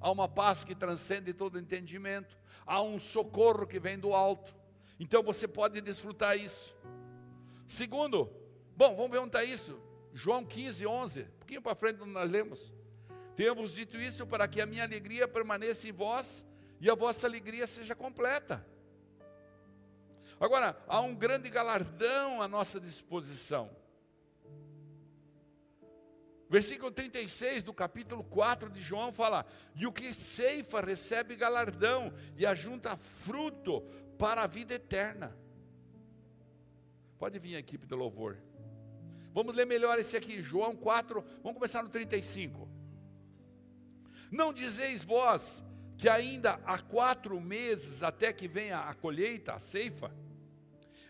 há 0.00 0.10
uma 0.10 0.28
paz 0.28 0.64
que 0.64 0.74
transcende 0.74 1.32
todo 1.32 1.58
entendimento, 1.58 2.36
há 2.66 2.82
um 2.82 2.98
socorro 2.98 3.66
que 3.66 3.78
vem 3.78 3.98
do 3.98 4.12
alto. 4.12 4.54
Então 4.98 5.22
você 5.22 5.46
pode 5.46 5.80
desfrutar 5.80 6.36
isso. 6.36 6.74
Segundo, 7.66 8.30
bom, 8.76 8.96
vamos 8.96 9.10
ver 9.10 9.18
onde 9.18 9.28
está 9.28 9.44
isso. 9.44 9.80
João 10.12 10.44
15, 10.44 10.86
11, 10.86 11.22
um 11.22 11.38
pouquinho 11.38 11.62
para 11.62 11.74
frente 11.74 12.04
nós 12.04 12.30
lemos. 12.30 12.72
Temos 13.36 13.72
dito 13.72 14.00
isso 14.00 14.26
para 14.26 14.48
que 14.48 14.60
a 14.60 14.66
minha 14.66 14.82
alegria 14.82 15.28
permaneça 15.28 15.86
em 15.88 15.92
vós 15.92 16.44
e 16.80 16.90
a 16.90 16.94
vossa 16.94 17.26
alegria 17.26 17.66
seja 17.66 17.94
completa. 17.94 18.66
Agora, 20.38 20.76
há 20.86 21.00
um 21.00 21.14
grande 21.14 21.48
galardão 21.48 22.42
à 22.42 22.48
nossa 22.48 22.78
disposição. 22.78 23.70
Versículo 26.48 26.90
36 26.90 27.64
do 27.64 27.72
capítulo 27.72 28.22
4 28.22 28.70
de 28.70 28.80
João 28.80 29.10
fala: 29.10 29.46
E 29.74 29.86
o 29.86 29.92
que 29.92 30.14
ceifa 30.14 30.80
recebe 30.80 31.34
galardão 31.34 32.12
e 32.36 32.46
ajunta 32.46 32.96
fruto 32.96 33.80
para 34.18 34.42
a 34.42 34.46
vida 34.46 34.74
eterna. 34.74 35.36
Pode 37.18 37.38
vir 37.38 37.56
a 37.56 37.58
equipe 37.58 37.86
do 37.86 37.96
louvor. 37.96 38.36
Vamos 39.32 39.54
ler 39.54 39.66
melhor 39.66 39.98
esse 39.98 40.16
aqui, 40.16 40.40
João 40.40 40.76
4, 40.76 41.22
vamos 41.42 41.58
começar 41.58 41.82
no 41.82 41.88
35. 41.88 42.68
Não 44.30 44.52
dizeis 44.52 45.02
vós 45.02 45.62
que 45.98 46.08
ainda 46.08 46.60
há 46.64 46.78
quatro 46.78 47.40
meses 47.40 48.02
até 48.02 48.32
que 48.32 48.46
venha 48.46 48.80
a 48.80 48.94
colheita, 48.94 49.54
a 49.54 49.58
ceifa? 49.58 50.10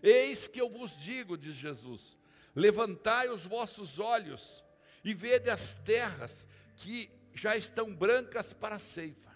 Eis 0.01 0.47
que 0.47 0.61
eu 0.61 0.69
vos 0.69 0.91
digo, 0.99 1.37
diz 1.37 1.55
Jesus: 1.55 2.17
levantai 2.55 3.29
os 3.29 3.45
vossos 3.45 3.99
olhos 3.99 4.63
e 5.03 5.13
vede 5.13 5.49
as 5.49 5.73
terras 5.73 6.47
que 6.75 7.09
já 7.33 7.55
estão 7.55 7.95
brancas 7.95 8.53
para 8.53 8.75
a 8.75 8.79
ceifa. 8.79 9.31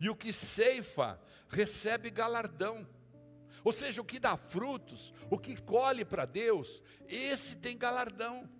E 0.00 0.08
o 0.08 0.16
que 0.16 0.32
ceifa 0.32 1.20
recebe 1.48 2.10
galardão. 2.10 2.88
Ou 3.62 3.70
seja, 3.70 4.00
o 4.00 4.04
que 4.04 4.18
dá 4.18 4.36
frutos, 4.36 5.14
o 5.30 5.38
que 5.38 5.60
colhe 5.60 6.04
para 6.04 6.24
Deus, 6.24 6.82
esse 7.06 7.56
tem 7.56 7.78
galardão. 7.78 8.50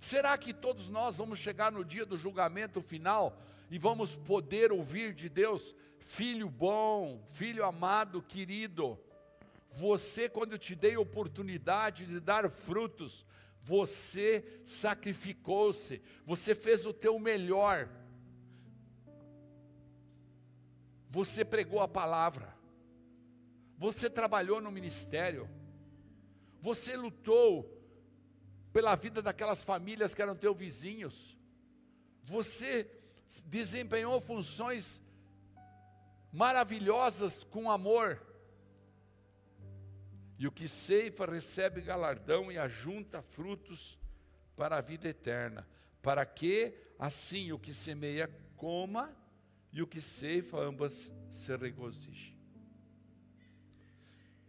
Será 0.00 0.36
que 0.38 0.54
todos 0.54 0.88
nós 0.88 1.18
vamos 1.18 1.38
chegar 1.38 1.72
no 1.72 1.84
dia 1.84 2.06
do 2.06 2.16
julgamento 2.16 2.80
final 2.80 3.42
e 3.70 3.78
vamos 3.78 4.14
poder 4.16 4.72
ouvir 4.72 5.12
de 5.12 5.28
Deus: 5.28 5.74
Filho 6.04 6.48
bom, 6.50 7.26
filho 7.32 7.64
amado, 7.64 8.22
querido, 8.22 8.98
você, 9.70 10.28
quando 10.28 10.52
eu 10.52 10.58
te 10.58 10.74
dei 10.74 10.96
oportunidade 10.96 12.06
de 12.06 12.20
dar 12.20 12.48
frutos, 12.50 13.26
você 13.62 14.60
sacrificou-se, 14.64 16.00
você 16.24 16.54
fez 16.54 16.84
o 16.84 16.92
teu 16.92 17.18
melhor, 17.18 17.88
você 21.10 21.44
pregou 21.44 21.80
a 21.80 21.88
palavra, 21.88 22.54
você 23.78 24.10
trabalhou 24.10 24.60
no 24.60 24.70
ministério, 24.70 25.48
você 26.60 26.94
lutou 26.96 27.82
pela 28.72 28.94
vida 28.94 29.22
daquelas 29.22 29.62
famílias 29.62 30.14
que 30.14 30.20
eram 30.20 30.36
teus 30.36 30.56
vizinhos, 30.56 31.36
você 32.22 32.88
desempenhou 33.46 34.20
funções 34.20 35.00
maravilhosas 36.34 37.44
com 37.44 37.70
amor. 37.70 38.20
E 40.36 40.48
o 40.48 40.52
que 40.52 40.66
ceifa 40.66 41.24
recebe 41.24 41.80
galardão 41.80 42.50
e 42.50 42.58
ajunta 42.58 43.22
frutos 43.22 43.96
para 44.56 44.78
a 44.78 44.80
vida 44.80 45.08
eterna, 45.08 45.66
para 46.02 46.26
que 46.26 46.74
assim 46.98 47.52
o 47.52 47.58
que 47.58 47.72
semeia 47.72 48.28
coma 48.56 49.16
e 49.72 49.80
o 49.80 49.86
que 49.86 50.00
ceifa 50.00 50.58
ambas 50.58 51.14
se 51.30 51.56
regozijem. 51.56 52.36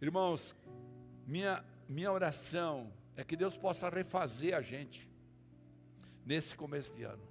Irmãos, 0.02 0.56
minha, 1.24 1.64
minha 1.88 2.10
oração 2.10 2.92
é 3.16 3.22
que 3.22 3.36
Deus 3.36 3.56
possa 3.56 3.88
refazer 3.88 4.56
a 4.56 4.60
gente 4.60 5.08
nesse 6.24 6.56
começo 6.56 6.96
de 6.96 7.04
ano. 7.04 7.26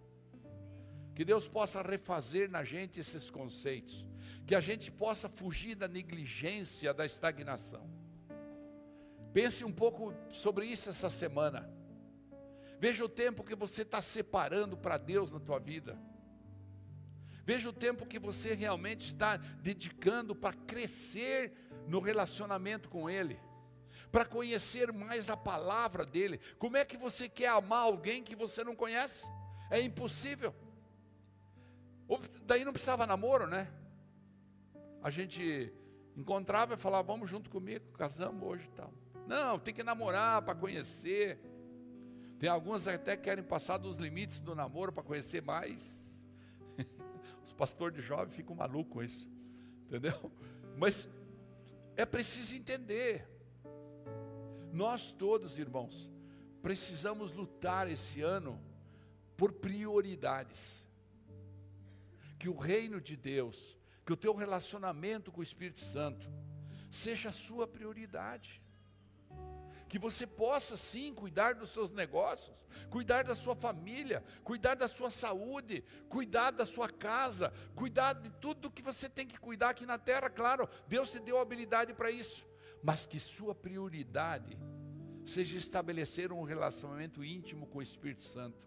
Que 1.14 1.26
Deus 1.26 1.46
possa 1.46 1.82
refazer 1.82 2.50
na 2.50 2.64
gente 2.64 3.02
esses 3.02 3.30
conceitos 3.30 4.06
que 4.46 4.54
a 4.54 4.60
gente 4.60 4.92
possa 4.92 5.28
fugir 5.28 5.76
da 5.76 5.88
negligência, 5.88 6.94
da 6.94 7.06
estagnação. 7.06 7.90
Pense 9.34 9.66
um 9.66 9.72
pouco 9.72 10.14
sobre 10.30 10.66
isso 10.66 10.90
essa 10.90 11.10
semana. 11.10 11.70
Veja 12.80 13.04
o 13.04 13.10
tempo 13.10 13.44
que 13.44 13.56
você 13.56 13.82
está 13.82 14.02
separando 14.02 14.78
para 14.78 14.98
Deus 14.98 15.32
na 15.32 15.40
tua 15.40 15.60
vida. 15.60 15.98
Veja 17.44 17.70
o 17.70 17.74
tempo 17.74 18.06
que 18.06 18.20
você 18.20 18.54
realmente 18.54 19.08
está 19.08 19.38
dedicando 19.38 20.36
para 20.36 20.54
crescer 20.54 21.54
no 21.88 22.00
relacionamento 22.00 22.90
com 22.90 23.10
Ele, 23.10 23.40
para 24.12 24.26
conhecer 24.26 24.92
mais 24.92 25.30
a 25.30 25.38
palavra 25.38 26.06
dEle. 26.06 26.40
Como 26.58 26.78
é 26.78 26.86
que 26.86 26.98
você 26.98 27.30
quer 27.30 27.50
amar 27.50 27.84
alguém 27.84 28.24
que 28.24 28.36
você 28.36 28.64
não 28.64 28.76
conhece? 28.76 29.30
É 29.70 29.80
impossível. 29.82 30.54
Daí 32.44 32.64
não 32.64 32.72
precisava 32.72 33.06
namoro, 33.06 33.48
né? 33.48 33.68
A 35.06 35.12
gente 35.12 35.72
encontrava 36.18 36.74
e 36.74 36.78
falava, 36.78 37.06
vamos 37.06 37.30
junto 37.30 37.48
comigo, 37.48 37.86
casamos 37.92 38.42
hoje 38.42 38.66
e 38.66 38.72
tal. 38.72 38.92
Não, 39.28 39.60
tem 39.60 39.72
que 39.72 39.84
namorar 39.84 40.42
para 40.42 40.56
conhecer. 40.56 41.40
Tem 42.40 42.50
alguns 42.50 42.88
até 42.88 43.16
que 43.16 43.22
querem 43.22 43.44
passar 43.44 43.78
dos 43.78 43.98
limites 43.98 44.40
do 44.40 44.56
namoro 44.56 44.92
para 44.92 45.04
conhecer 45.04 45.44
mais. 45.44 46.20
Os 47.46 47.54
pastores 47.54 47.96
de 47.96 48.02
jovem 48.02 48.34
ficam 48.34 48.56
malucos 48.56 48.92
com 48.92 49.04
isso, 49.04 49.30
entendeu? 49.86 50.32
Mas 50.76 51.08
é 51.96 52.04
preciso 52.04 52.56
entender. 52.56 53.30
Nós 54.74 55.12
todos, 55.12 55.60
irmãos, 55.60 56.12
precisamos 56.64 57.32
lutar 57.32 57.88
esse 57.88 58.24
ano 58.24 58.60
por 59.38 59.52
prioridades. 59.54 60.84
Que 62.40 62.50
o 62.50 62.58
reino 62.58 63.00
de 63.00 63.16
Deus, 63.16 63.78
que 64.06 64.14
o 64.14 64.18
teu 64.18 64.36
relacionamento 64.36 65.32
com 65.32 65.40
o 65.40 65.44
Espírito 65.44 65.80
Santo 65.80 66.30
seja 66.92 67.30
a 67.30 67.34
sua 67.34 67.68
prioridade 67.68 68.62
que 69.88 70.00
você 70.00 70.26
possa 70.26 70.76
sim 70.76 71.14
cuidar 71.14 71.56
dos 71.56 71.70
seus 71.70 71.92
negócios, 71.92 72.54
cuidar 72.90 73.24
da 73.24 73.36
sua 73.36 73.56
família, 73.56 74.24
cuidar 74.44 74.76
da 74.76 74.88
sua 74.88 75.10
saúde, 75.10 75.84
cuidar 76.10 76.52
da 76.52 76.66
sua 76.66 76.90
casa, 76.90 77.54
cuidar 77.76 78.14
de 78.14 78.30
tudo 78.30 78.72
que 78.72 78.82
você 78.82 79.08
tem 79.08 79.28
que 79.28 79.38
cuidar 79.38 79.70
aqui 79.70 79.86
na 79.86 79.98
terra, 79.98 80.30
claro, 80.30 80.68
Deus 80.88 81.12
te 81.12 81.20
deu 81.20 81.40
habilidade 81.40 81.94
para 81.94 82.12
isso, 82.12 82.46
mas 82.84 83.06
que 83.06 83.20
sua 83.20 83.54
prioridade 83.54 84.58
seja 85.26 85.58
estabelecer 85.58 86.32
um 86.32 86.44
relacionamento 86.44 87.24
íntimo 87.24 87.66
com 87.66 87.80
o 87.80 87.82
Espírito 87.82 88.22
Santo. 88.22 88.58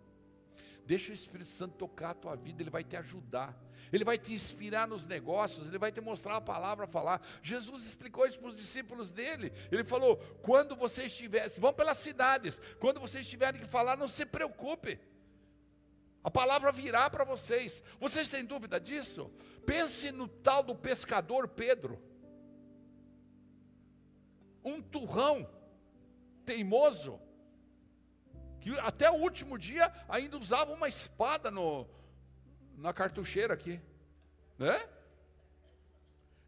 Deixa 0.88 1.12
o 1.12 1.14
Espírito 1.14 1.50
Santo 1.50 1.76
tocar 1.76 2.12
a 2.12 2.14
tua 2.14 2.34
vida, 2.34 2.62
ele 2.62 2.70
vai 2.70 2.82
te 2.82 2.96
ajudar. 2.96 3.54
Ele 3.92 4.04
vai 4.04 4.16
te 4.16 4.32
inspirar 4.32 4.88
nos 4.88 5.04
negócios, 5.04 5.66
ele 5.66 5.76
vai 5.76 5.92
te 5.92 6.00
mostrar 6.00 6.36
a 6.36 6.40
palavra 6.40 6.86
a 6.86 6.88
falar. 6.88 7.20
Jesus 7.42 7.84
explicou 7.84 8.26
isso 8.26 8.38
para 8.38 8.48
os 8.48 8.56
discípulos 8.56 9.12
dele. 9.12 9.52
Ele 9.70 9.84
falou: 9.84 10.16
quando 10.40 10.74
vocês 10.74 11.12
estiverem, 11.12 11.46
vão 11.58 11.74
pelas 11.74 11.98
cidades, 11.98 12.58
quando 12.80 13.02
vocês 13.02 13.28
tiverem 13.28 13.60
que 13.60 13.66
falar, 13.66 13.98
não 13.98 14.08
se 14.08 14.24
preocupe. 14.24 14.98
A 16.24 16.30
palavra 16.30 16.72
virá 16.72 17.10
para 17.10 17.22
vocês. 17.22 17.82
Vocês 18.00 18.30
têm 18.30 18.42
dúvida 18.42 18.80
disso? 18.80 19.30
Pense 19.66 20.10
no 20.10 20.26
tal 20.26 20.62
do 20.62 20.74
pescador 20.74 21.48
Pedro. 21.48 22.02
Um 24.64 24.80
turrão 24.80 25.46
teimoso 26.46 27.20
que 28.60 28.70
até 28.80 29.10
o 29.10 29.14
último 29.14 29.58
dia 29.58 29.92
ainda 30.08 30.36
usava 30.36 30.72
uma 30.72 30.88
espada 30.88 31.50
no, 31.50 31.86
na 32.76 32.92
cartucheira 32.92 33.54
aqui, 33.54 33.80
né? 34.58 34.88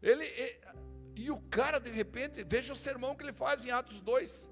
Ele, 0.01 0.25
e, 0.25 1.23
e 1.23 1.31
o 1.31 1.39
cara 1.41 1.79
de 1.79 1.91
repente, 1.91 2.43
veja 2.43 2.73
o 2.73 2.75
sermão 2.75 3.15
que 3.15 3.23
ele 3.23 3.33
faz 3.33 3.63
em 3.63 3.71
Atos 3.71 4.01
2. 4.01 4.49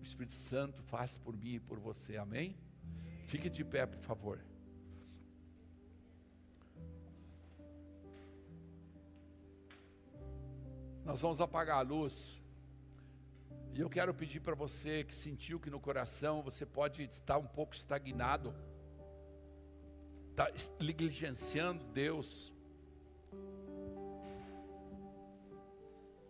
O 0.00 0.04
Espírito 0.04 0.34
Santo 0.34 0.82
faz 0.82 1.16
por 1.16 1.36
mim 1.36 1.54
e 1.54 1.60
por 1.60 1.78
você, 1.78 2.16
amém? 2.16 2.58
Fique 3.26 3.48
de 3.48 3.64
pé, 3.64 3.86
por 3.86 4.00
favor. 4.00 4.44
Nós 11.04 11.20
vamos 11.20 11.40
apagar 11.40 11.78
a 11.78 11.82
luz. 11.82 12.42
E 13.74 13.80
eu 13.80 13.90
quero 13.90 14.14
pedir 14.14 14.38
para 14.38 14.54
você 14.54 15.02
que 15.02 15.12
sentiu 15.12 15.58
que 15.58 15.68
no 15.68 15.80
coração 15.80 16.40
você 16.42 16.64
pode 16.64 17.02
estar 17.02 17.38
um 17.38 17.46
pouco 17.46 17.74
estagnado, 17.74 18.54
está 20.30 20.48
negligenciando 20.78 21.82
Deus. 21.86 22.52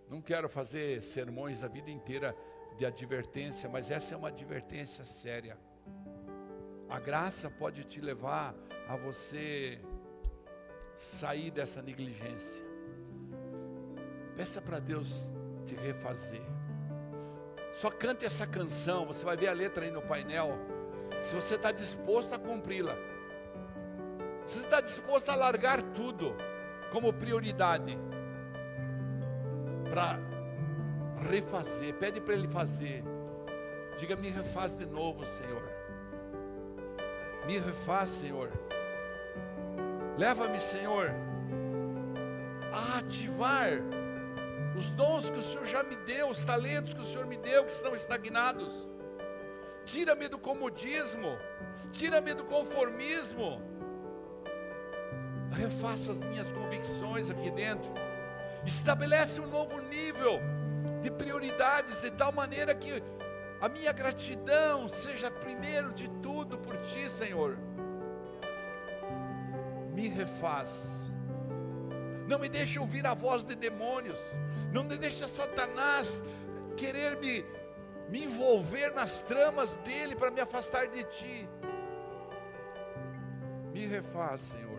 Não 0.09 0.23
quero 0.23 0.49
fazer 0.49 1.03
sermões 1.03 1.63
a 1.63 1.69
vida 1.69 1.91
inteira 1.91 2.35
de 2.79 2.87
advertência, 2.87 3.69
mas 3.69 3.91
essa 3.91 4.15
é 4.15 4.17
uma 4.17 4.29
advertência 4.29 5.05
séria. 5.05 5.59
A 6.89 6.99
graça 6.99 7.51
pode 7.51 7.85
te 7.85 8.01
levar 8.01 8.55
a 8.89 8.97
você 8.97 9.83
sair 10.97 11.51
dessa 11.51 11.83
negligência. 11.83 12.65
Peça 14.35 14.63
para 14.63 14.79
Deus 14.79 15.31
te 15.67 15.75
refazer. 15.75 16.64
Só 17.75 17.91
cante 17.91 18.25
essa 18.25 18.47
canção, 18.47 19.05
você 19.05 19.25
vai 19.25 19.37
ver 19.37 19.49
a 19.49 19.53
letra 19.53 19.85
aí 19.85 19.91
no 19.91 20.01
painel. 20.01 20.57
Se 21.21 21.35
você 21.35 21.57
está 21.57 21.73
disposto 21.73 22.33
a 22.33 22.39
cumpri-la, 22.39 22.95
se 24.47 24.59
você 24.59 24.65
está 24.65 24.81
disposto 24.81 25.29
a 25.31 25.35
largar 25.35 25.83
tudo 25.83 26.37
como 26.93 27.13
prioridade 27.13 27.99
para 29.91 30.21
refazer, 31.29 31.95
pede 31.95 32.21
para 32.21 32.35
Ele 32.35 32.47
fazer. 32.47 33.03
Diga, 33.99 34.15
me 34.15 34.31
refaz 34.31 34.77
de 34.77 34.87
novo, 34.87 35.25
Senhor. 35.25 35.69
Me 37.45 37.59
refaz, 37.59 38.09
Senhor. 38.09 38.51
Leva-me, 40.17 40.61
Senhor, 40.61 41.11
a 42.73 42.99
ativar 42.99 43.81
os 44.77 44.91
dons 44.91 45.31
que 45.31 45.39
o 45.39 45.43
Senhor 45.43 45.67
já 45.67 45.83
me 45.83 45.97
deu, 45.97 46.29
os 46.29 46.45
talentos 46.45 46.93
que 46.93 47.01
o 47.01 47.05
Senhor 47.05 47.27
me 47.27 47.37
deu, 47.37 47.65
que 47.65 47.73
estão 47.73 47.95
estagnados. 47.95 48.73
Tira-me 49.85 50.29
do 50.29 50.39
comodismo, 50.39 51.39
tira-me 51.93 52.35
do 52.35 52.45
conformismo. 52.45 53.63
Refaça 55.53 56.11
as 56.11 56.21
minhas 56.21 56.51
convicções 56.51 57.31
aqui 57.31 57.51
dentro. 57.51 57.93
Estabelece 58.65 59.41
um 59.41 59.47
novo 59.47 59.79
nível 59.83 60.41
de 61.03 61.11
prioridades, 61.11 62.01
de 62.01 62.11
tal 62.11 62.33
maneira 62.33 62.75
que 62.75 63.03
a 63.61 63.69
minha 63.69 63.93
gratidão 63.93 64.89
seja 64.89 65.31
primeiro 65.31 65.93
de 65.93 66.09
tudo 66.23 66.59
por 66.59 66.77
Ti, 66.79 67.09
Senhor. 67.09 67.57
Me 69.93 70.09
refaz. 70.09 71.11
Não 72.35 72.41
me 72.41 72.49
deixe 72.49 72.81
ouvir 72.81 73.07
a 73.07 73.15
voz 73.15 73.45
de 73.45 73.55
demônios. 73.55 74.21
Não 74.73 74.83
me 74.83 74.99
deixe 74.99 75.27
Satanás 75.29 76.21
querer 76.77 77.17
me, 77.21 77.47
me 78.11 78.25
envolver 78.25 78.93
nas 78.93 79.21
tramas 79.21 79.77
dele 79.77 80.17
para 80.17 80.33
me 80.33 80.41
afastar 80.41 80.89
de 80.89 81.05
ti. 81.05 81.49
Me 83.73 83.87
refaz, 83.87 84.41
Senhor. 84.41 84.74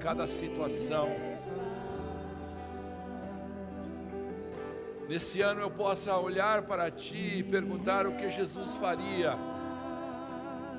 Cada 0.00 0.26
situação. 0.26 1.08
Nesse 5.08 5.40
ano 5.42 5.60
eu 5.60 5.70
possa 5.70 6.16
olhar 6.16 6.62
para 6.62 6.90
ti 6.90 7.38
e 7.38 7.42
perguntar 7.42 8.06
o 8.06 8.16
que 8.16 8.30
Jesus 8.30 8.76
faria 8.76 9.36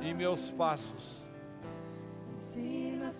em 0.01 0.13
meus 0.13 0.49
passos. 0.49 1.21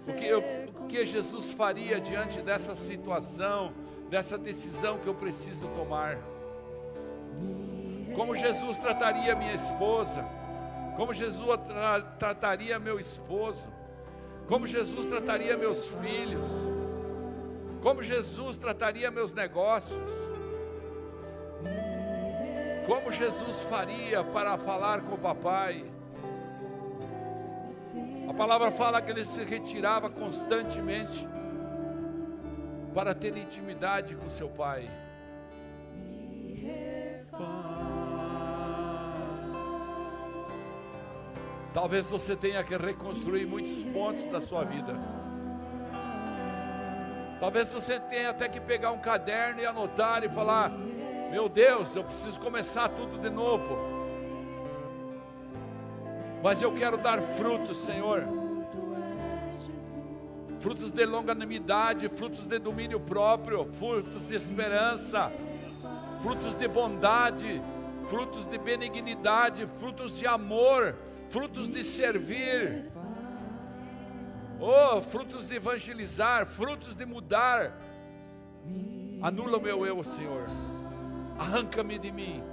O 0.08 0.14
que, 0.14 0.26
eu, 0.26 0.40
o 0.80 0.88
que 0.88 1.06
Jesus 1.06 1.54
faria 1.54 2.00
diante 2.00 2.42
dessa 2.42 2.76
situação, 2.76 3.74
dessa 4.10 4.38
decisão 4.38 4.98
que 4.98 5.08
eu 5.08 5.14
preciso 5.14 5.68
tomar. 5.70 6.18
Como 8.16 8.36
Jesus 8.36 8.78
trataria 8.78 9.36
minha 9.36 9.54
esposa, 9.54 10.26
como 10.96 11.14
Jesus 11.14 11.48
tra 11.68 12.02
trataria 12.02 12.80
meu 12.80 13.00
esposo, 13.00 13.68
como 14.52 14.68
Jesus 14.68 15.06
trataria 15.06 15.56
meus 15.56 15.88
filhos, 15.88 16.46
como 17.82 18.04
Jesus 18.04 18.58
trataria 18.58 19.10
meus 19.10 19.34
negócios, 19.34 20.12
como 22.86 23.14
Jesus 23.14 23.64
faria 23.64 24.26
para 24.26 24.58
falar 24.58 25.04
com 25.04 25.16
o 25.16 25.18
papai. 25.18 25.86
A 28.28 28.34
palavra 28.34 28.72
fala 28.72 29.02
que 29.02 29.12
ele 29.12 29.24
se 29.24 29.42
retirava 29.46 30.10
constantemente 30.10 31.26
para 32.94 33.16
ter 33.16 33.38
intimidade 33.38 34.16
com 34.16 34.28
seu 34.28 34.50
pai. 34.50 34.90
Talvez 41.74 42.10
você 42.10 42.36
tenha 42.36 42.64
que 42.64 42.76
reconstruir 42.76 43.46
muitos 43.46 43.84
pontos 43.94 44.26
da 44.26 44.42
sua 44.42 44.64
vida. 44.64 44.94
Talvez 47.40 47.74
você 47.74 48.00
tenha 48.00 48.32
até 48.32 48.50
que 48.50 48.60
pegar 48.60 48.92
um 48.92 49.00
caderno 49.00 49.62
e 49.62 49.66
anotar 49.66 50.24
e 50.24 50.30
falar: 50.30 50.70
Meu 51.32 51.48
Deus, 51.48 51.96
eu 51.96 52.04
preciso 52.04 52.40
começar 52.42 52.90
tudo 52.90 53.18
de 53.20 53.30
novo. 53.30 53.78
Mas 56.44 56.62
eu 56.62 56.74
quero 56.74 56.98
dar 56.98 57.22
frutos, 57.22 57.78
Senhor. 57.78 58.26
Frutos 60.60 60.92
de 60.92 61.06
longanimidade, 61.06 62.08
frutos 62.10 62.46
de 62.46 62.60
domínio 62.60 63.00
próprio, 63.00 63.66
frutos 63.74 64.28
de 64.28 64.36
esperança, 64.36 65.32
frutos 66.22 66.54
de 66.56 66.68
bondade, 66.68 67.62
frutos 68.08 68.46
de 68.46 68.58
benignidade, 68.58 69.68
frutos 69.80 70.18
de 70.18 70.28
amor 70.28 70.96
frutos 71.32 71.72
de 71.72 71.82
servir, 71.82 72.92
oh, 74.60 75.02
frutos 75.02 75.48
de 75.48 75.56
evangelizar, 75.56 76.46
frutos 76.46 76.94
de 76.94 77.06
mudar. 77.06 77.72
Anula 79.22 79.58
o 79.58 79.62
meu 79.62 79.86
eu, 79.86 80.04
Senhor, 80.04 80.44
arranca-me 81.40 81.98
de 81.98 82.12
mim. 82.12 82.44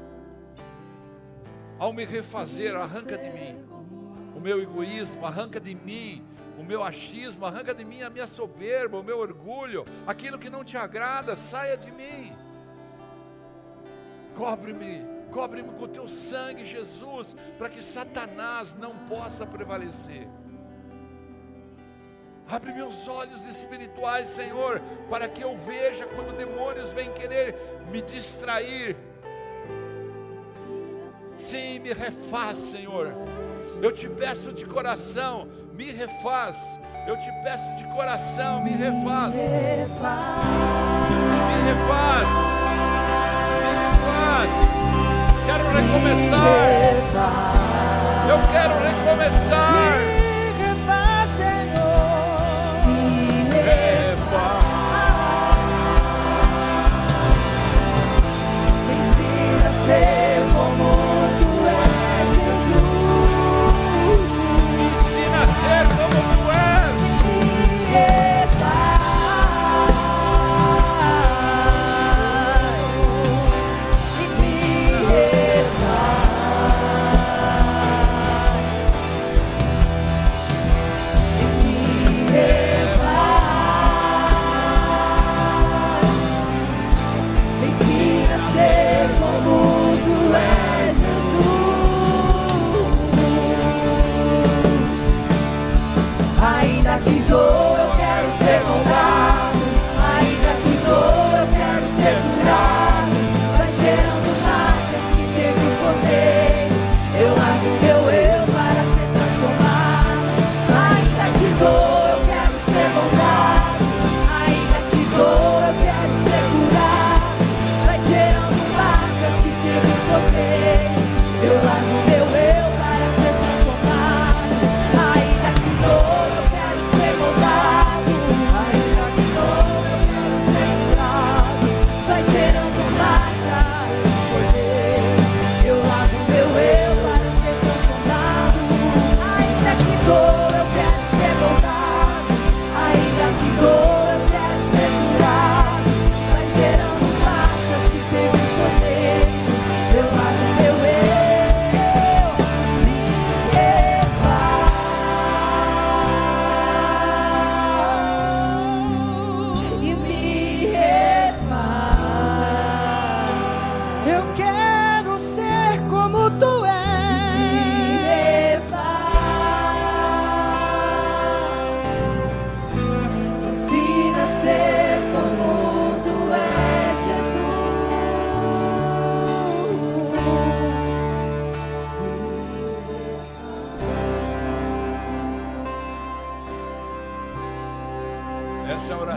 Ao 1.76 1.93
me 1.93 2.05
refazer, 2.05 2.76
arranca 2.76 3.18
de 3.18 3.31
mim 3.31 3.57
o 4.37 4.41
meu 4.41 4.62
egoísmo, 4.62 5.26
arranca 5.26 5.59
de 5.59 5.74
mim 5.74 6.24
o 6.57 6.62
meu 6.62 6.85
achismo, 6.85 7.47
arranca 7.47 7.74
de 7.74 7.85
mim 7.85 8.03
a 8.03 8.11
minha 8.11 8.26
soberba, 8.29 8.99
o 8.99 9.03
meu 9.03 9.18
orgulho, 9.18 9.85
aquilo 10.07 10.39
que 10.39 10.49
não 10.49 10.62
te 10.62 10.76
agrada, 10.76 11.35
saia 11.35 11.76
de 11.76 11.91
mim. 11.91 12.33
Cobre-me 14.37 15.17
Cobre-me 15.33 15.70
com 15.70 15.85
o 15.85 15.89
teu 15.89 16.09
sangue, 16.09 16.64
Jesus, 16.64 17.37
para 17.57 17.68
que 17.68 17.83
Satanás 17.83 18.74
não 18.74 18.97
possa 19.07 19.47
prevalecer. 19.47 20.26
Abre 22.51 22.72
meus 22.72 23.07
olhos 23.07 23.47
espirituais, 23.47 24.29
Senhor, 24.29 24.81
para 25.11 25.29
que 25.29 25.43
eu 25.43 25.57
veja 25.59 26.07
quando 26.07 26.37
demônios 26.37 26.93
vêm 26.93 27.12
querer 27.12 27.55
me 27.91 28.01
distrair. 28.01 28.97
Sim, 31.37 31.81
me 31.81 31.93
refaz, 31.93 32.57
Senhor. 32.57 33.12
Eu 33.83 33.93
te 33.93 34.09
peço 34.09 34.51
de 34.53 34.64
coração, 34.64 35.47
me 35.74 35.93
refaz. 35.93 36.81
Eu 37.07 37.18
te 37.18 37.31
peço 37.45 37.74
de 37.76 37.85
coração, 37.95 38.62
me 38.64 38.70
refaz. 38.70 39.35
Me 39.35 39.43
refaz. 39.43 40.29
Me 41.49 41.70
refaz. 41.70 42.29
Quero 44.68 44.78
recomeçar. 45.72 46.98
Eu 48.28 48.38
quero 48.52 48.74
recomeçar. 48.82 49.67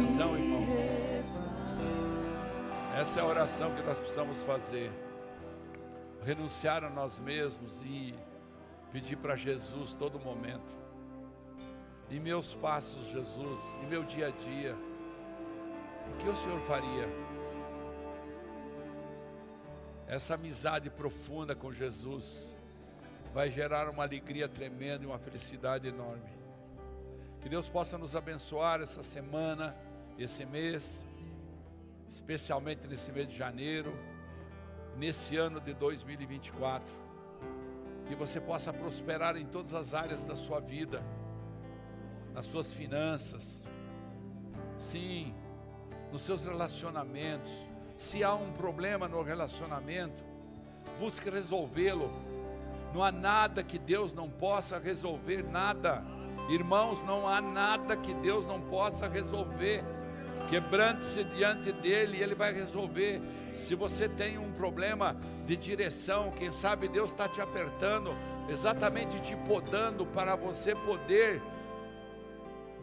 oração, 0.01 0.35
irmãos. 0.35 0.73
Essa 2.97 3.19
é 3.19 3.21
a 3.21 3.25
oração 3.27 3.75
que 3.75 3.83
nós 3.83 3.99
precisamos 3.99 4.43
fazer. 4.43 4.91
Renunciar 6.23 6.83
a 6.83 6.89
nós 6.89 7.19
mesmos 7.19 7.83
e 7.83 8.15
pedir 8.91 9.17
para 9.17 9.35
Jesus 9.35 9.93
todo 9.93 10.19
momento. 10.19 10.75
Em 12.09 12.19
meus 12.19 12.55
passos, 12.55 13.05
Jesus, 13.11 13.77
em 13.83 13.85
meu 13.85 14.03
dia 14.03 14.29
a 14.29 14.31
dia, 14.31 14.75
o 16.11 16.17
que 16.17 16.27
o 16.27 16.35
Senhor 16.35 16.59
faria? 16.61 17.07
Essa 20.07 20.33
amizade 20.33 20.89
profunda 20.89 21.55
com 21.55 21.71
Jesus 21.71 22.51
vai 23.35 23.51
gerar 23.51 23.87
uma 23.87 24.01
alegria 24.01 24.49
tremenda 24.49 25.03
e 25.03 25.07
uma 25.07 25.19
felicidade 25.19 25.87
enorme. 25.87 26.41
Que 27.39 27.49
Deus 27.49 27.69
possa 27.69 27.99
nos 27.99 28.15
abençoar 28.15 28.81
essa 28.81 29.03
semana 29.03 29.75
esse 30.24 30.45
mês, 30.45 31.05
especialmente 32.07 32.88
nesse 32.88 33.11
mês 33.11 33.28
de 33.28 33.38
janeiro, 33.38 33.93
nesse 34.97 35.38
ano 35.38 35.59
de 35.59 35.74
2024. 35.74 36.93
Que 38.07 38.15
você 38.15 38.41
possa 38.41 38.74
prosperar 38.74 39.38
em 39.38 39.45
todas 39.45 39.74
as 39.74 39.93
áreas 39.93 40.26
da 40.26 40.36
sua 40.36 40.59
vida, 40.59 41.01
nas 42.34 42.45
suas 42.45 42.74
finanças, 42.74 43.63
sim, 44.78 45.34
nos 46.11 46.22
seus 46.22 46.45
relacionamentos. 46.45 47.51
Se 47.95 48.24
há 48.24 48.34
um 48.34 48.51
problema 48.51 49.07
no 49.07 49.22
relacionamento, 49.22 50.24
busque 50.99 51.30
resolvê-lo. 51.30 52.09
Não 52.93 53.03
há 53.03 53.11
nada 53.11 53.63
que 53.63 53.80
Deus 53.80 54.13
não 54.13 54.30
possa 54.30 54.78
resolver, 54.78 55.43
nada. 55.43 56.03
Irmãos, 56.49 57.03
não 57.03 57.28
há 57.28 57.39
nada 57.39 57.95
que 57.95 58.13
Deus 58.15 58.45
não 58.45 58.59
possa 58.59 59.07
resolver. 59.07 59.84
Quebrante-se 60.51 61.23
diante 61.23 61.71
dele 61.71 62.17
e 62.17 62.21
ele 62.21 62.35
vai 62.35 62.51
resolver. 62.51 63.21
Se 63.53 63.73
você 63.73 64.09
tem 64.09 64.37
um 64.37 64.51
problema 64.51 65.15
de 65.45 65.55
direção, 65.55 66.29
quem 66.31 66.51
sabe 66.51 66.89
Deus 66.89 67.11
está 67.11 67.25
te 67.25 67.39
apertando, 67.39 68.13
exatamente 68.49 69.17
te 69.21 69.33
podando 69.47 70.05
para 70.05 70.35
você 70.35 70.75
poder 70.75 71.41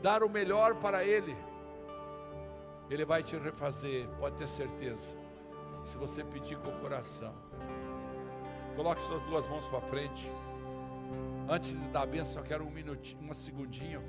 dar 0.03 0.23
o 0.23 0.31
melhor 0.31 0.77
para 0.77 1.05
Ele. 1.05 1.37
Ele 2.89 3.05
vai 3.05 3.23
te 3.23 3.37
refazer, 3.37 4.09
pode 4.19 4.37
ter 4.37 4.49
certeza. 4.49 5.15
Se 5.85 5.99
você 5.99 6.25
pedir 6.25 6.57
com 6.57 6.71
o 6.71 6.81
coração. 6.81 7.35
Coloque 8.77 9.03
suas 9.03 9.21
duas 9.25 9.47
mãos 9.47 9.69
para 9.69 9.83
frente. 9.83 10.27
Antes 11.47 11.79
de 11.79 11.89
dar 11.89 12.05
a 12.05 12.07
benção, 12.07 12.41
só 12.41 12.49
quero 12.49 12.65
um 12.65 12.71
minutinho, 12.71 13.31
um 13.31 13.35
segundinho. 13.35 14.03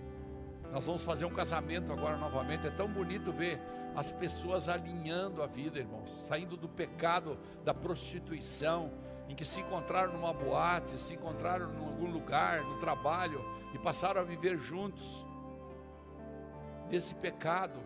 Nós 0.72 0.86
vamos 0.86 1.04
fazer 1.04 1.26
um 1.26 1.34
casamento 1.34 1.92
agora 1.92 2.16
novamente. 2.18 2.68
É 2.68 2.70
tão 2.70 2.88
bonito 2.88 3.32
ver 3.32 3.60
as 3.96 4.12
pessoas 4.12 4.70
alinhando 4.70 5.42
a 5.42 5.48
vida, 5.48 5.80
irmãos, 5.80 6.10
saindo 6.28 6.56
do 6.56 6.70
pecado 6.70 7.38
da 7.64 7.74
prostituição, 7.74 8.92
em 9.28 9.36
que 9.36 9.46
se 9.46 9.60
encontraram 9.60 10.14
numa 10.14 10.34
boate, 10.34 10.98
se 10.98 11.14
encontraram 11.14 11.72
em 11.74 11.86
algum 11.86 12.10
lugar, 12.12 12.64
no 12.64 12.80
trabalho 12.80 13.44
e 13.74 13.78
passaram 13.78 14.22
a 14.22 14.24
viver 14.24 14.58
juntos 14.58 15.26
nesse 16.90 17.14
pecado 17.16 17.80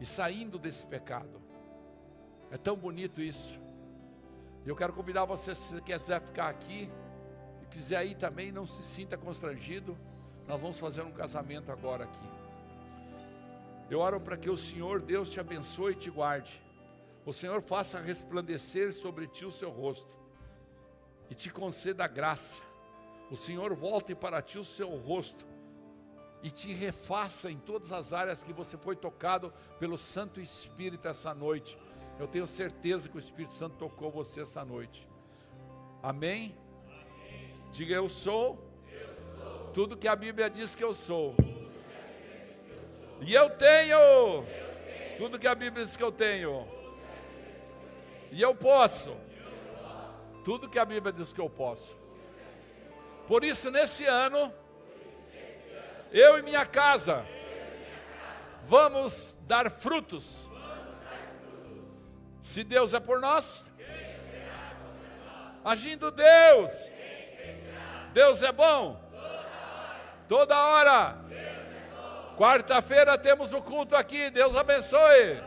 e 0.00 0.06
saindo 0.06 0.58
desse 0.58 0.86
pecado. 0.86 1.42
É 2.50 2.56
tão 2.56 2.76
bonito 2.76 3.20
isso. 3.20 3.58
Eu 4.64 4.74
quero 4.74 4.92
convidar 4.92 5.24
você, 5.26 5.54
se 5.54 5.80
quiser 5.82 6.20
ficar 6.22 6.48
aqui, 6.48 6.90
e 7.62 7.66
quiser 7.66 8.06
ir 8.06 8.14
também, 8.16 8.50
não 8.50 8.66
se 8.66 8.82
sinta 8.82 9.18
constrangido. 9.18 9.96
Nós 10.46 10.60
vamos 10.60 10.78
fazer 10.78 11.02
um 11.02 11.12
casamento 11.12 11.72
agora 11.72 12.04
aqui. 12.04 12.28
Eu 13.90 14.00
oro 14.00 14.20
para 14.20 14.36
que 14.36 14.50
o 14.50 14.56
Senhor 14.56 15.00
Deus 15.00 15.30
te 15.30 15.40
abençoe 15.40 15.92
e 15.92 15.96
te 15.96 16.10
guarde. 16.10 16.62
O 17.24 17.32
Senhor 17.32 17.62
faça 17.62 18.00
resplandecer 18.00 18.92
sobre 18.92 19.26
ti 19.26 19.44
o 19.44 19.50
seu 19.50 19.70
rosto 19.70 20.14
e 21.30 21.34
te 21.34 21.50
conceda 21.50 22.06
graça. 22.06 22.60
O 23.30 23.36
Senhor 23.36 23.74
volte 23.74 24.14
para 24.14 24.42
ti 24.42 24.58
o 24.58 24.64
seu 24.64 24.96
rosto 24.96 25.46
e 26.42 26.50
te 26.50 26.72
refaça 26.72 27.50
em 27.50 27.58
todas 27.58 27.90
as 27.90 28.12
áreas 28.12 28.44
que 28.44 28.52
você 28.52 28.76
foi 28.76 28.94
tocado 28.94 29.52
pelo 29.78 29.96
Santo 29.96 30.40
Espírito 30.40 31.08
essa 31.08 31.34
noite. 31.34 31.78
Eu 32.18 32.28
tenho 32.28 32.46
certeza 32.46 33.08
que 33.08 33.16
o 33.16 33.20
Espírito 33.20 33.54
Santo 33.54 33.76
tocou 33.76 34.10
você 34.10 34.42
essa 34.42 34.62
noite. 34.62 35.08
Amém? 36.02 36.54
Amém. 36.86 37.70
Diga 37.72 37.94
eu 37.94 38.10
sou, 38.10 38.42
eu 38.50 38.58
sou, 38.58 38.73
tudo 39.74 39.96
que 39.96 40.08
a 40.08 40.14
Bíblia 40.14 40.48
diz 40.48 40.74
que 40.74 40.84
eu 40.84 40.94
sou. 40.94 41.34
E 43.20 43.34
eu 43.34 43.50
tenho, 43.50 44.44
tudo 45.18 45.38
que 45.38 45.48
a 45.48 45.54
Bíblia 45.54 45.84
diz 45.84 45.96
que 45.96 46.02
eu 46.02 46.12
tenho. 46.12 46.66
E 48.30 48.40
eu 48.40 48.54
posso 48.54 49.16
tudo 50.44 50.68
que 50.68 50.78
a 50.78 50.84
Bíblia 50.84 51.12
diz 51.12 51.32
que 51.32 51.40
eu 51.40 51.48
posso. 51.48 51.96
Por 53.26 53.42
isso, 53.42 53.70
nesse 53.70 54.04
ano, 54.04 54.52
eu 56.12 56.38
e 56.38 56.42
minha 56.42 56.66
casa 56.66 57.26
vamos 58.66 59.34
dar 59.40 59.70
frutos. 59.70 60.48
Se 62.42 62.62
Deus 62.62 62.92
é 62.92 63.00
por 63.00 63.20
nós, 63.20 63.64
agindo 65.64 66.10
Deus, 66.10 66.90
Deus 68.12 68.42
é 68.42 68.52
bom, 68.52 69.03
toda 70.34 70.66
hora. 70.66 71.16
Quarta-feira 72.36 73.16
temos 73.16 73.52
o 73.52 73.62
culto 73.62 73.94
aqui, 73.94 74.30
Deus 74.30 74.56
abençoe. 74.56 75.40